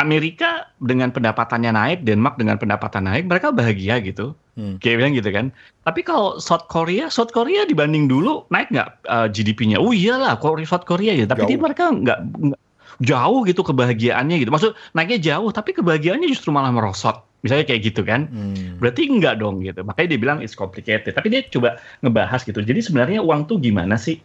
Amerika 0.00 0.72
dengan 0.80 1.12
pendapatannya 1.12 1.72
naik, 1.76 1.98
Denmark 2.08 2.40
dengan 2.40 2.56
pendapatan 2.56 3.04
naik, 3.04 3.28
mereka 3.28 3.52
bahagia 3.52 4.00
gitu. 4.00 4.32
Hmm. 4.56 4.80
Kayak 4.80 4.96
bilang 5.04 5.12
gitu 5.16 5.30
kan. 5.32 5.46
Tapi 5.84 6.00
kalau 6.00 6.40
South 6.40 6.64
Korea, 6.68 7.12
South 7.12 7.32
Korea 7.32 7.68
dibanding 7.68 8.08
dulu 8.08 8.48
naik 8.48 8.72
nggak 8.72 8.88
eh, 9.04 9.26
GDP-nya? 9.32 9.76
Oh 9.80 9.92
iyalah, 9.92 10.40
Korea 10.40 10.64
South 10.64 10.88
Korea 10.88 11.12
gitu. 11.12 11.28
Tapi 11.28 11.44
dia 11.44 11.58
mereka 11.60 11.92
nggak- 11.92 12.56
jauh 13.02 13.40
gitu 13.48 13.64
kebahagiaannya 13.66 14.36
gitu. 14.44 14.52
Maksud 14.52 14.72
naiknya 14.94 15.18
jauh, 15.34 15.50
tapi 15.50 15.74
kebahagiaannya 15.74 16.28
justru 16.28 16.52
malah 16.54 16.70
merosot. 16.70 17.24
Misalnya 17.42 17.66
kayak 17.66 17.82
gitu 17.90 18.06
kan. 18.06 18.30
Hmm. 18.30 18.78
Berarti 18.78 19.10
enggak 19.10 19.42
dong 19.42 19.64
gitu. 19.66 19.82
Makanya 19.82 20.14
dia 20.14 20.20
bilang 20.20 20.38
it's 20.38 20.54
complicated. 20.54 21.10
Tapi 21.10 21.26
dia 21.26 21.42
coba 21.50 21.82
ngebahas 22.04 22.46
gitu. 22.46 22.62
Jadi 22.62 22.78
sebenarnya 22.78 23.18
uang 23.18 23.50
tuh 23.50 23.58
gimana 23.58 23.98
sih? 23.98 24.22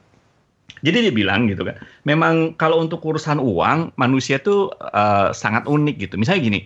Jadi 0.85 1.09
dia 1.09 1.13
bilang 1.13 1.49
gitu 1.49 1.65
kan. 1.65 1.77
Memang 2.05 2.53
kalau 2.57 2.81
untuk 2.81 3.01
urusan 3.01 3.41
uang, 3.41 3.97
manusia 3.97 4.37
tuh 4.37 4.69
eh, 4.93 5.29
sangat 5.33 5.65
unik 5.65 5.95
gitu. 6.09 6.15
Misalnya 6.19 6.41
gini. 6.43 6.59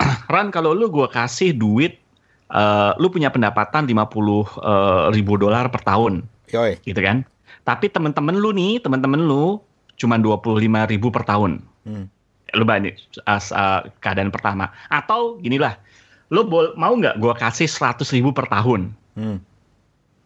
Ran 0.32 0.48
kalau 0.48 0.72
lu 0.72 0.88
gua 0.88 1.08
kasih 1.08 1.52
duit 1.52 2.00
eh, 2.52 2.92
lu 2.96 3.08
punya 3.12 3.28
pendapatan 3.28 3.84
50 3.84 3.92
eh, 3.92 4.44
ribu 5.12 5.36
dolar 5.36 5.68
per 5.68 5.84
tahun 5.84 6.24
Yoi. 6.52 6.80
gitu 6.84 7.00
kan. 7.00 7.24
Tapi 7.62 7.86
temen-temen 7.92 8.34
lu 8.42 8.50
nih, 8.50 8.82
temen-temen 8.82 9.22
lu 9.22 9.62
cuma 10.00 10.18
25 10.18 10.58
ribu 10.90 11.14
per 11.14 11.22
tahun. 11.22 11.62
Hmm. 11.86 12.10
Lu 12.52 12.66
banyak 12.66 12.98
as, 13.24 13.54
uh, 13.54 13.86
keadaan 14.02 14.28
pertama. 14.34 14.68
Atau 14.90 15.38
ginilah, 15.40 15.78
lu 16.28 16.42
bol- 16.44 16.74
mau 16.74 16.92
nggak 16.92 17.22
gua 17.22 17.38
kasih 17.38 17.70
100 17.70 18.10
ribu 18.10 18.34
per 18.34 18.50
tahun? 18.50 18.90
Hmm. 19.14 19.38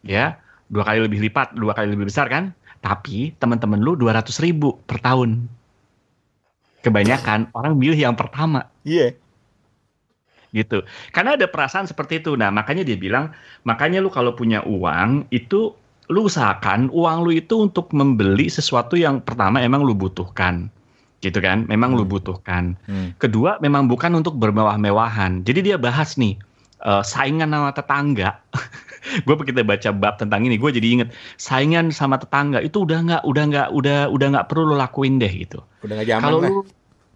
Ya, 0.01 0.41
dua 0.71 0.87
kali 0.87 1.05
lebih 1.05 1.23
lipat, 1.23 1.55
dua 1.55 1.75
kali 1.75 1.93
lebih 1.93 2.09
besar 2.09 2.27
kan? 2.31 2.55
Tapi 2.87 3.35
temen-temen 3.35 3.83
lu 3.83 3.99
200 3.99 4.31
ribu 4.39 4.79
per 4.87 5.03
tahun. 5.03 5.51
Kebanyakan 6.87 7.51
orang 7.51 7.75
milih 7.75 7.99
yang 7.99 8.15
pertama 8.15 8.71
Iya. 8.87 9.19
gitu. 10.55 10.87
Karena 11.11 11.35
ada 11.35 11.51
perasaan 11.51 11.85
seperti 11.85 12.23
itu. 12.23 12.39
Nah, 12.39 12.55
makanya 12.55 12.87
dia 12.87 12.95
bilang, 12.95 13.35
makanya 13.67 13.99
lu 13.99 14.07
kalau 14.09 14.33
punya 14.33 14.63
uang 14.63 15.27
itu 15.29 15.75
lu 16.07 16.31
usahakan 16.31 16.87
uang 16.95 17.27
lu 17.27 17.35
itu 17.35 17.59
untuk 17.59 17.91
membeli 17.91 18.47
sesuatu 18.47 18.95
yang 18.95 19.19
pertama 19.19 19.59
emang 19.59 19.83
lu 19.83 19.93
butuhkan. 19.93 20.71
Gitu 21.19 21.43
kan? 21.43 21.67
Memang 21.67 21.99
lu 21.99 22.07
Hmm. 22.07 22.13
butuhkan. 22.15 22.65
Hmm. 22.87 23.19
Kedua, 23.19 23.59
memang 23.59 23.91
bukan 23.91 24.15
untuk 24.15 24.39
bermewah-mewahan. 24.39 25.43
Jadi 25.43 25.67
dia 25.67 25.77
bahas 25.77 26.15
nih 26.15 26.39
eh, 26.77 27.03
saingan 27.03 27.51
sama 27.51 27.75
tetangga. 27.75 28.39
gue 29.25 29.35
kita 29.47 29.63
baca 29.63 29.91
bab 29.95 30.19
tentang 30.19 30.43
ini, 30.47 30.59
gue 30.59 30.71
jadi 30.71 30.89
inget 31.01 31.09
saingan 31.39 31.95
sama 31.95 32.19
tetangga 32.19 32.59
itu 32.63 32.83
udah 32.83 32.99
nggak, 33.07 33.23
udah 33.23 33.45
nggak, 33.51 33.69
udah 33.73 33.99
udah 34.11 34.27
nggak 34.35 34.47
perlu 34.51 34.73
lo 34.73 34.77
lakuin 34.77 35.23
deh 35.23 35.31
gitu 35.31 35.63
Udah 35.87 36.03
gak 36.03 36.09
zaman 36.09 36.23
kalau 36.23 36.39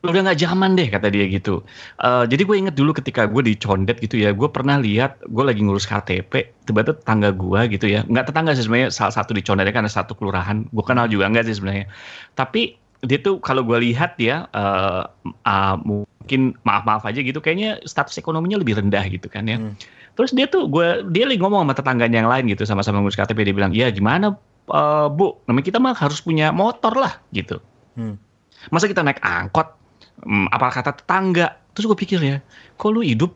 lu 0.00 0.10
udah 0.16 0.22
nggak 0.24 0.40
zaman 0.40 0.80
deh 0.80 0.88
kata 0.88 1.12
dia 1.12 1.28
gitu. 1.28 1.60
Eh, 2.00 2.24
jadi 2.24 2.42
gue 2.48 2.56
inget 2.56 2.74
dulu 2.76 2.96
ketika 2.96 3.28
gue 3.28 3.44
dicondet 3.44 4.00
gitu 4.00 4.16
ya, 4.16 4.32
gue 4.32 4.48
pernah 4.48 4.80
lihat 4.80 5.20
gue 5.28 5.44
lagi 5.44 5.60
ngurus 5.60 5.84
KTP, 5.84 6.56
tiba-tiba 6.64 6.96
tetangga 6.96 7.36
gue 7.36 7.60
gitu 7.68 7.84
ya, 7.84 8.00
nggak 8.08 8.32
tetangga 8.32 8.56
sih 8.56 8.64
sebenarnya 8.64 8.88
salah 8.88 9.12
satu 9.12 9.36
dicondet 9.36 9.68
karena 9.68 9.92
satu 9.92 10.16
kelurahan, 10.16 10.64
gue 10.72 10.84
kenal 10.84 11.04
juga 11.04 11.28
enggak 11.28 11.44
sih 11.52 11.56
sebenarnya. 11.60 11.84
Tapi 12.32 12.80
dia 13.04 13.16
tuh 13.20 13.40
kalau 13.40 13.64
gue 13.64 13.76
lihat 13.92 14.16
dia 14.16 14.48
eh, 14.56 15.04
ah, 15.44 15.76
mungkin 15.76 16.56
maaf-maaf 16.64 17.04
aja 17.04 17.20
gitu, 17.20 17.44
kayaknya 17.44 17.84
status 17.84 18.16
ekonominya 18.16 18.56
lebih 18.56 18.80
rendah 18.80 19.04
gitu 19.12 19.28
kan 19.28 19.44
ya. 19.44 19.60
Hmm. 19.60 19.76
Terus 20.20 20.36
dia 20.36 20.46
tuh 20.46 20.68
gue 20.68 21.08
dia 21.08 21.24
lagi 21.24 21.40
ngomong 21.40 21.64
sama 21.64 21.72
tetangganya 21.72 22.20
yang 22.20 22.28
lain 22.28 22.44
gitu 22.52 22.68
sama-sama 22.68 23.00
ngurus 23.00 23.16
KTP 23.16 23.48
dia 23.48 23.54
bilang, 23.56 23.72
ya 23.72 23.88
gimana 23.88 24.36
eh, 24.68 25.08
bu, 25.08 25.40
namanya 25.48 25.64
kita 25.64 25.78
mah 25.80 25.96
harus 25.96 26.20
punya 26.20 26.52
motor 26.52 26.92
lah 26.92 27.16
gitu. 27.32 27.56
Hmm. 27.96 28.20
masa 28.68 28.86
kita 28.86 29.00
naik 29.00 29.24
angkot? 29.24 29.72
Hmm, 30.20 30.44
apa 30.52 30.68
kata 30.68 30.92
tetangga? 31.00 31.56
Terus 31.72 31.88
gue 31.88 31.98
pikir 31.98 32.20
ya 32.20 32.36
kok 32.76 32.92
lu 32.92 33.00
hidup 33.00 33.32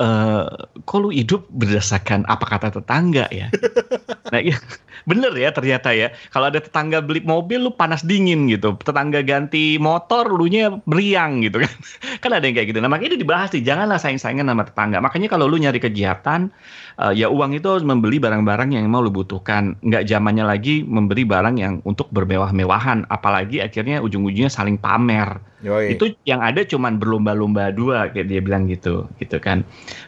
eh 0.00 0.48
kok 0.88 0.98
lu 1.00 1.12
hidup 1.12 1.44
berdasarkan 1.52 2.24
apa 2.24 2.44
kata 2.48 2.72
tetangga 2.72 3.28
ya 3.28 3.52
nah 4.30 4.40
iya. 4.40 4.56
Bener 5.08 5.32
ya 5.32 5.48
ternyata 5.48 5.96
ya. 5.96 6.12
Kalau 6.28 6.52
ada 6.52 6.60
tetangga 6.60 7.00
beli 7.00 7.24
mobil 7.24 7.64
lu 7.64 7.72
panas 7.72 8.04
dingin 8.04 8.52
gitu. 8.52 8.76
Tetangga 8.84 9.24
ganti 9.24 9.80
motor 9.80 10.28
lu 10.28 10.44
nya 10.50 10.76
meriang 10.84 11.40
gitu 11.40 11.64
kan. 11.64 11.72
Kan 12.22 12.30
ada 12.36 12.44
yang 12.44 12.56
kayak 12.56 12.68
gitu. 12.74 12.78
Nah 12.84 12.90
makanya 12.92 13.16
itu 13.16 13.20
dibahas 13.24 13.48
nih 13.56 13.64
janganlah 13.64 13.96
saing-saingan 13.96 14.44
sama 14.44 14.64
tetangga. 14.68 15.00
Makanya 15.00 15.28
kalau 15.32 15.48
lu 15.48 15.56
nyari 15.56 15.80
kegiatan 15.80 16.52
eh, 17.00 17.12
ya 17.16 17.32
uang 17.32 17.56
itu 17.56 17.66
harus 17.66 17.84
membeli 17.86 18.20
barang-barang 18.20 18.76
yang 18.76 18.84
mau 18.92 19.00
lu 19.00 19.08
butuhkan. 19.08 19.76
Nggak 19.80 20.04
zamannya 20.04 20.44
lagi 20.44 20.84
memberi 20.84 21.24
barang 21.24 21.56
yang 21.56 21.74
untuk 21.88 22.12
bermewah-mewahan. 22.12 23.08
Apalagi 23.08 23.64
akhirnya 23.64 24.04
ujung-ujungnya 24.04 24.52
saling 24.52 24.76
pamer 24.76 25.49
Yoi. 25.60 25.96
itu 25.96 26.16
yang 26.24 26.40
ada 26.40 26.64
cuman 26.64 26.96
berlomba-lomba 26.96 27.68
dua 27.76 28.08
kayak 28.08 28.32
dia 28.32 28.40
bilang 28.40 28.64
gitu 28.64 29.04
gitu 29.20 29.36
kan 29.36 29.60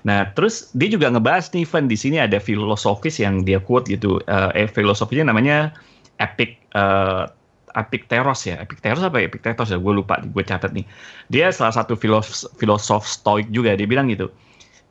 nah 0.04 0.28
terus 0.32 0.72
dia 0.72 0.88
juga 0.88 1.12
ngebahas 1.12 1.52
nih 1.52 1.68
Van 1.68 1.86
di 1.88 1.96
sini 1.96 2.16
ada 2.16 2.40
filosofis 2.40 3.20
yang 3.20 3.44
dia 3.44 3.60
quote 3.60 3.88
gitu 3.92 4.16
eh 4.24 4.50
eh, 4.64 4.68
filosofinya 4.68 5.28
namanya 5.32 5.76
epic 6.16 6.56
eh, 6.72 7.24
Epictetus 7.72 8.44
ya, 8.52 8.60
Epictetus 8.60 9.00
apa 9.00 9.16
ya? 9.16 9.32
Epictetus 9.32 9.72
ya, 9.72 9.80
gue 9.80 9.94
lupa, 9.96 10.20
gue 10.20 10.44
catat 10.44 10.76
nih. 10.76 10.84
Dia 11.32 11.48
salah 11.56 11.72
satu 11.72 11.96
filosof, 11.96 12.52
filosof 12.60 13.08
stoik 13.08 13.48
juga, 13.48 13.72
dia 13.72 13.88
bilang 13.88 14.12
gitu, 14.12 14.28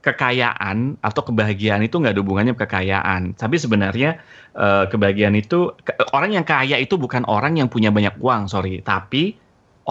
kekayaan 0.01 0.97
atau 1.05 1.21
kebahagiaan 1.21 1.85
itu 1.85 2.01
nggak 2.01 2.17
ada 2.17 2.21
hubungannya 2.25 2.53
kekayaan. 2.57 3.37
Tapi 3.37 3.55
sebenarnya 3.61 4.17
eh, 4.57 4.85
kebahagiaan 4.89 5.37
itu, 5.37 5.77
ke- 5.85 5.93
orang 6.09 6.33
yang 6.33 6.45
kaya 6.45 6.81
itu 6.81 6.97
bukan 6.97 7.21
orang 7.29 7.61
yang 7.61 7.69
punya 7.69 7.93
banyak 7.93 8.17
uang, 8.17 8.49
sorry, 8.49 8.81
tapi 8.81 9.37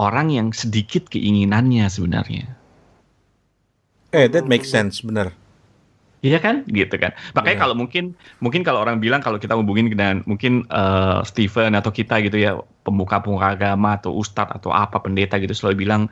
orang 0.01 0.33
yang 0.33 0.47
sedikit 0.49 1.05
keinginannya 1.13 1.85
sebenarnya. 1.85 2.49
Eh, 4.11 4.25
that 4.27 4.49
makes 4.49 4.67
sense, 4.73 5.05
bener. 5.05 5.31
Iya 6.21 6.37
kan, 6.37 6.61
gitu 6.69 7.01
kan. 7.01 7.17
Makanya 7.33 7.57
Benar. 7.57 7.63
kalau 7.65 7.75
mungkin, 7.77 8.13
mungkin 8.45 8.61
kalau 8.61 8.85
orang 8.85 9.01
bilang 9.01 9.25
kalau 9.25 9.41
kita 9.41 9.57
hubungin 9.57 9.89
dengan 9.89 10.21
mungkin 10.29 10.69
eh, 10.69 11.19
Steven 11.25 11.73
atau 11.73 11.89
kita 11.89 12.21
gitu 12.21 12.37
ya, 12.37 12.61
pemuka-pemuka 12.85 13.57
agama 13.57 13.97
atau 13.97 14.13
ustadz 14.13 14.53
atau 14.53 14.69
apa 14.69 15.01
pendeta 15.01 15.41
gitu 15.41 15.53
selalu 15.53 15.85
bilang 15.85 16.09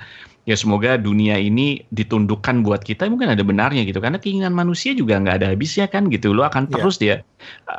ya 0.50 0.58
semoga 0.58 0.98
dunia 0.98 1.38
ini 1.38 1.86
ditundukkan 1.94 2.66
buat 2.66 2.82
kita 2.82 3.06
mungkin 3.06 3.30
ada 3.38 3.46
benarnya 3.46 3.86
gitu 3.86 4.02
karena 4.02 4.18
keinginan 4.18 4.54
manusia 4.54 4.98
juga 4.98 5.22
nggak 5.22 5.46
ada 5.46 5.48
habisnya 5.54 5.86
kan 5.86 6.10
gitu 6.10 6.34
lo 6.34 6.42
akan 6.46 6.66
Iya. 6.70 6.74
terus 6.74 6.96
dia 6.98 7.22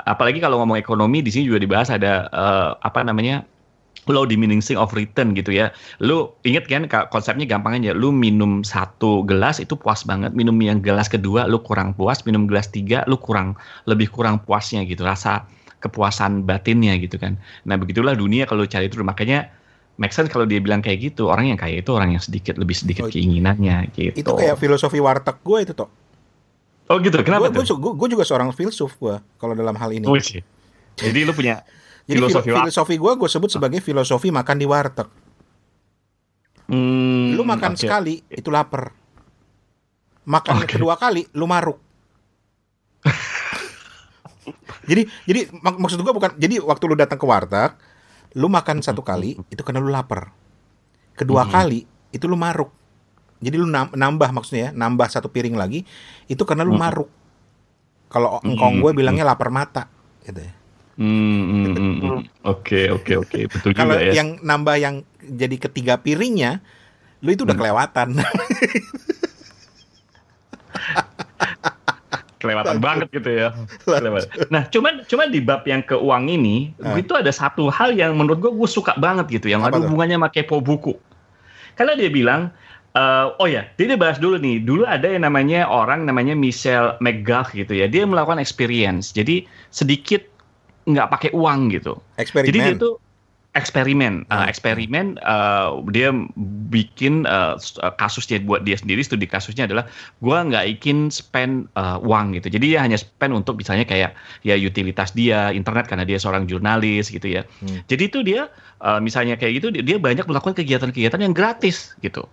apalagi 0.07 0.39
kalau 0.39 0.63
ngomong 0.63 0.79
ekonomi 0.79 1.19
di 1.19 1.35
sini 1.35 1.51
juga 1.51 1.59
dibahas 1.59 1.91
ada 1.91 2.31
eh, 2.31 2.71
apa 2.79 3.03
namanya 3.03 3.43
low 4.11 4.23
diminishing 4.23 4.75
of 4.75 4.91
return 4.91 5.33
gitu 5.33 5.51
ya. 5.51 5.71
Lu 5.99 6.35
inget 6.43 6.67
kan 6.67 6.85
ka- 6.85 7.07
konsepnya 7.07 7.47
gampang 7.47 7.79
aja. 7.79 7.91
Lu 7.91 8.11
minum 8.11 8.61
satu 8.61 9.23
gelas 9.23 9.57
itu 9.57 9.75
puas 9.75 10.03
banget. 10.03 10.35
Minum 10.35 10.59
yang 10.59 10.79
gelas 10.79 11.07
kedua 11.07 11.47
lu 11.47 11.59
kurang 11.59 11.95
puas. 11.95 12.23
Minum 12.23 12.45
gelas 12.45 12.67
tiga 12.67 13.07
lu 13.07 13.17
kurang 13.17 13.55
lebih 13.85 14.11
kurang 14.11 14.43
puasnya 14.43 14.83
gitu. 14.83 15.03
Rasa 15.03 15.47
kepuasan 15.79 16.45
batinnya 16.45 16.99
gitu 16.99 17.17
kan. 17.17 17.39
Nah 17.65 17.75
begitulah 17.75 18.13
dunia 18.13 18.45
kalau 18.45 18.63
cari 18.65 18.87
itu. 18.87 19.01
Makanya 19.01 19.49
make 19.97 20.13
sense 20.13 20.29
kalau 20.29 20.45
dia 20.45 20.59
bilang 20.59 20.81
kayak 20.81 21.13
gitu. 21.13 21.31
Orang 21.31 21.49
yang 21.49 21.57
kaya 21.57 21.81
itu 21.81 21.91
orang 21.91 22.13
yang 22.13 22.23
sedikit 22.23 22.55
lebih 22.57 22.75
sedikit 22.75 23.07
Oh, 23.07 23.11
keinginannya 23.11 23.89
gitu. 23.95 24.13
Itu 24.13 24.33
kayak 24.35 24.57
filosofi 24.57 24.99
warteg 24.99 25.41
gue 25.41 25.59
itu 25.63 25.73
toh. 25.73 25.89
oh 26.91 26.99
gitu. 26.99 27.23
Kenapa 27.23 27.49
Gue 27.49 27.63
tuh? 27.63 27.79
juga 28.09 28.27
seorang 28.27 28.51
filsuf 28.51 28.99
gue 28.99 29.17
kalau 29.39 29.55
dalam 29.55 29.79
hal 29.79 29.95
ini. 29.95 30.05
Oh. 30.05 30.19
Jadi 30.99 31.23
lu 31.23 31.33
punya 31.33 31.63
Jadi 32.11 32.19
filosofi 32.19 32.49
filosofi, 32.51 32.95
gue 32.99 33.13
gue 33.15 33.29
sebut 33.31 33.47
sebagai 33.49 33.79
filosofi 33.79 34.29
makan 34.29 34.57
di 34.59 34.67
warteg. 34.67 35.07
Hmm, 36.67 37.35
Lu 37.35 37.43
makan 37.43 37.75
oke. 37.75 37.81
sekali 37.81 38.19
itu 38.27 38.51
lapar. 38.51 38.91
Makan 40.23 40.63
Oke. 40.63 40.75
kedua 40.75 40.95
kali 40.95 41.27
lu 41.33 41.47
maruk. 41.47 41.79
jadi 44.91 45.03
jadi 45.25 45.41
mak- 45.57 45.79
maksud 45.79 45.99
gue 45.99 46.13
bukan 46.13 46.35
jadi 46.37 46.59
waktu 46.61 46.85
lu 46.85 46.95
datang 46.95 47.19
ke 47.19 47.27
warteg, 47.27 47.75
lu 48.35 48.47
makan 48.47 48.83
satu 48.83 49.03
kali 49.03 49.39
itu 49.47 49.63
karena 49.63 49.79
lu 49.79 49.91
lapar. 49.91 50.31
Kedua 51.15 51.47
Mhm. 51.47 51.51
kali 51.51 51.81
itu 52.11 52.25
lu 52.27 52.35
maruk. 52.35 52.71
Jadi 53.41 53.57
lu 53.57 53.65
nam- 53.65 53.91
nambah 53.91 54.31
maksudnya 54.31 54.71
ya, 54.71 54.77
nambah 54.77 55.09
satu 55.09 55.33
piring 55.33 55.57
lagi 55.57 55.87
itu 56.27 56.43
karena 56.45 56.63
lu 56.63 56.75
Hmm. 56.75 56.83
maruk. 56.83 57.11
Kalau 58.07 58.39
Hmm, 58.39 58.53
engkong 58.53 58.83
gue 58.83 58.91
hmm. 58.91 58.99
bilangnya 58.99 59.25
lapar 59.25 59.49
mata 59.49 59.87
gitu 60.23 60.43
ya. 60.43 60.53
Hmm, 60.97 61.43
hmm, 61.71 61.75
hmm. 62.01 62.21
Oke, 62.53 62.89
oke, 62.89 63.13
oke. 63.21 63.39
Betul 63.47 63.71
Kalau 63.73 63.95
juga 63.95 64.05
ya. 64.05 64.13
yang 64.17 64.41
nambah 64.41 64.77
yang 64.77 64.95
jadi 65.21 65.57
ketiga 65.57 65.97
piringnya, 65.97 66.61
lu 67.21 67.31
itu 67.31 67.45
udah 67.45 67.53
Hmm. 67.53 67.63
kelewatan. 67.63 68.09
kelewatan 72.41 72.81
banget 72.81 73.09
gitu 73.13 73.31
ya. 73.31 73.49
Kelewatan. 73.85 74.49
Nah, 74.49 74.65
cuman 74.73 75.05
cuman 75.05 75.29
di 75.29 75.41
bab 75.41 75.61
yang 75.65 75.85
ke 75.85 75.93
uang 75.93 76.25
ini, 76.27 76.73
Ah. 76.81 76.97
itu 76.97 77.13
ada 77.13 77.29
satu 77.29 77.69
hal 77.69 77.93
yang 77.93 78.17
menurut 78.17 78.41
gue 78.41 78.49
gue 78.51 78.69
suka 78.69 78.97
banget 78.97 79.29
gitu, 79.41 79.53
yang 79.53 79.61
ada 79.61 79.77
hubungannya 79.77 80.17
sama 80.17 80.33
kepo 80.33 80.65
buku. 80.65 80.97
Karena 81.77 81.93
dia 81.93 82.09
bilang, 82.09 82.49
eh, 82.93 83.27
oh 83.37 83.45
ya, 83.45 83.69
dia, 83.77 83.93
dia 83.93 83.99
bahas 84.01 84.17
dulu 84.17 84.41
nih. 84.41 84.65
Dulu 84.65 84.89
ada 84.89 85.05
yang 85.05 85.21
namanya 85.23 85.69
orang 85.69 86.09
namanya 86.09 86.33
Michelle 86.33 86.97
McGuff 86.99 87.53
gitu 87.53 87.77
ya. 87.77 87.85
Dia 87.85 88.09
melakukan 88.09 88.41
experience, 88.41 89.13
jadi 89.13 89.45
sedikit 89.69 90.25
nggak 90.89 91.09
pakai 91.13 91.31
uang 91.37 91.73
gitu. 91.75 91.99
Eksperimen. 92.17 92.49
Jadi 92.49 92.59
dia 92.61 92.75
tuh 92.77 92.95
eksperimen, 93.51 94.31
Hmm. 94.31 94.31
Uh, 94.31 94.47
eksperimen 94.47 95.19
uh, 95.27 95.83
dia 95.91 96.15
bikin 96.71 97.27
uh, 97.27 97.59
kasusnya 97.99 98.39
buat 98.47 98.63
dia 98.63 98.79
sendiri. 98.79 99.03
Studi 99.03 99.27
kasusnya 99.27 99.67
adalah 99.67 99.91
gua 100.23 100.47
nggak 100.47 100.79
ingin 100.79 101.11
spend 101.11 101.67
uh, 101.75 101.99
uang 101.99 102.39
gitu. 102.39 102.47
Jadi 102.47 102.79
dia 102.79 102.87
hanya 102.87 102.95
spend 102.95 103.35
untuk 103.35 103.59
misalnya 103.59 103.83
kayak 103.83 104.15
ya 104.47 104.55
utilitas 104.55 105.11
dia, 105.19 105.51
internet 105.51 105.91
karena 105.91 106.07
dia 106.07 106.23
seorang 106.23 106.47
jurnalis 106.47 107.11
gitu 107.11 107.27
ya. 107.27 107.43
Hmm. 107.59 107.83
Jadi 107.91 108.03
itu 108.07 108.23
dia 108.23 108.47
uh, 108.87 109.03
misalnya 109.03 109.35
kayak 109.35 109.59
gitu 109.59 109.75
dia- 109.75 109.99
banyak 109.99 110.31
melakukan 110.31 110.55
kegiatan-kegiatan 110.55 111.19
yang 111.19 111.35
gratis 111.35 111.99
gitu. 112.07 112.31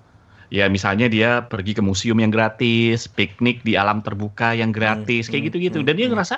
Ya 0.47 0.69
misalnya 0.71 1.11
dia 1.11 1.43
pergi 1.43 1.75
ke 1.75 1.83
museum 1.83 2.15
yang 2.21 2.31
gratis, 2.31 3.09
piknik 3.09 3.65
di 3.67 3.75
alam 3.75 3.99
terbuka 3.99 4.55
yang 4.55 4.71
gratis, 4.71 5.27
Hmm, 5.27 5.31
kayak 5.33 5.41
hmm, 5.43 5.49
gitu-gitu. 5.51 5.77
hmm, 5.81 5.87
Dan 5.89 5.93
dia 5.97 6.07
hmm. 6.07 6.13
ngerasa 6.15 6.35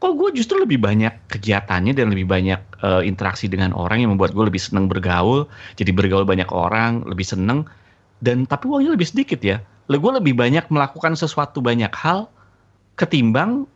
kok 0.00 0.16
gue 0.16 0.32
justru 0.32 0.56
lebih 0.56 0.80
banyak 0.80 1.12
kegiatannya 1.28 1.92
dan 1.92 2.08
lebih 2.08 2.24
banyak 2.24 2.60
eh, 2.80 3.02
interaksi 3.04 3.52
dengan 3.52 3.76
orang 3.76 4.00
yang 4.00 4.16
membuat 4.16 4.32
gue 4.32 4.44
lebih 4.48 4.58
seneng 4.58 4.88
bergaul 4.88 5.44
jadi 5.76 5.92
bergaul 5.92 6.24
banyak 6.24 6.48
orang 6.48 7.04
lebih 7.04 7.28
seneng 7.28 7.68
dan 8.24 8.48
tapi 8.48 8.66
uangnya 8.72 8.96
lebih 8.96 9.08
sedikit 9.08 9.40
ya 9.44 9.60
gue 9.90 10.12
lebih 10.22 10.38
banyak 10.38 10.70
melakukan 10.72 11.18
sesuatu 11.18 11.60
banyak 11.60 11.92
hal 11.92 12.32
ketimbang 12.96 13.68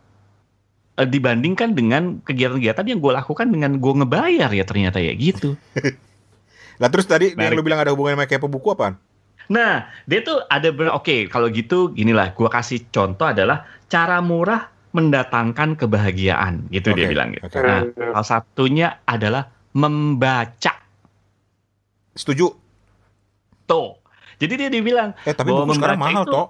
eh, 0.97 1.05
dibandingkan 1.05 1.77
dengan 1.77 2.17
kegiatan-kegiatan 2.25 2.85
yang 2.89 2.99
gue 2.99 3.13
lakukan 3.13 3.45
dengan 3.53 3.77
gue 3.77 3.93
ngebayar 4.01 4.49
ya 4.49 4.65
ternyata 4.65 4.97
ya 4.97 5.13
gitu 5.13 5.53
Lah 6.81 6.89
terus 6.93 7.05
tadi 7.05 7.37
yang 7.37 7.53
Menarik. 7.53 7.57
lu 7.61 7.63
bilang 7.63 7.79
ada 7.85 7.93
hubungannya 7.93 8.25
sama 8.25 8.27
kepo 8.27 8.49
buku 8.49 8.73
apaan? 8.73 8.97
Nah, 9.45 9.93
dia 10.09 10.25
tuh 10.25 10.41
ada 10.49 10.73
ber- 10.73 10.89
oke 10.89 11.29
kalau 11.29 11.53
gitu 11.53 11.93
ginilah 11.93 12.33
gua 12.33 12.49
kasih 12.49 12.81
contoh 12.89 13.29
adalah 13.29 13.69
cara 13.85 14.17
murah 14.17 14.73
mendatangkan 14.95 15.75
kebahagiaan 15.75 16.71
gitu 16.71 16.95
dia 16.95 17.05
Oke, 17.05 17.11
bilang 17.11 17.29
gitu. 17.35 17.43
oke. 17.43 17.59
Nah, 17.59 17.81
salah 18.15 18.27
satunya 18.39 18.87
adalah 19.03 19.51
membaca. 19.75 20.73
Setuju. 22.15 22.47
Tuh. 23.67 23.99
Jadi 24.39 24.53
dia 24.55 24.69
dibilang, 24.71 25.11
Eh 25.27 25.35
tapi 25.35 25.51
Bahwa 25.51 25.67
buku 25.67 25.75
sekarang 25.75 25.99
mahal 25.99 26.23
toh. 26.23 26.47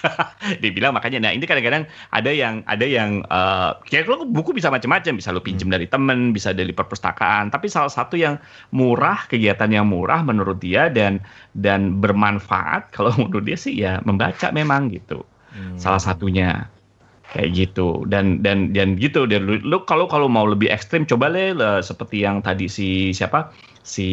dia 0.64 0.72
bilang 0.72 0.96
makanya 0.96 1.28
nah 1.28 1.32
ini 1.36 1.44
kadang-kadang 1.44 1.84
ada 2.08 2.32
yang 2.32 2.64
ada 2.64 2.88
yang 2.88 3.20
eh 3.28 3.70
kayak 3.84 4.08
lo 4.08 4.24
buku 4.24 4.56
bisa 4.56 4.72
macam-macam, 4.72 5.12
bisa 5.12 5.28
lo 5.28 5.44
pinjem 5.44 5.68
dari 5.68 5.84
temen, 5.84 6.32
bisa 6.32 6.56
dari 6.56 6.72
perpustakaan, 6.72 7.52
tapi 7.52 7.68
salah 7.68 7.92
satu 7.92 8.16
yang 8.16 8.40
murah, 8.72 9.28
kegiatan 9.28 9.68
yang 9.68 9.92
murah 9.92 10.24
menurut 10.24 10.56
dia 10.56 10.88
dan 10.88 11.20
dan 11.52 12.00
bermanfaat 12.00 12.88
kalau 12.96 13.12
menurut 13.20 13.44
dia 13.44 13.58
sih 13.60 13.76
ya 13.76 14.00
membaca 14.08 14.48
memang 14.54 14.88
gitu. 14.88 15.20
Hmm. 15.50 15.74
salah 15.74 15.98
satunya 15.98 16.70
kayak 17.32 17.50
gitu. 17.54 18.04
Dan 18.06 18.42
dan 18.42 18.74
dan 18.74 18.98
gitu. 18.98 19.26
Dan 19.26 19.46
lu, 19.46 19.56
lu 19.62 19.82
kalau 19.86 20.06
kalau 20.10 20.26
mau 20.26 20.46
lebih 20.46 20.70
ekstrim 20.70 21.06
coba 21.06 21.30
le 21.30 21.54
le, 21.54 21.80
seperti 21.80 22.26
yang 22.26 22.42
tadi 22.42 22.66
si 22.66 23.14
siapa? 23.14 23.50
Si 23.86 24.08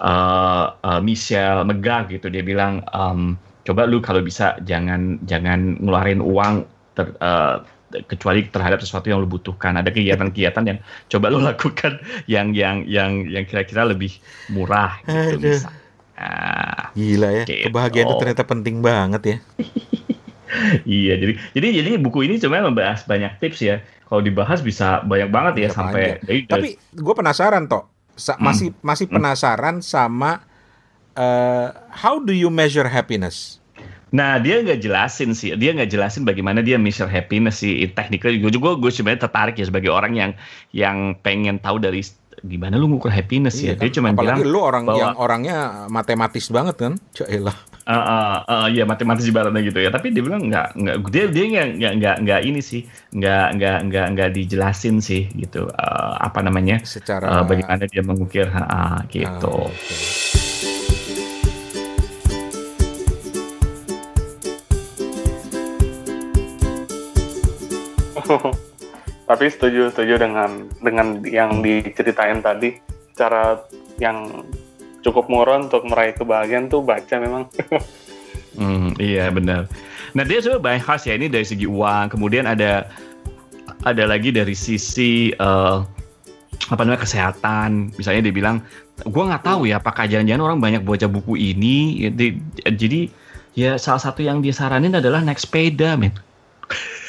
uh, 0.00 0.66
uh, 0.74 1.00
Michelle 1.00 1.64
Megah 1.66 2.08
gitu. 2.08 2.28
Dia 2.30 2.44
bilang 2.44 2.84
um, 2.92 3.36
coba 3.64 3.88
lu 3.88 4.00
kalau 4.04 4.20
bisa 4.20 4.56
jangan 4.64 5.18
jangan 5.24 5.80
ngeluarin 5.80 6.20
uang 6.20 6.68
ter, 6.94 7.10
uh, 7.24 7.64
kecuali 8.10 8.42
terhadap 8.50 8.82
sesuatu 8.82 9.06
yang 9.10 9.22
lu 9.22 9.28
butuhkan. 9.30 9.78
Ada 9.78 9.94
kegiatan-kegiatan 9.94 10.64
yang 10.66 10.78
coba 11.10 11.26
lu 11.30 11.38
lakukan 11.48 12.02
yang 12.26 12.52
yang 12.52 12.82
yang 12.86 13.24
yang 13.30 13.44
kira-kira 13.46 13.86
lebih 13.86 14.18
murah 14.50 14.98
gitu 15.06 15.38
Aduh. 15.40 15.62
Nah, 16.14 16.94
Gila 16.94 17.28
ya, 17.34 17.42
Gitu. 17.42 17.66
kebahagiaan 17.66 18.06
itu 18.06 18.16
ternyata 18.22 18.44
penting 18.46 18.78
banget 18.78 19.22
ya. 19.26 19.36
Iya, 20.86 21.14
jadi 21.16 21.32
jadi 21.52 21.68
jadi 21.74 21.90
buku 21.98 22.22
ini 22.22 22.38
cuma 22.38 22.60
membahas 22.60 23.02
banyak 23.02 23.38
tips 23.38 23.60
ya. 23.60 23.76
Kalau 24.04 24.20
dibahas 24.20 24.60
bisa 24.60 25.00
banyak 25.00 25.28
banget 25.28 25.54
ya 25.58 25.68
sampai. 25.68 26.20
Tapi 26.44 26.68
gue 26.76 27.14
penasaran 27.14 27.66
toh, 27.66 27.88
Sa- 28.14 28.34
Hmm. 28.34 28.46
masih 28.46 28.68
masih 28.80 29.06
penasaran 29.08 29.80
sama 29.80 30.44
eh, 31.12 31.68
how 31.96 32.18
do 32.18 32.30
you 32.30 32.48
measure 32.48 32.86
happiness? 32.86 33.58
nah 34.08 34.38
dia 34.38 34.62
nggak 34.62 34.78
jelasin 34.78 35.34
sih, 35.34 35.50
dia 35.52 35.74
nggak 35.74 35.90
jelasin 35.90 36.22
bagaimana 36.22 36.62
dia 36.62 36.78
measure 36.78 37.10
happiness 37.10 37.58
sih. 37.58 37.82
Tekniknya 37.88 38.38
gue 38.38 38.52
juga 38.52 38.78
gue 38.78 38.86
sebenarnya 38.86 39.26
tertarik 39.26 39.58
ya 39.58 39.66
sebagai 39.66 39.90
orang 39.90 40.14
yang 40.14 40.30
yang 40.70 40.96
pengen 41.18 41.58
tahu 41.58 41.78
dari 41.78 41.98
gimana 42.40 42.76
lu 42.76 42.86
ngukur 42.88 43.10
happiness 43.10 43.58
ya. 43.58 43.74
Iya 43.74 43.74
Dia 43.76 43.88
kan? 43.88 43.94
cuma 43.96 44.08
bilang, 44.12 44.38
lu 44.40 44.60
orang 44.60 44.86
bahwa- 44.86 45.00
yang 45.00 45.14
orangnya 45.16 45.56
matematis 45.88 46.46
banget 46.46 46.76
kan? 46.76 46.92
Cailah. 47.10 47.58
"Ah, 47.84 48.00
ah, 48.00 48.36
ah, 48.48 48.66
ya 48.72 48.88
matematis 48.88 49.28
ibaratnya 49.28 49.60
gitu 49.60 49.76
ya. 49.80 49.92
Tapi 49.92 50.08
dia 50.08 50.22
bilang 50.24 50.48
nggak 50.48 50.72
nggak 50.72 50.96
dia 51.12 51.24
dia 51.28 51.44
nggak 51.52 51.68
nggak 51.76 51.92
nggak 52.00 52.16
nggak 52.24 52.40
ini 52.48 52.60
sih, 52.64 52.82
nggak 53.12 53.46
nggak 53.60 53.78
nggak 53.92 54.06
nggak 54.16 54.30
dijelasin 54.32 55.04
sih 55.04 55.28
gitu. 55.36 55.68
Eh, 55.68 56.12
apa 56.16 56.40
namanya? 56.40 56.80
Secara 56.80 57.40
Eh, 57.40 57.44
bagaimana 57.44 57.84
dia 57.84 58.00
mengukir 58.00 58.48
ah, 58.48 59.04
gitu. 59.12 59.68
Ah, 59.68 59.68
oke. 59.68 60.24
Tapi 69.28 69.44
setuju 69.48 69.92
setuju 69.92 70.20
dengan 70.20 70.68
dengan 70.80 71.20
yang 71.24 71.64
diceritain 71.64 72.40
tadi 72.44 72.76
cara 73.16 73.60
yang 73.96 74.44
cukup 75.04 75.28
murah 75.28 75.60
untuk 75.60 75.84
meraih 75.84 76.16
kebahagiaan 76.16 76.72
tuh 76.72 76.80
baca 76.80 77.14
memang. 77.20 77.44
Hmm, 78.54 78.94
iya 79.02 79.34
benar. 79.34 79.66
Nah 80.14 80.22
dia 80.22 80.38
sebenarnya 80.38 80.62
banyak 80.62 80.82
khas 80.86 81.02
ya 81.10 81.18
ini 81.18 81.26
dari 81.26 81.42
segi 81.42 81.66
uang, 81.66 82.06
kemudian 82.14 82.46
ada 82.46 82.86
ada 83.82 84.04
lagi 84.06 84.30
dari 84.30 84.54
sisi 84.54 85.34
eh, 85.34 85.78
apa 86.70 86.80
namanya 86.86 87.02
kesehatan. 87.02 87.90
Misalnya 87.98 88.30
dia 88.30 88.34
bilang, 88.34 88.62
gua 89.10 89.34
nggak 89.34 89.42
tahu 89.42 89.66
ya 89.66 89.82
apakah 89.82 90.06
jangan-jangan 90.06 90.42
orang 90.46 90.58
banyak 90.62 90.82
baca 90.86 91.10
buku 91.10 91.34
ini. 91.34 92.06
Jadi, 92.06 92.26
jadi 92.78 93.00
ya 93.58 93.74
salah 93.74 94.02
satu 94.06 94.22
yang 94.22 94.38
dia 94.38 94.54
saranin 94.54 94.94
adalah 94.94 95.18
naik 95.18 95.42
sepeda, 95.42 95.98
men. 95.98 96.14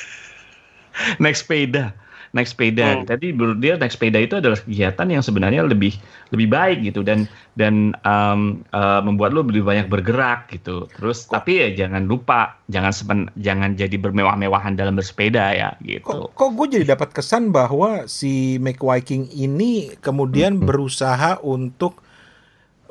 naik 1.22 1.38
sepeda, 1.38 1.94
naik 2.36 2.52
sepeda. 2.52 3.00
Hmm. 3.00 3.08
Jadi 3.08 3.32
menurut 3.32 3.64
dia 3.64 3.80
naik 3.80 3.96
sepeda 3.96 4.20
itu 4.20 4.36
adalah 4.36 4.60
kegiatan 4.60 5.08
yang 5.08 5.24
sebenarnya 5.24 5.64
lebih 5.64 5.96
lebih 6.36 6.52
baik 6.52 6.84
gitu 6.84 7.00
dan 7.00 7.32
dan 7.56 7.96
em, 8.04 8.60
eh, 8.76 9.02
membuat 9.02 9.32
lo 9.32 9.48
lebih 9.48 9.64
banyak 9.64 9.88
bergerak 9.88 10.52
gitu. 10.52 10.92
Terus 11.00 11.32
tapi 11.32 11.64
ya 11.64 11.88
jangan 11.88 12.04
lupa 12.04 12.60
jangan 12.68 12.92
sepen, 12.92 13.20
jangan 13.40 13.80
jadi 13.80 13.96
bermewah-mewahan 13.96 14.76
dalam 14.76 15.00
bersepeda 15.00 15.56
ya 15.56 15.70
gitu. 15.80 16.28
Kok, 16.28 16.36
kok 16.36 16.50
gue 16.60 16.68
jadi 16.76 17.00
dapat 17.00 17.16
kesan 17.16 17.56
bahwa 17.56 18.04
si 18.12 18.60
Make 18.60 18.84
Viking 18.84 19.32
ini 19.32 19.96
kemudian 20.04 20.60
Mhm. 20.60 20.68
berusaha 20.68 21.40
untuk 21.40 22.04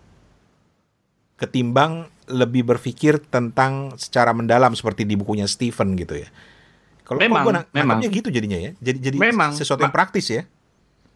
Ketimbang 1.39 2.11
lebih 2.27 2.67
berpikir 2.67 3.23
tentang 3.23 3.95
secara 3.95 4.35
mendalam 4.35 4.75
seperti 4.75 5.07
di 5.07 5.15
bukunya 5.15 5.47
Stephen 5.47 5.95
gitu 5.95 6.19
ya. 6.19 6.29
Kalau 7.07 7.23
Memang, 7.23 7.45
gua 7.47 7.63
memang. 7.71 8.03
gitu 8.03 8.35
jadinya 8.35 8.59
ya. 8.59 8.75
Jadi 8.83 8.99
jadi 8.99 9.17
Memang. 9.17 9.55
sesuatu 9.55 9.87
yang 9.87 9.95
praktis 9.95 10.27
ya. 10.27 10.43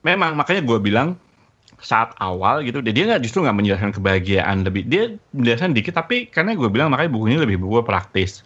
Memang 0.07 0.39
makanya 0.39 0.63
gue 0.63 0.79
bilang 0.79 1.19
saat 1.81 2.13
awal 2.21 2.61
gitu 2.63 2.85
dia 2.85 2.93
nggak 2.93 3.25
justru 3.25 3.41
nggak 3.41 3.57
menjelaskan 3.57 3.91
kebahagiaan 3.97 4.69
lebih 4.69 4.85
dia 4.85 5.17
menjelaskan 5.33 5.73
dikit 5.73 5.97
tapi 5.97 6.29
karena 6.29 6.53
gue 6.53 6.69
bilang 6.69 6.93
makanya 6.93 7.09
buku 7.09 7.33
ini 7.33 7.41
lebih 7.41 7.57
buku 7.57 7.81
praktis 7.89 8.45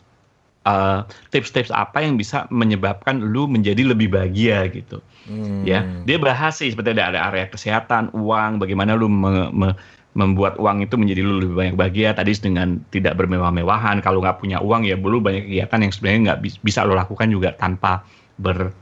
Eh, 0.65 1.01
tips-tips 1.29 1.69
apa 1.69 2.01
yang 2.01 2.17
bisa 2.17 2.49
menyebabkan 2.49 3.21
lu 3.21 3.45
menjadi 3.45 3.85
lebih 3.85 4.09
bahagia 4.09 4.65
gitu. 4.73 5.05
Hmm. 5.29 5.61
ya 5.65 5.85
dia 6.05 6.17
bahas 6.17 6.57
sih 6.57 6.73
seperti 6.73 6.97
ada, 6.97 7.13
ada 7.13 7.21
area 7.33 7.49
kesehatan 7.49 8.13
uang 8.17 8.61
bagaimana 8.61 8.97
lu 8.97 9.09
me- 9.09 9.53
me- 9.53 9.77
membuat 10.17 10.57
uang 10.57 10.81
itu 10.81 10.97
menjadi 10.97 11.21
lu 11.21 11.45
lebih 11.45 11.53
banyak 11.53 11.77
bahagia. 11.77 12.17
Tadi 12.17 12.33
dengan 12.41 12.81
tidak 12.89 13.21
bermewah-mewahan 13.21 14.01
kalau 14.01 14.25
nggak 14.25 14.41
punya 14.41 14.57
uang 14.65 14.89
ya 14.89 14.97
belum 14.97 15.21
banyak 15.21 15.53
kegiatan 15.53 15.85
yang 15.85 15.93
sebenarnya 15.93 16.21
nggak 16.33 16.41
bisa 16.65 16.81
lo 16.89 16.97
lakukan 16.97 17.29
juga 17.29 17.53
tanpa 17.61 18.01
ber 18.41 18.73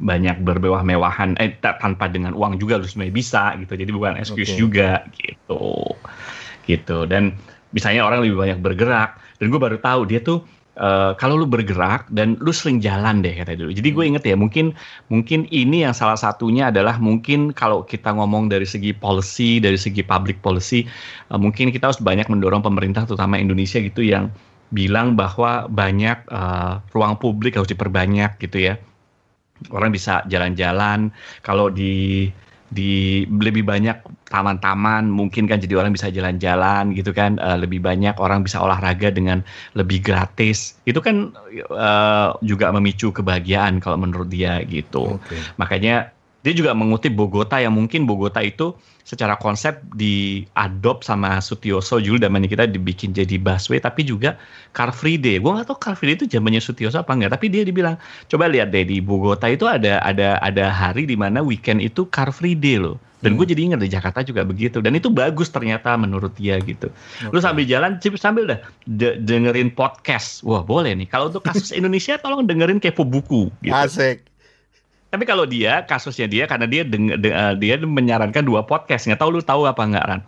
banyak 0.00 0.40
bermewah-mewahan. 0.40 1.36
Eh 1.36 1.52
tanpa 1.60 2.08
dengan 2.08 2.32
uang 2.32 2.56
juga 2.56 2.80
lu 2.80 2.88
sebenarnya 2.88 3.12
bisa 3.12 3.42
gitu. 3.60 3.76
Jadi 3.76 3.90
bukan 3.92 4.16
excuse 4.16 4.56
okay. 4.56 4.60
juga 4.60 5.04
gitu. 5.20 5.84
Gitu. 6.64 7.04
Dan 7.12 7.36
misalnya 7.76 8.08
orang 8.08 8.24
lebih 8.24 8.40
banyak 8.40 8.58
bergerak 8.64 9.20
dan 9.36 9.52
gue 9.52 9.60
baru 9.60 9.76
tahu 9.76 10.08
dia 10.08 10.24
tuh 10.24 10.46
Uh, 10.74 11.14
kalau 11.22 11.38
lu 11.38 11.46
bergerak 11.46 12.10
dan 12.10 12.34
lu 12.42 12.50
sering 12.50 12.82
jalan 12.82 13.22
deh 13.22 13.30
kata 13.30 13.54
dulu. 13.54 13.70
Jadi 13.70 13.94
gue 13.94 14.02
hmm. 14.02 14.10
inget 14.10 14.24
ya 14.26 14.34
mungkin 14.34 14.74
mungkin 15.06 15.46
ini 15.54 15.86
yang 15.86 15.94
salah 15.94 16.18
satunya 16.18 16.74
adalah 16.74 16.98
mungkin 16.98 17.54
kalau 17.54 17.86
kita 17.86 18.10
ngomong 18.10 18.50
dari 18.50 18.66
segi 18.66 18.90
policy 18.90 19.62
dari 19.62 19.78
segi 19.78 20.02
public 20.02 20.42
policy 20.42 20.82
uh, 21.30 21.38
mungkin 21.38 21.70
kita 21.70 21.94
harus 21.94 22.02
banyak 22.02 22.26
mendorong 22.26 22.58
pemerintah 22.58 23.06
terutama 23.06 23.38
Indonesia 23.38 23.78
gitu 23.78 24.02
yang 24.02 24.34
bilang 24.74 25.14
bahwa 25.14 25.70
banyak 25.70 26.26
uh, 26.34 26.82
ruang 26.90 27.22
publik 27.22 27.54
harus 27.54 27.70
diperbanyak 27.70 28.34
gitu 28.42 28.74
ya. 28.74 28.74
Orang 29.70 29.94
bisa 29.94 30.26
jalan-jalan 30.26 31.14
kalau 31.46 31.70
di 31.70 32.34
di 32.74 33.22
lebih 33.30 33.62
banyak 33.62 34.02
taman-taman 34.26 35.06
mungkin 35.06 35.46
kan 35.46 35.62
jadi 35.62 35.78
orang 35.78 35.94
bisa 35.94 36.10
jalan-jalan 36.10 36.90
gitu 36.98 37.14
kan 37.14 37.38
uh, 37.38 37.54
lebih 37.54 37.78
banyak 37.78 38.18
orang 38.18 38.42
bisa 38.42 38.58
olahraga 38.58 39.14
dengan 39.14 39.46
lebih 39.78 40.02
gratis 40.02 40.74
itu 40.82 40.98
kan 40.98 41.30
uh, 41.70 42.34
juga 42.42 42.74
memicu 42.74 43.14
kebahagiaan 43.14 43.78
kalau 43.78 43.94
menurut 43.94 44.26
dia 44.26 44.58
gitu 44.66 45.22
okay. 45.22 45.38
makanya 45.54 46.13
dia 46.44 46.52
juga 46.52 46.76
mengutip 46.76 47.16
Bogota 47.16 47.56
yang 47.56 47.72
mungkin 47.72 48.04
Bogota 48.04 48.44
itu 48.44 48.76
secara 49.04 49.36
konsep 49.40 49.80
diadop 49.96 51.00
sama 51.00 51.40
Sutioso 51.40 51.96
Jul 52.00 52.20
dan 52.20 52.36
kita 52.44 52.68
dibikin 52.68 53.16
jadi 53.16 53.40
busway 53.40 53.80
tapi 53.80 54.04
juga 54.04 54.36
Car 54.76 54.92
Free 54.92 55.16
Day. 55.16 55.40
Gue 55.40 55.56
gak 55.56 55.72
tau 55.72 55.80
Car 55.80 55.96
Free 55.96 56.12
Day 56.12 56.16
itu 56.20 56.28
zamannya 56.28 56.60
Sutioso 56.60 57.00
apa 57.00 57.16
enggak, 57.16 57.40
tapi 57.40 57.48
dia 57.48 57.64
dibilang 57.64 57.96
coba 58.28 58.52
lihat 58.52 58.68
deh 58.76 58.84
di 58.84 59.00
Bogota 59.00 59.48
itu 59.48 59.64
ada 59.64 60.04
ada 60.04 60.36
ada 60.44 60.68
hari 60.68 61.08
di 61.08 61.16
mana 61.16 61.40
weekend 61.40 61.80
itu 61.80 62.04
Car 62.12 62.28
Free 62.28 62.56
Day 62.56 62.76
loh. 62.76 63.00
Dan 63.24 63.34
hmm. 63.34 63.38
gue 63.40 63.46
jadi 63.56 63.60
ingat 63.72 63.80
di 63.80 63.88
Jakarta 63.88 64.20
juga 64.20 64.44
begitu. 64.44 64.84
Dan 64.84 65.00
itu 65.00 65.08
bagus 65.08 65.48
ternyata 65.48 65.96
menurut 65.96 66.36
dia 66.36 66.60
gitu. 66.60 66.92
Okay. 66.92 67.32
Lu 67.32 67.40
sambil 67.40 67.64
jalan, 67.64 67.96
sambil 68.20 68.44
dah 68.44 68.60
de 68.84 69.16
dengerin 69.16 69.72
podcast. 69.72 70.44
Wah 70.44 70.60
boleh 70.60 70.92
nih. 70.92 71.08
Kalau 71.08 71.32
untuk 71.32 71.40
kasus 71.40 71.72
Indonesia 71.78 72.20
tolong 72.20 72.44
dengerin 72.44 72.76
kepo 72.76 73.08
buku. 73.08 73.48
Gitu. 73.64 73.72
Asik. 73.72 74.33
Tapi 75.14 75.30
kalau 75.30 75.46
dia 75.46 75.86
kasusnya 75.86 76.26
dia 76.26 76.50
karena 76.50 76.66
dia 76.66 76.82
deng, 76.82 77.14
de, 77.14 77.30
uh, 77.30 77.54
dia 77.54 77.78
menyarankan 77.78 78.42
dua 78.42 78.66
podcast. 78.66 79.06
Nggak 79.06 79.22
tahu 79.22 79.38
lu 79.38 79.46
tahu 79.46 79.62
apa 79.62 79.78
nggak 79.86 80.06
Ran? 80.10 80.20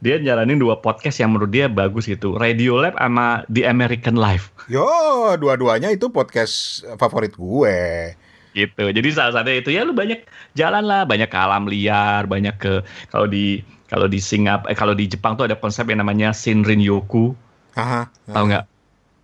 Dia 0.00 0.16
nyaranin 0.16 0.56
dua 0.56 0.80
podcast 0.80 1.20
yang 1.20 1.36
menurut 1.36 1.52
dia 1.52 1.68
bagus 1.68 2.08
gitu. 2.08 2.40
Radio 2.40 2.80
Lab 2.80 2.96
sama 2.96 3.44
The 3.52 3.68
American 3.68 4.16
Life. 4.16 4.48
Yo, 4.72 4.88
dua-duanya 5.36 5.92
itu 5.92 6.08
podcast 6.08 6.80
favorit 6.96 7.36
gue. 7.36 8.16
Gitu. 8.56 8.80
Jadi 8.80 9.08
salah 9.12 9.36
satu 9.36 9.52
itu 9.52 9.76
ya 9.76 9.84
lu 9.84 9.92
banyak 9.92 10.24
jalan 10.56 10.88
lah, 10.88 11.04
banyak 11.04 11.28
ke 11.28 11.36
alam 11.36 11.68
liar, 11.68 12.24
banyak 12.24 12.56
ke 12.56 12.80
kalau 13.12 13.28
di 13.28 13.60
kalau 13.92 14.08
di 14.08 14.24
Singapura, 14.24 14.72
eh, 14.72 14.76
kalau 14.78 14.96
di 14.96 15.04
Jepang 15.04 15.36
tuh 15.36 15.52
ada 15.52 15.60
konsep 15.60 15.84
yang 15.84 16.00
namanya 16.00 16.32
Shinrin 16.32 16.80
Yoku. 16.80 17.36
Aha, 17.76 18.08
aha. 18.08 18.32
Tahu 18.32 18.44
nggak? 18.48 18.64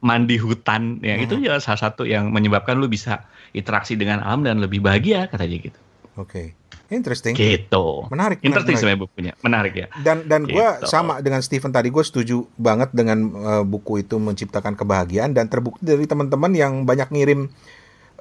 Mandi 0.05 0.37
hutan. 0.37 1.01
Ya, 1.01 1.17
hmm. 1.17 1.25
itu 1.25 1.35
ya 1.41 1.57
salah 1.57 1.81
satu 1.89 2.05
yang 2.05 2.37
menyebabkan 2.37 2.77
lu 2.77 2.85
bisa 2.85 3.25
interaksi 3.57 3.97
dengan 3.97 4.21
alam 4.21 4.45
dan 4.45 4.61
lebih 4.61 4.85
bahagia 4.85 5.27
kata 5.33 5.49
dia 5.49 5.73
gitu. 5.73 5.81
Oke. 6.17 6.31
Okay. 6.31 6.47
Interesting. 6.87 7.35
Gitu. 7.35 7.87
Menarik. 8.15 8.39
Interesting 8.47 8.79
sebenarnya 8.79 9.01
bukunya. 9.03 9.33
Menarik 9.43 9.75
ya. 9.75 9.87
Dan 10.07 10.31
dan 10.31 10.47
gitu. 10.47 10.55
gue 10.55 10.67
sama 10.87 11.19
dengan 11.19 11.43
Stephen 11.43 11.75
tadi 11.75 11.91
gue 11.91 12.05
setuju 12.07 12.47
banget 12.55 12.95
dengan 12.95 13.19
uh, 13.35 13.65
buku 13.67 14.07
itu 14.07 14.23
menciptakan 14.23 14.79
kebahagiaan 14.79 15.35
dan 15.35 15.51
terbukti 15.51 15.83
dari 15.83 16.07
teman-teman 16.07 16.55
yang 16.55 16.87
banyak 16.87 17.11
ngirim 17.11 17.51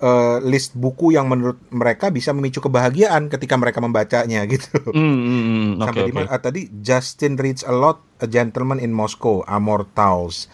uh, 0.01 0.41
list 0.41 0.73
buku 0.73 1.13
yang 1.13 1.29
menurut 1.29 1.61
mereka 1.69 2.09
bisa 2.09 2.33
memicu 2.33 2.57
kebahagiaan 2.57 3.29
ketika 3.29 3.53
mereka 3.53 3.79
membacanya 3.85 4.41
gitu. 4.53 4.81
Mm, 4.89 4.97
mm, 4.97 5.43
mm. 5.45 5.69
Sampai 5.85 6.01
okay, 6.01 6.09
di 6.09 6.13
mana 6.15 6.27
okay. 6.27 6.35
uh, 6.35 6.41
tadi 6.41 6.61
Justin 6.81 7.33
reads 7.37 7.61
a 7.69 7.73
lot, 7.75 8.01
a 8.17 8.27
gentleman 8.27 8.81
in 8.81 8.89
Moscow, 8.89 9.45
Amor 9.45 9.85
Towles. 9.93 10.49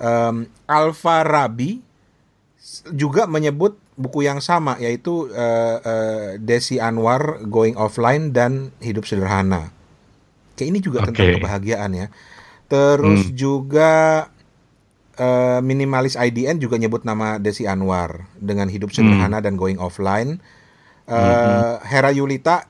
Um, 0.00 0.48
Alfa 0.66 1.20
Rabi 1.20 1.84
juga 2.96 3.28
menyebut 3.28 3.81
buku 3.96 4.24
yang 4.24 4.40
sama 4.40 4.80
yaitu 4.80 5.28
uh, 5.32 5.76
uh, 5.82 6.28
Desi 6.40 6.80
Anwar 6.80 7.44
Going 7.44 7.76
Offline 7.76 8.32
dan 8.32 8.72
Hidup 8.80 9.04
Sederhana. 9.04 9.68
Kayak 10.56 10.68
ini 10.68 10.78
juga 10.80 10.98
okay. 11.04 11.06
tentang 11.12 11.28
kebahagiaan 11.40 11.90
ya. 11.92 12.06
Terus 12.72 13.28
hmm. 13.28 13.34
juga 13.36 13.92
uh, 15.20 15.60
minimalis 15.60 16.16
IDN 16.16 16.56
juga 16.56 16.80
nyebut 16.80 17.04
nama 17.04 17.36
Desi 17.36 17.68
Anwar 17.68 18.28
dengan 18.40 18.72
Hidup 18.72 18.96
Sederhana 18.96 19.40
hmm. 19.40 19.44
dan 19.44 19.54
Going 19.60 19.76
Offline. 19.76 20.40
Uh, 21.04 21.12
hmm. 21.12 21.72
Hera 21.84 22.10
Yulita, 22.14 22.64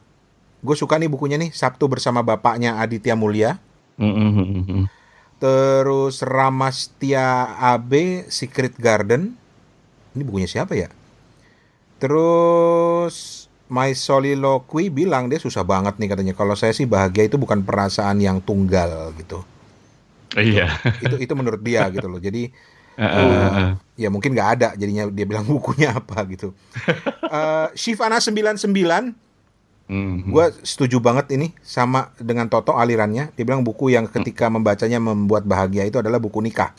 gue 0.65 0.75
suka 0.75 0.99
nih 0.99 1.07
bukunya 1.07 1.39
nih 1.39 1.55
Sabtu 1.55 1.87
bersama 1.87 2.27
bapaknya 2.27 2.83
Aditya 2.83 3.15
Mulia. 3.15 3.63
Hmm. 3.95 4.91
Terus 5.39 6.23
Ramastia 6.23 7.59
AB 7.63 8.27
Secret 8.27 8.75
Garden. 8.79 9.39
Ini 10.19 10.23
bukunya 10.27 10.51
siapa 10.51 10.75
ya? 10.75 10.91
Terus 12.03 13.47
My 13.71 13.95
Soliloquy 13.95 14.91
bilang 14.91 15.31
dia 15.31 15.39
susah 15.39 15.63
banget 15.63 15.95
nih 16.03 16.11
katanya. 16.11 16.35
Kalau 16.35 16.59
saya 16.59 16.75
sih 16.75 16.85
bahagia 16.85 17.31
itu 17.31 17.39
bukan 17.39 17.63
perasaan 17.63 18.19
yang 18.19 18.43
tunggal 18.43 19.15
gitu. 19.15 19.47
Iya. 20.35 20.67
Itu 20.99 21.15
itu, 21.15 21.31
itu 21.31 21.33
menurut 21.39 21.63
dia 21.63 21.87
gitu 21.95 22.11
loh. 22.11 22.19
Jadi 22.19 22.51
uh, 22.99 23.07
uh, 23.07 23.23
uh. 23.23 23.71
ya 23.95 24.11
mungkin 24.11 24.35
nggak 24.35 24.51
ada 24.59 24.69
jadinya 24.75 25.07
dia 25.15 25.25
bilang 25.25 25.47
bukunya 25.55 25.95
apa 25.95 26.27
gitu. 26.27 26.51
uh, 27.31 27.71
Shivana 27.79 28.19
99 28.19 29.23
Mm-hmm. 29.93 30.33
Gue 30.33 30.47
setuju 30.65 31.05
banget 31.05 31.37
ini 31.37 31.53
sama 31.61 32.17
dengan 32.17 32.49
Toto 32.49 32.73
alirannya. 32.73 33.29
Dia 33.37 33.45
bilang 33.45 33.61
buku 33.61 33.93
yang 33.93 34.09
ketika 34.09 34.49
membacanya 34.49 34.97
membuat 34.97 35.45
bahagia 35.45 35.85
itu 35.85 36.01
adalah 36.01 36.17
buku 36.17 36.41
nikah. 36.41 36.73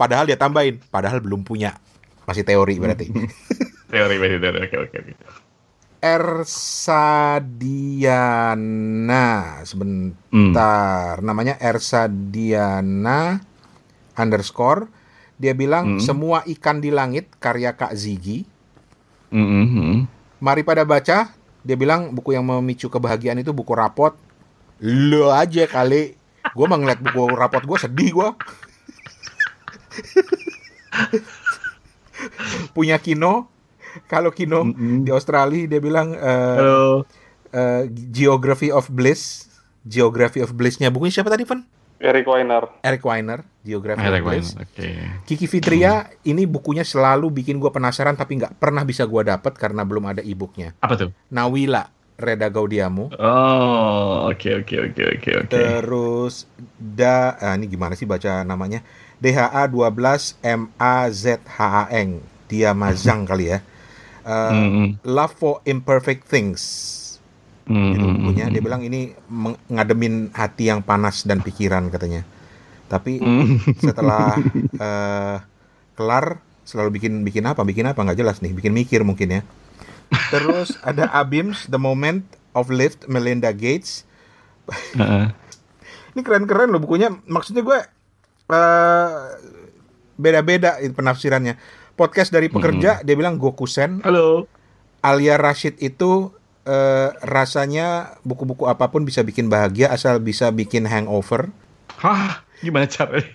padahal 0.00 0.26
dia 0.26 0.34
tambahin, 0.34 0.82
padahal 0.90 1.22
belum 1.22 1.46
punya. 1.46 1.78
Masih 2.30 2.46
teori 2.46 2.78
berarti. 2.78 3.10
teori 3.90 4.16
masih 4.22 4.38
teori. 4.38 4.58
Oke 4.62 4.76
oke 4.78 4.96
oke. 5.02 5.12
Ersa 6.00 7.36
Diana 7.44 9.60
sebentar 9.68 11.20
mm. 11.20 11.26
namanya 11.26 11.60
Ersa 11.60 12.08
Diana 12.08 13.36
underscore 14.16 14.88
dia 15.36 15.52
bilang 15.52 15.98
mm. 15.98 16.00
semua 16.00 16.40
ikan 16.48 16.80
di 16.80 16.88
langit 16.88 17.28
karya 17.36 17.76
Kak 17.76 17.92
Zigi 17.92 18.48
mm 19.28 19.44
-hmm. 19.44 19.92
mari 20.40 20.64
pada 20.64 20.88
baca 20.88 21.36
dia 21.60 21.76
bilang 21.76 22.16
buku 22.16 22.32
yang 22.32 22.48
memicu 22.48 22.88
kebahagiaan 22.88 23.44
itu 23.44 23.52
buku 23.52 23.76
rapot 23.76 24.16
lo 24.80 25.36
aja 25.36 25.68
kali 25.68 26.16
gue 26.56 26.64
mau 26.64 26.80
ngeliat 26.80 27.04
buku 27.04 27.28
rapot 27.36 27.60
gue 27.60 27.76
sedih 27.76 28.16
gue 28.16 28.28
punya 32.76 32.98
Kino. 33.00 33.48
Kalau 34.06 34.30
Kino 34.30 34.62
mm 34.62 34.72
-hmm. 34.72 34.98
di 35.02 35.10
Australia 35.10 35.66
dia 35.66 35.80
bilang 35.82 36.14
uh, 36.14 37.02
uh, 37.02 37.82
Geography 37.90 38.70
of 38.70 38.86
Bliss. 38.90 39.50
Geography 39.80 40.44
of 40.44 40.52
Bliss-nya 40.52 40.92
bukunya 40.92 41.20
siapa 41.20 41.32
tadi, 41.32 41.48
Van? 41.48 41.64
Eric 42.00 42.24
Weiner. 42.28 42.64
Eric 42.80 43.04
Weiner, 43.04 43.40
Geography 43.60 44.00
Eric 44.00 44.24
of 44.24 44.28
Bliss. 44.32 44.48
Okay. 44.56 44.96
Kiki 45.28 45.44
Fitria 45.44 46.08
hmm. 46.08 46.32
ini 46.32 46.48
bukunya 46.48 46.80
selalu 46.80 47.28
bikin 47.28 47.60
gue 47.60 47.68
penasaran 47.68 48.16
tapi 48.16 48.40
nggak 48.40 48.56
pernah 48.56 48.88
bisa 48.88 49.04
gue 49.04 49.22
dapat 49.24 49.52
karena 49.56 49.84
belum 49.84 50.08
ada 50.08 50.24
e-booknya. 50.24 50.72
Apa 50.80 50.96
tuh? 50.96 51.12
Nawila 51.28 51.92
Reda 52.16 52.48
Gaudiamu. 52.48 53.12
Oh, 53.20 54.32
oke 54.32 54.36
okay, 54.36 54.52
oke 54.60 54.64
okay, 54.64 54.78
oke 54.80 54.92
okay, 54.92 55.06
oke 55.12 55.30
oke. 55.44 55.52
Terus 55.52 56.34
da 56.76 57.36
ah, 57.36 57.56
ini 57.56 57.68
gimana 57.68 57.92
sih 57.92 58.08
baca 58.08 58.44
namanya? 58.48 58.80
DHA 59.20 59.68
12 59.68 60.40
MAZHAN 60.42 62.08
dia 62.50 62.74
mazang 62.74 63.22
kali 63.30 63.54
ya. 63.54 63.60
Uh, 64.20 64.52
mm 64.52 64.68
-hmm. 64.68 64.86
Love 65.06 65.34
for 65.36 65.54
Imperfect 65.64 66.26
Things. 66.26 66.60
Mm 67.70 67.76
-hmm. 67.76 67.92
itu 67.94 68.06
bukunya 68.18 68.46
dia 68.50 68.62
bilang 68.64 68.82
ini 68.82 69.14
ngademin 69.70 70.34
hati 70.34 70.72
yang 70.72 70.82
panas 70.82 71.22
dan 71.22 71.38
pikiran 71.44 71.86
katanya. 71.92 72.26
Tapi 72.90 73.22
mm. 73.22 73.78
setelah 73.78 74.34
uh, 74.82 75.36
kelar 75.94 76.42
selalu 76.66 76.98
bikin 76.98 77.22
bikin 77.22 77.46
apa? 77.46 77.62
Bikin 77.62 77.86
apa? 77.86 78.02
Nggak 78.02 78.18
jelas 78.18 78.42
nih. 78.42 78.50
Bikin 78.50 78.74
mikir 78.74 79.06
mungkin 79.06 79.40
ya. 79.40 79.42
Terus 80.34 80.74
ada 80.82 81.06
Abims 81.20 81.70
The 81.70 81.78
Moment 81.78 82.26
of 82.56 82.68
Lift 82.68 83.06
Melinda 83.06 83.54
Gates. 83.54 84.02
Uh 84.70 85.02
-uh. 85.02 85.26
ini 86.14 86.20
keren-keren 86.26 86.74
loh 86.74 86.82
bukunya. 86.82 87.14
Maksudnya 87.30 87.62
gue 87.62 87.78
uh, 88.52 89.34
beda-beda 90.20 90.76
penafsirannya. 90.92 91.56
Podcast 91.96 92.32
dari 92.32 92.48
pekerja 92.48 93.00
hmm. 93.00 93.04
dia 93.04 93.14
bilang 93.16 93.36
Gokusen. 93.36 94.00
Halo. 94.04 94.48
Alia 95.00 95.40
Rashid 95.40 95.80
itu 95.80 96.32
eh, 96.68 97.08
rasanya 97.24 98.20
buku-buku 98.20 98.68
apa 98.68 98.92
pun 98.92 99.08
bisa 99.08 99.24
bikin 99.24 99.48
bahagia 99.48 99.88
asal 99.92 100.20
bisa 100.20 100.52
bikin 100.52 100.84
hangover. 100.84 101.48
Hah, 102.00 102.44
gimana 102.60 102.88
caranya? 102.88 103.28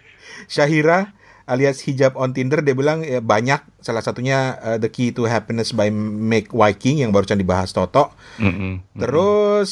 Syahira 0.45 1.13
alias 1.45 1.85
hijab 1.85 2.17
on 2.17 2.33
Tinder 2.33 2.65
dia 2.65 2.73
bilang 2.73 3.05
ya, 3.05 3.21
banyak 3.21 3.61
salah 3.77 4.01
satunya 4.01 4.57
uh, 4.65 4.77
The 4.81 4.89
Key 4.89 5.13
to 5.13 5.29
Happiness 5.29 5.77
by 5.77 5.93
Make 5.93 6.49
Viking 6.49 7.05
yang 7.05 7.13
barusan 7.13 7.37
dibahas 7.37 7.69
Toto. 7.69 8.13
Mm-mm. 8.41 8.81
Terus 8.97 9.71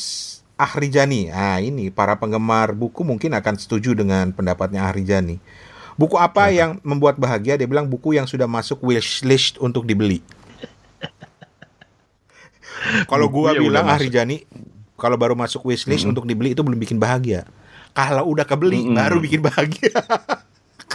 Ahrijani. 0.57 1.33
Ah 1.33 1.57
ini 1.59 1.89
para 1.89 2.17
penggemar 2.17 2.71
buku 2.73 3.01
mungkin 3.01 3.33
akan 3.33 3.55
setuju 3.57 3.97
dengan 3.97 4.29
pendapatnya 4.31 4.85
Ahrijani. 4.85 5.41
Buku 5.93 6.17
apa 6.17 6.49
yang 6.49 6.81
membuat 6.81 7.21
bahagia? 7.21 7.53
Dia 7.53 7.69
bilang 7.69 7.85
buku 7.85 8.17
yang 8.17 8.25
sudah 8.25 8.49
masuk 8.49 8.81
wishlist 8.81 9.61
untuk 9.61 9.85
dibeli. 9.85 10.25
Kalau 13.11 13.29
gua 13.29 13.53
bilang. 13.53 13.85
Ahrijani 13.85 14.45
kalau 15.03 15.19
baru 15.19 15.35
masuk 15.35 15.67
wishlist 15.67 16.07
untuk 16.07 16.23
dibeli 16.23 16.55
itu 16.55 16.63
belum 16.63 16.79
bikin 16.79 16.95
bahagia. 16.95 17.43
Kalau 17.91 18.23
udah 18.31 18.47
kebeli 18.47 18.87
Mm-mm. 18.87 18.95
baru 18.95 19.19
bikin 19.19 19.43
bahagia. 19.43 19.99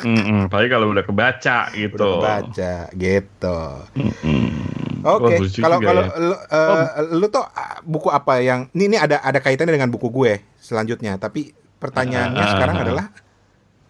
Mm-mm, 0.00 0.48
Tapi 0.48 0.66
kalau 0.70 0.94
udah 0.94 1.04
kebaca 1.04 1.68
gitu. 1.76 1.98
Udah 1.98 2.40
baca 2.40 2.74
gitu. 2.96 3.58
Mm-mm. 3.98 4.77
Oke, 4.98 5.34
kalau 5.58 5.78
kalau 5.78 6.02
ya. 6.02 6.18
lu, 6.18 6.34
eh, 6.34 6.86
lu 7.14 7.26
tuh 7.28 7.44
ah, 7.44 7.78
buku 7.82 8.08
apa 8.08 8.40
yang 8.40 8.66
ini 8.72 8.86
ini 8.86 8.96
ada 8.96 9.20
ada 9.20 9.38
kaitannya 9.38 9.72
dengan 9.72 9.88
buku 9.88 10.08
gue 10.08 10.42
selanjutnya, 10.58 11.16
tapi 11.16 11.52
pertanyaannya 11.78 12.40
Ah, 12.40 12.50
sekarang 12.54 12.76
ah. 12.76 12.82
adalah 12.82 13.06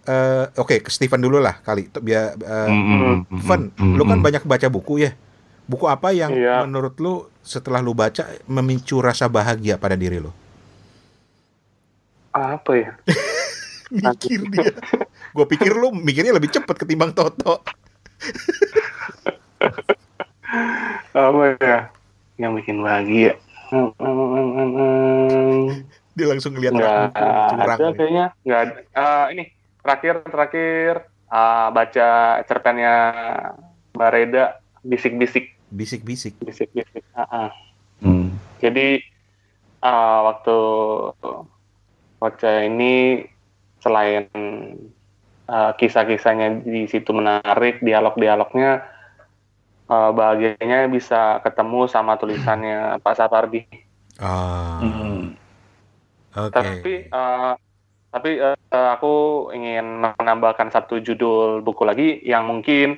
eh 0.04 0.44
oke 0.56 0.80
ke 0.80 0.88
Steven 0.88 1.20
dulu 1.20 1.36
lah 1.36 1.60
kali 1.60 1.88
biar 1.92 2.32
eh, 2.34 2.68
Mm-mm, 2.68 3.40
Fen, 3.40 3.72
mm-mm, 3.72 3.96
lu 3.96 4.04
kan 4.04 4.16
mm-mm. 4.16 4.24
banyak 4.24 4.42
baca 4.44 4.66
buku 4.68 5.00
ya. 5.00 5.12
Buku 5.64 5.84
apa 5.84 6.10
yang 6.10 6.32
Iya. 6.32 6.64
menurut 6.64 6.96
lu 6.96 7.28
setelah 7.44 7.78
lu 7.78 7.92
baca 7.92 8.24
memicu 8.44 9.00
rasa 9.00 9.28
bahagia 9.28 9.76
pada 9.76 9.94
diri 9.94 10.16
lu? 10.16 10.32
Apa 12.30 12.72
ya? 12.72 12.92
Mikir 13.92 14.48
dia. 14.48 14.72
gue 15.28 15.46
pikir 15.46 15.72
lu 15.72 15.92
mikirnya 15.92 16.32
lebih 16.32 16.50
cepet 16.50 16.76
ketimbang 16.76 17.12
Toto. 17.12 17.60
Apa 21.12 21.56
ya? 21.60 21.78
Yang 22.40 22.52
bikin 22.62 22.76
bahagia. 22.80 23.32
Hmm, 23.68 23.92
hmm, 24.00 24.14
hmm, 24.16 24.28
hmm, 24.32 24.70
hmm. 24.72 25.66
Dia 26.16 26.26
langsung 26.26 26.56
ngeliat 26.56 26.72
Nggak 26.74 26.92
ada 27.14 27.74
nih. 27.76 27.94
kayaknya. 27.94 28.26
Nggak 28.42 28.60
ada. 28.64 28.74
Ah, 28.96 29.24
ini 29.30 29.52
terakhir 29.84 30.14
terakhir 30.24 30.92
ah, 31.28 31.68
baca 31.70 32.08
cerpennya 32.48 32.94
Mbak 33.94 34.10
Reda 34.10 34.44
bisik-bisik 34.82 35.54
Bisik-bisik. 35.68 36.32
bisik-bisik. 36.40 37.04
Ah, 37.12 37.28
ah. 37.28 37.48
Mm. 38.00 38.32
Jadi 38.64 39.04
ah, 39.84 40.32
waktu 40.32 40.58
baca 42.18 42.52
ini 42.64 43.22
selain 43.84 44.26
ah, 45.44 45.76
kisah-kisahnya 45.76 46.64
di 46.64 46.88
situ 46.88 47.12
menarik, 47.12 47.84
dialog-dialognya 47.84 48.96
ah, 49.88 50.10
bahagianya 50.14 50.88
bisa 50.88 51.40
ketemu 51.44 51.88
sama 51.90 52.14
tulisannya 52.20 53.00
Pak 53.04 53.14
Sapardi. 53.18 53.64
Ah, 54.20 54.80
Mm. 54.82 55.34
oke. 56.36 56.50
Tapi 56.52 56.92
eh, 57.08 57.52
tapi 58.08 58.30
eh, 58.40 58.56
aku 58.72 59.14
ingin 59.52 60.00
menambahkan 60.02 60.68
satu 60.72 61.00
judul 61.02 61.60
buku 61.66 61.82
lagi 61.84 62.08
yang 62.24 62.48
mungkin 62.48 62.96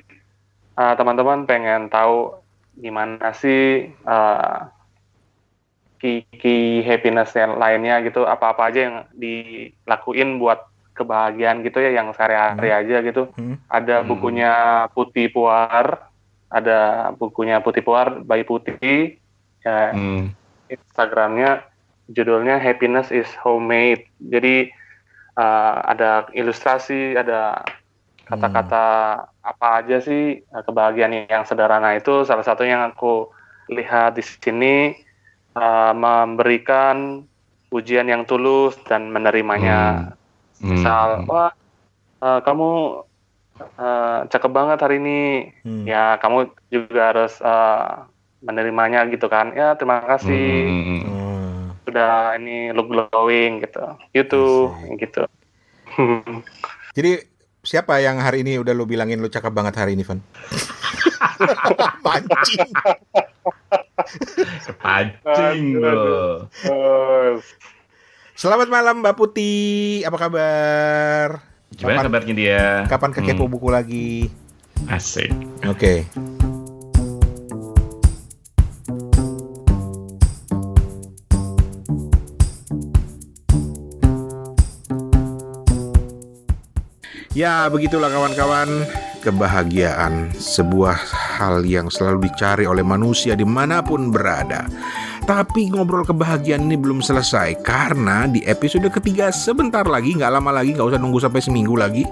eh, 0.79 0.95
teman-teman 0.99 1.47
pengen 1.49 1.91
tahu 1.91 2.41
gimana 2.79 3.33
sih 3.37 3.91
eh, 3.91 4.59
key, 6.01 6.25
key 6.33 6.81
happiness 6.83 7.37
yang 7.37 7.61
lainnya 7.61 8.01
gitu 8.01 8.25
apa-apa 8.25 8.73
aja 8.73 8.81
yang 8.89 8.97
dilakuin 9.13 10.41
buat 10.41 10.65
kebahagiaan 10.97 11.63
gitu 11.65 11.81
ya 11.81 11.91
yang 11.97 12.13
sehari-hari 12.17 12.71
aja 12.73 12.97
gitu. 13.05 13.31
Hmm. 13.37 13.57
Ada 13.71 14.03
Hmm. 14.03 14.09
bukunya 14.09 14.53
Putih 14.97 15.31
Puar, 15.31 16.10
ada 16.51 17.11
bukunya 17.15 17.63
Putih 17.63 17.87
Puar 17.87 18.27
by 18.27 18.43
Putih. 18.43 19.17
Ya, 19.63 19.93
Mm. 19.93 20.33
Instagramnya 20.71 21.67
judulnya 22.11 22.59
Happiness 22.59 23.11
is 23.15 23.29
Homemade. 23.43 24.07
Jadi 24.19 24.71
uh, 25.39 25.75
ada 25.85 26.27
ilustrasi, 26.35 27.15
ada 27.15 27.63
kata-kata 28.27 28.87
apa 29.43 29.67
aja 29.83 29.99
sih 29.99 30.39
uh, 30.55 30.63
kebahagiaan 30.63 31.27
yang 31.27 31.45
sederhana 31.47 31.99
itu. 31.99 32.23
Salah 32.27 32.47
satu 32.47 32.63
yang 32.63 32.87
aku 32.89 33.31
lihat 33.71 34.19
di 34.19 34.23
sini 34.23 34.95
uh, 35.59 35.93
memberikan 35.95 37.27
ujian 37.71 38.07
yang 38.11 38.27
tulus 38.27 38.79
dan 38.87 39.11
menerimanya. 39.11 40.15
Hmm. 40.59 40.77
Misal, 40.77 41.27
wah 41.27 41.51
uh, 42.23 42.41
kamu 42.43 43.03
uh, 43.79 44.27
cakep 44.29 44.51
banget 44.51 44.79
hari 44.81 44.97
ini. 45.01 45.21
Hmm. 45.65 45.85
Ya 45.87 46.17
kamu 46.19 46.51
juga 46.73 47.15
harus 47.15 47.37
uh, 47.45 48.09
menerimanya 48.41 49.05
gitu 49.09 49.29
kan. 49.29 49.53
Ya 49.53 49.77
terima 49.77 50.01
kasih 50.05 50.49
Mm. 50.71 51.01
Oh. 51.11 51.65
sudah 51.85 52.39
ini 52.39 52.71
look 52.71 52.87
glowing 52.87 53.61
gitu 53.67 53.83
YouTube 54.15 54.71
Asik. 54.79 55.11
gitu 55.11 55.23
Jadi 56.97 57.23
siapa 57.61 58.01
yang 58.01 58.19
hari 58.19 58.43
ini 58.43 58.57
udah 58.57 58.73
lu 58.73 58.89
bilangin 58.89 59.21
lu 59.21 59.29
cakep 59.29 59.53
banget 59.53 59.75
hari 59.79 59.95
ini, 59.95 60.03
Van? 60.03 60.19
Pancing. 62.05 62.71
Kepancing 64.67 65.63
Aduh, 65.79 66.49
loh. 66.65 67.39
Selamat 68.35 68.69
malam 68.73 69.05
Mbak 69.05 69.15
Putih. 69.17 70.03
Apa 70.09 70.17
kabar? 70.17 71.50
Gimana 71.71 72.03
Kapan- 72.03 72.07
kabarnya 72.11 72.35
dia? 72.35 72.61
Kapan 72.91 73.11
ke 73.15 73.21
kepo 73.23 73.45
Hmm, 73.47 73.53
buku 73.55 73.69
lagi? 73.71 74.27
Asik. 74.91 75.31
Oke. 75.69 76.03
Ya, 87.31 87.71
begitulah 87.71 88.11
kawan-kawan. 88.11 88.69
Kebahagiaan 89.21 90.33
sebuah 90.33 90.97
hal 91.37 91.61
yang 91.63 91.93
selalu 91.93 92.27
dicari 92.27 92.65
oleh 92.65 92.81
manusia 92.81 93.37
di 93.37 93.45
mana 93.45 93.85
pun 93.85 94.09
berada. 94.09 94.65
Tapi 95.31 95.71
ngobrol 95.71 96.03
kebahagiaan 96.03 96.67
ini 96.67 96.75
belum 96.75 96.99
selesai 97.07 97.63
karena 97.63 98.27
di 98.27 98.43
episode 98.51 98.91
ketiga 98.91 99.31
sebentar 99.31 99.87
lagi, 99.87 100.19
nggak 100.19 100.27
lama 100.27 100.51
lagi, 100.51 100.75
nggak 100.75 100.91
usah 100.91 100.99
nunggu 100.99 101.23
sampai 101.23 101.39
seminggu 101.39 101.79
lagi, 101.79 102.03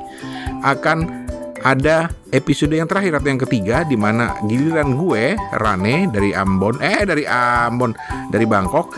akan 0.63 1.27
ada 1.67 2.07
episode 2.31 2.79
yang 2.79 2.87
terakhir 2.87 3.19
atau 3.19 3.27
yang 3.27 3.43
ketiga 3.43 3.83
di 3.83 3.99
mana 3.99 4.39
giliran 4.47 4.95
gue 4.95 5.35
Rane 5.59 6.07
dari 6.15 6.31
Ambon, 6.31 6.79
eh 6.79 7.03
dari 7.03 7.27
Ambon, 7.27 7.99
dari 8.31 8.47
Bangkok 8.47 8.95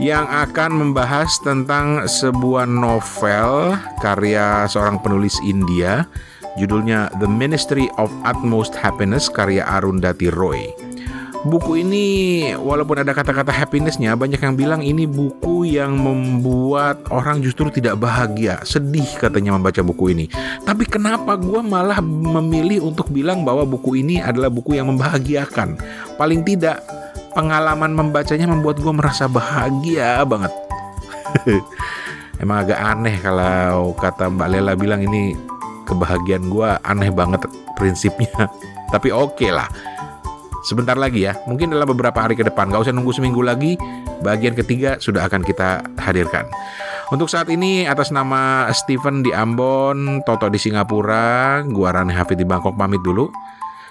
yang 0.00 0.24
akan 0.24 0.80
membahas 0.80 1.28
tentang 1.44 2.08
sebuah 2.08 2.64
novel 2.64 3.76
karya 4.00 4.64
seorang 4.72 5.04
penulis 5.04 5.36
India 5.44 6.08
judulnya 6.56 7.12
The 7.20 7.28
Ministry 7.28 7.92
of 8.00 8.08
Utmost 8.24 8.72
Happiness 8.72 9.28
karya 9.28 9.68
Arundhati 9.68 10.32
Roy. 10.32 10.79
Buku 11.40 11.80
ini 11.80 12.04
walaupun 12.52 13.00
ada 13.00 13.16
kata-kata 13.16 13.48
happinessnya 13.48 14.12
banyak 14.12 14.44
yang 14.44 14.60
bilang 14.60 14.84
ini 14.84 15.08
buku 15.08 15.72
yang 15.72 15.96
membuat 15.96 17.00
orang 17.08 17.40
justru 17.40 17.72
tidak 17.72 17.96
bahagia, 17.96 18.60
sedih 18.60 19.08
katanya 19.16 19.56
membaca 19.56 19.80
buku 19.80 20.12
ini. 20.12 20.28
Tapi 20.68 20.84
kenapa 20.84 21.40
gue 21.40 21.64
malah 21.64 22.04
memilih 22.04 22.92
untuk 22.92 23.08
bilang 23.08 23.40
bahwa 23.40 23.64
buku 23.64 24.04
ini 24.04 24.20
adalah 24.20 24.52
buku 24.52 24.76
yang 24.76 24.92
membahagiakan? 24.92 25.80
Paling 26.20 26.44
tidak 26.44 26.84
pengalaman 27.32 27.96
membacanya 27.96 28.44
membuat 28.44 28.76
gue 28.76 28.92
merasa 28.92 29.24
bahagia 29.24 30.20
banget. 30.28 30.52
Emang 32.42 32.68
agak 32.68 32.80
aneh 32.84 33.16
kalau 33.16 33.96
kata 33.96 34.28
Mbak 34.28 34.48
Lela 34.52 34.72
bilang 34.76 35.00
ini 35.00 35.32
kebahagiaan 35.88 36.52
gue 36.52 36.68
aneh 36.84 37.08
banget 37.08 37.48
prinsipnya. 37.80 38.28
Tapi 38.92 39.08
oke 39.08 39.48
lah. 39.48 39.68
Sebentar 40.60 40.96
lagi 40.96 41.24
ya, 41.24 41.36
mungkin 41.48 41.72
dalam 41.72 41.88
beberapa 41.88 42.20
hari 42.20 42.36
ke 42.36 42.44
depan, 42.44 42.68
gak 42.68 42.84
usah 42.84 42.92
nunggu 42.92 43.16
seminggu 43.16 43.40
lagi, 43.40 43.80
bagian 44.20 44.52
ketiga 44.52 45.00
sudah 45.00 45.24
akan 45.24 45.40
kita 45.40 45.80
hadirkan. 45.96 46.44
Untuk 47.10 47.26
saat 47.26 47.50
ini, 47.50 47.88
atas 47.88 48.14
nama 48.14 48.70
Steven 48.70 49.26
di 49.26 49.34
Ambon, 49.34 50.22
Toto 50.22 50.46
di 50.46 50.60
Singapura, 50.60 51.64
gua 51.66 51.96
Rani 51.96 52.14
Hafid 52.14 52.38
di 52.38 52.46
Bangkok 52.46 52.78
pamit 52.78 53.02
dulu. 53.02 53.26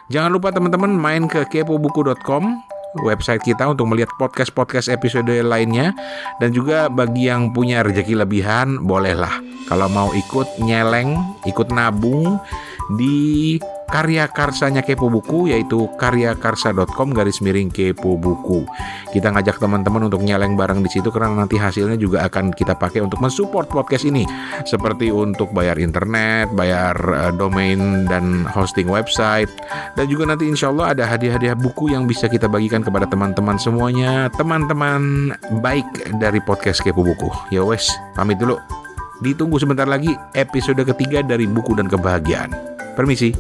Jangan 0.07 0.32
lupa 0.32 0.49
teman-teman 0.55 0.89
main 0.93 1.28
ke 1.28 1.43
kepobuku.com 1.49 2.70
website 3.05 3.45
kita 3.45 3.70
untuk 3.70 3.86
melihat 3.86 4.09
podcast-podcast 4.17 4.89
episode 4.89 5.30
lainnya. 5.45 5.93
Dan 6.41 6.55
juga 6.55 6.89
bagi 6.89 7.30
yang 7.30 7.53
punya 7.53 7.86
rezeki 7.86 8.17
lebihan 8.17 8.82
bolehlah. 8.82 9.38
Kalau 9.70 9.86
mau 9.91 10.09
ikut 10.15 10.57
nyeleng, 10.63 11.13
ikut 11.45 11.70
nabung 11.70 12.41
di 12.97 13.59
karya 13.90 14.30
karsanya 14.30 14.86
Kepo 14.86 15.10
Buku 15.10 15.50
yaitu 15.50 15.90
karyakarsa.com 15.98 17.12
garis 17.12 17.42
miring 17.42 17.74
Kepo 17.74 18.16
Buku. 18.16 18.64
Kita 19.10 19.34
ngajak 19.34 19.58
teman-teman 19.58 20.08
untuk 20.08 20.22
nyeleng 20.22 20.54
bareng 20.54 20.86
di 20.86 20.90
situ 20.94 21.10
karena 21.10 21.34
nanti 21.34 21.58
hasilnya 21.58 21.98
juga 21.98 22.30
akan 22.30 22.54
kita 22.54 22.78
pakai 22.78 23.02
untuk 23.02 23.18
mensupport 23.20 23.66
podcast 23.66 24.06
ini 24.06 24.24
seperti 24.64 25.10
untuk 25.10 25.50
bayar 25.52 25.82
internet, 25.82 26.54
bayar 26.54 26.96
uh, 26.96 27.34
domain 27.34 28.06
dan 28.06 28.46
hosting 28.46 28.88
website 28.88 29.50
dan 29.98 30.06
juga 30.06 30.30
nanti 30.30 30.46
insya 30.46 30.70
Allah 30.70 30.94
ada 30.94 31.04
hadiah-hadiah 31.10 31.58
buku 31.58 31.92
yang 31.92 32.06
bisa 32.06 32.30
kita 32.30 32.46
bagikan 32.46 32.86
kepada 32.86 33.10
teman-teman 33.10 33.58
semuanya, 33.58 34.30
teman-teman 34.38 35.34
baik 35.66 35.86
dari 36.22 36.38
podcast 36.46 36.86
Kepo 36.86 37.02
Buku. 37.02 37.34
Ya 37.50 37.66
wes, 37.66 37.90
pamit 38.14 38.38
dulu. 38.38 38.62
Ditunggu 39.20 39.60
sebentar 39.60 39.84
lagi 39.84 40.16
episode 40.32 40.80
ketiga 40.96 41.20
dari 41.20 41.44
Buku 41.44 41.76
dan 41.76 41.92
Kebahagiaan. 41.92 42.56
Permisi. 42.96 43.36